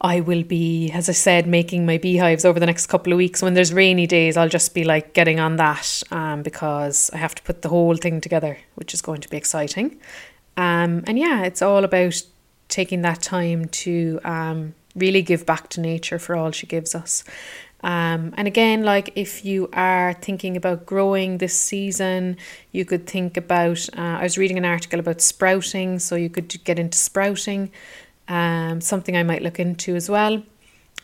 I 0.00 0.20
will 0.20 0.42
be, 0.42 0.90
as 0.90 1.08
I 1.08 1.12
said, 1.12 1.46
making 1.46 1.86
my 1.86 1.96
beehives 1.96 2.44
over 2.44 2.60
the 2.60 2.66
next 2.66 2.86
couple 2.86 3.12
of 3.12 3.16
weeks. 3.16 3.42
When 3.42 3.54
there's 3.54 3.72
rainy 3.72 4.06
days, 4.06 4.36
I'll 4.36 4.48
just 4.48 4.74
be 4.74 4.84
like 4.84 5.14
getting 5.14 5.40
on 5.40 5.56
that 5.56 6.02
um, 6.10 6.42
because 6.42 7.10
I 7.14 7.16
have 7.16 7.34
to 7.34 7.42
put 7.42 7.62
the 7.62 7.70
whole 7.70 7.96
thing 7.96 8.20
together, 8.20 8.58
which 8.74 8.92
is 8.92 9.00
going 9.00 9.22
to 9.22 9.28
be 9.28 9.36
exciting. 9.36 9.98
Um, 10.56 11.02
and 11.06 11.18
yeah, 11.18 11.44
it's 11.44 11.62
all 11.62 11.84
about 11.84 12.22
taking 12.68 13.02
that 13.02 13.22
time 13.22 13.66
to 13.66 14.20
um, 14.24 14.74
really 14.94 15.22
give 15.22 15.46
back 15.46 15.68
to 15.70 15.80
nature 15.80 16.18
for 16.18 16.36
all 16.36 16.50
she 16.50 16.66
gives 16.66 16.94
us. 16.94 17.24
Um, 17.82 18.34
and 18.36 18.48
again, 18.48 18.82
like 18.82 19.12
if 19.14 19.44
you 19.44 19.68
are 19.72 20.14
thinking 20.14 20.56
about 20.56 20.86
growing 20.86 21.38
this 21.38 21.58
season, 21.58 22.36
you 22.72 22.84
could 22.84 23.06
think 23.06 23.36
about. 23.36 23.88
Uh, 23.96 24.18
I 24.18 24.22
was 24.22 24.36
reading 24.36 24.58
an 24.58 24.64
article 24.64 24.98
about 24.98 25.20
sprouting, 25.20 25.98
so 25.98 26.16
you 26.16 26.28
could 26.28 26.64
get 26.64 26.78
into 26.78 26.98
sprouting 26.98 27.70
um, 28.28 28.80
something 28.80 29.16
I 29.16 29.22
might 29.22 29.42
look 29.42 29.58
into 29.60 29.94
as 29.96 30.08
well. 30.08 30.42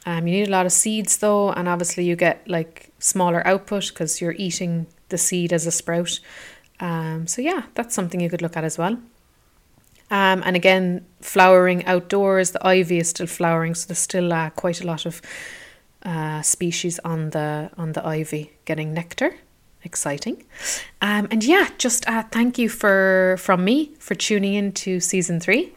Um, 0.04 0.26
you 0.26 0.34
need 0.38 0.48
a 0.48 0.50
lot 0.50 0.66
of 0.66 0.72
seeds 0.72 1.18
though, 1.18 1.52
and 1.52 1.68
obviously 1.68 2.04
you 2.04 2.16
get 2.16 2.46
like 2.48 2.90
smaller 2.98 3.46
output 3.46 3.88
because 3.88 4.20
you're 4.20 4.32
eating 4.32 4.86
the 5.08 5.18
seed 5.18 5.52
as 5.52 5.66
a 5.66 5.70
sprout. 5.70 6.18
Um, 6.80 7.26
so 7.26 7.40
yeah, 7.42 7.62
that's 7.74 7.94
something 7.94 8.20
you 8.20 8.28
could 8.28 8.42
look 8.42 8.56
at 8.56 8.64
as 8.64 8.78
well. 8.78 8.98
Um, 10.10 10.42
and 10.44 10.56
again, 10.56 11.06
flowering 11.20 11.86
outdoors, 11.86 12.50
the 12.50 12.66
ivy 12.66 12.98
is 12.98 13.08
still 13.08 13.26
flowering, 13.26 13.74
so 13.74 13.86
there's 13.86 13.98
still 13.98 14.32
uh, 14.32 14.50
quite 14.50 14.82
a 14.82 14.86
lot 14.86 15.06
of 15.06 15.22
uh, 16.02 16.42
species 16.42 16.98
on 17.04 17.30
the 17.30 17.70
on 17.78 17.92
the 17.92 18.06
ivy 18.06 18.52
getting 18.64 18.92
nectar. 18.92 19.36
Exciting, 19.84 20.44
um, 21.00 21.26
and 21.32 21.42
yeah, 21.42 21.68
just 21.76 22.08
uh, 22.08 22.22
thank 22.30 22.56
you 22.56 22.68
for 22.68 23.36
from 23.40 23.64
me 23.64 23.92
for 23.98 24.14
tuning 24.14 24.54
in 24.54 24.70
to 24.72 25.00
season 25.00 25.40
three. 25.40 25.72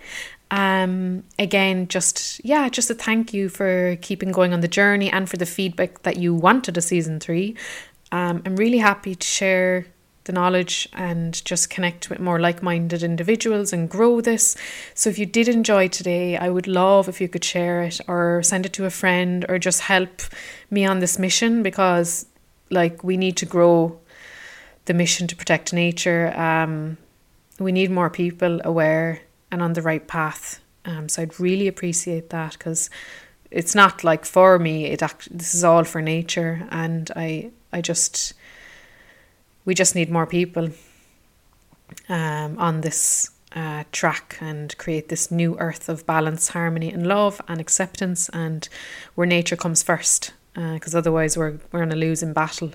Um, 0.51 1.23
again, 1.39 1.87
just 1.87 2.43
yeah, 2.45 2.69
just 2.69 2.89
a 2.89 2.93
thank 2.93 3.33
you 3.33 3.49
for 3.49 3.97
keeping 4.01 4.31
going 4.31 4.53
on 4.53 4.61
the 4.61 4.67
journey 4.67 5.11
and 5.11 5.29
for 5.29 5.37
the 5.37 5.45
feedback 5.45 6.03
that 6.03 6.17
you 6.17 6.33
wanted 6.33 6.77
a 6.77 6.81
season 6.81 7.19
three. 7.19 7.55
Um, 8.11 8.43
I'm 8.45 8.55
really 8.55 8.77
happy 8.77 9.15
to 9.15 9.27
share 9.27 9.87
the 10.25 10.33
knowledge 10.33 10.89
and 10.93 11.43
just 11.45 11.69
connect 11.69 12.09
with 12.09 12.19
more 12.19 12.39
like 12.39 12.61
minded 12.61 13.03
individuals 13.03 13.71
and 13.71 13.89
grow 13.89 14.21
this. 14.21 14.55
So, 14.93 15.09
if 15.09 15.17
you 15.17 15.25
did 15.25 15.47
enjoy 15.47 15.87
today, 15.87 16.37
I 16.37 16.49
would 16.49 16.67
love 16.67 17.07
if 17.09 17.21
you 17.21 17.27
could 17.27 17.43
share 17.43 17.81
it 17.81 17.99
or 18.07 18.43
send 18.43 18.65
it 18.65 18.73
to 18.73 18.85
a 18.85 18.89
friend 18.89 19.45
or 19.49 19.57
just 19.57 19.81
help 19.81 20.21
me 20.69 20.85
on 20.85 20.99
this 20.99 21.17
mission 21.17 21.63
because, 21.63 22.27
like, 22.69 23.03
we 23.03 23.17
need 23.17 23.37
to 23.37 23.45
grow 23.45 23.99
the 24.85 24.93
mission 24.93 25.27
to 25.27 25.35
protect 25.35 25.73
nature. 25.73 26.31
Um, 26.39 26.97
we 27.59 27.71
need 27.71 27.89
more 27.89 28.09
people 28.09 28.61
aware 28.63 29.21
and 29.55 29.63
on 29.63 29.71
the 29.71 29.81
right 29.81 30.05
path. 30.05 30.59
Um, 30.83 31.07
so 31.07 31.21
I'd 31.21 31.39
really 31.39 31.67
appreciate 31.69 32.29
that 32.29 32.51
because 32.51 32.89
it's 33.49 33.73
not 33.73 34.03
like 34.03 34.25
for 34.25 34.59
me. 34.59 34.85
It 34.85 35.01
act- 35.01 35.35
this 35.35 35.55
is 35.55 35.63
all 35.63 35.85
for 35.85 36.01
nature, 36.01 36.67
and 36.69 37.09
I 37.15 37.51
I 37.71 37.79
just 37.81 38.33
we 39.63 39.73
just 39.73 39.95
need 39.95 40.11
more 40.11 40.27
people 40.27 40.69
um, 42.09 42.57
on 42.59 42.81
this 42.81 43.31
uh, 43.55 43.85
track 43.93 44.37
and 44.41 44.77
create 44.77 45.07
this 45.07 45.31
new 45.31 45.57
earth 45.57 45.87
of 45.87 46.05
balance, 46.05 46.49
harmony, 46.49 46.91
and 46.91 47.07
love 47.07 47.41
and 47.47 47.61
acceptance, 47.61 48.29
and 48.33 48.67
where 49.15 49.25
nature 49.27 49.55
comes 49.55 49.81
first. 49.81 50.33
Because 50.53 50.93
uh, 50.93 50.97
otherwise, 50.97 51.37
we're 51.37 51.59
we're 51.71 51.85
to 51.85 51.95
lose 51.95 52.21
in 52.21 52.33
battle. 52.33 52.71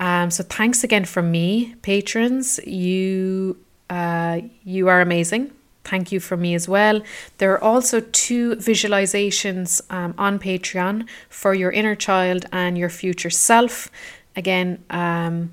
Um, 0.00 0.30
so 0.30 0.42
thanks 0.44 0.82
again 0.82 1.04
from 1.04 1.30
me, 1.30 1.74
patrons. 1.82 2.58
You 2.66 3.58
uh, 3.90 4.40
you 4.64 4.88
are 4.88 5.02
amazing 5.02 5.52
thank 5.84 6.12
you 6.12 6.20
from 6.20 6.42
me 6.42 6.54
as 6.54 6.68
well. 6.68 7.02
There 7.38 7.52
are 7.52 7.62
also 7.62 8.00
two 8.00 8.56
visualizations 8.56 9.80
um, 9.90 10.14
on 10.18 10.38
Patreon 10.38 11.08
for 11.28 11.54
your 11.54 11.70
inner 11.70 11.94
child 11.94 12.46
and 12.52 12.76
your 12.76 12.90
future 12.90 13.30
self. 13.30 13.90
Again, 14.36 14.82
um, 14.90 15.52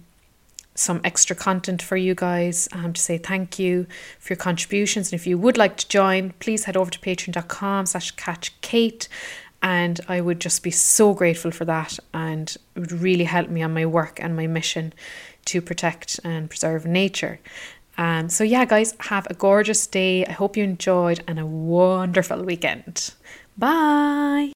some 0.75 1.01
extra 1.03 1.35
content 1.35 1.81
for 1.81 1.97
you 1.97 2.13
guys 2.13 2.69
um, 2.71 2.93
to 2.93 3.01
say 3.01 3.17
thank 3.17 3.57
you 3.57 3.87
for 4.19 4.33
your 4.33 4.37
contributions. 4.37 5.11
And 5.11 5.19
if 5.19 5.25
you 5.25 5.37
would 5.37 5.57
like 5.57 5.75
to 5.77 5.87
join, 5.87 6.33
please 6.39 6.65
head 6.65 6.77
over 6.77 6.91
to 6.91 6.99
patreon.com 6.99 7.87
slash 7.87 8.11
catch 8.11 8.59
Kate. 8.61 9.07
And 9.63 9.99
I 10.07 10.21
would 10.21 10.39
just 10.39 10.61
be 10.61 10.69
so 10.69 11.15
grateful 11.15 11.49
for 11.49 11.65
that. 11.65 11.97
And 12.13 12.55
it 12.75 12.79
would 12.79 12.91
really 12.91 13.23
help 13.23 13.49
me 13.49 13.63
on 13.63 13.73
my 13.73 13.87
work 13.87 14.19
and 14.21 14.35
my 14.35 14.45
mission 14.45 14.93
to 15.45 15.61
protect 15.61 16.19
and 16.23 16.49
preserve 16.49 16.85
nature. 16.85 17.39
Um, 17.97 18.29
so, 18.29 18.43
yeah, 18.43 18.65
guys, 18.65 18.95
have 18.99 19.27
a 19.29 19.33
gorgeous 19.33 19.87
day. 19.87 20.25
I 20.25 20.31
hope 20.31 20.55
you 20.57 20.63
enjoyed 20.63 21.23
and 21.27 21.39
a 21.39 21.45
wonderful 21.45 22.43
weekend. 22.43 23.13
Bye. 23.57 24.56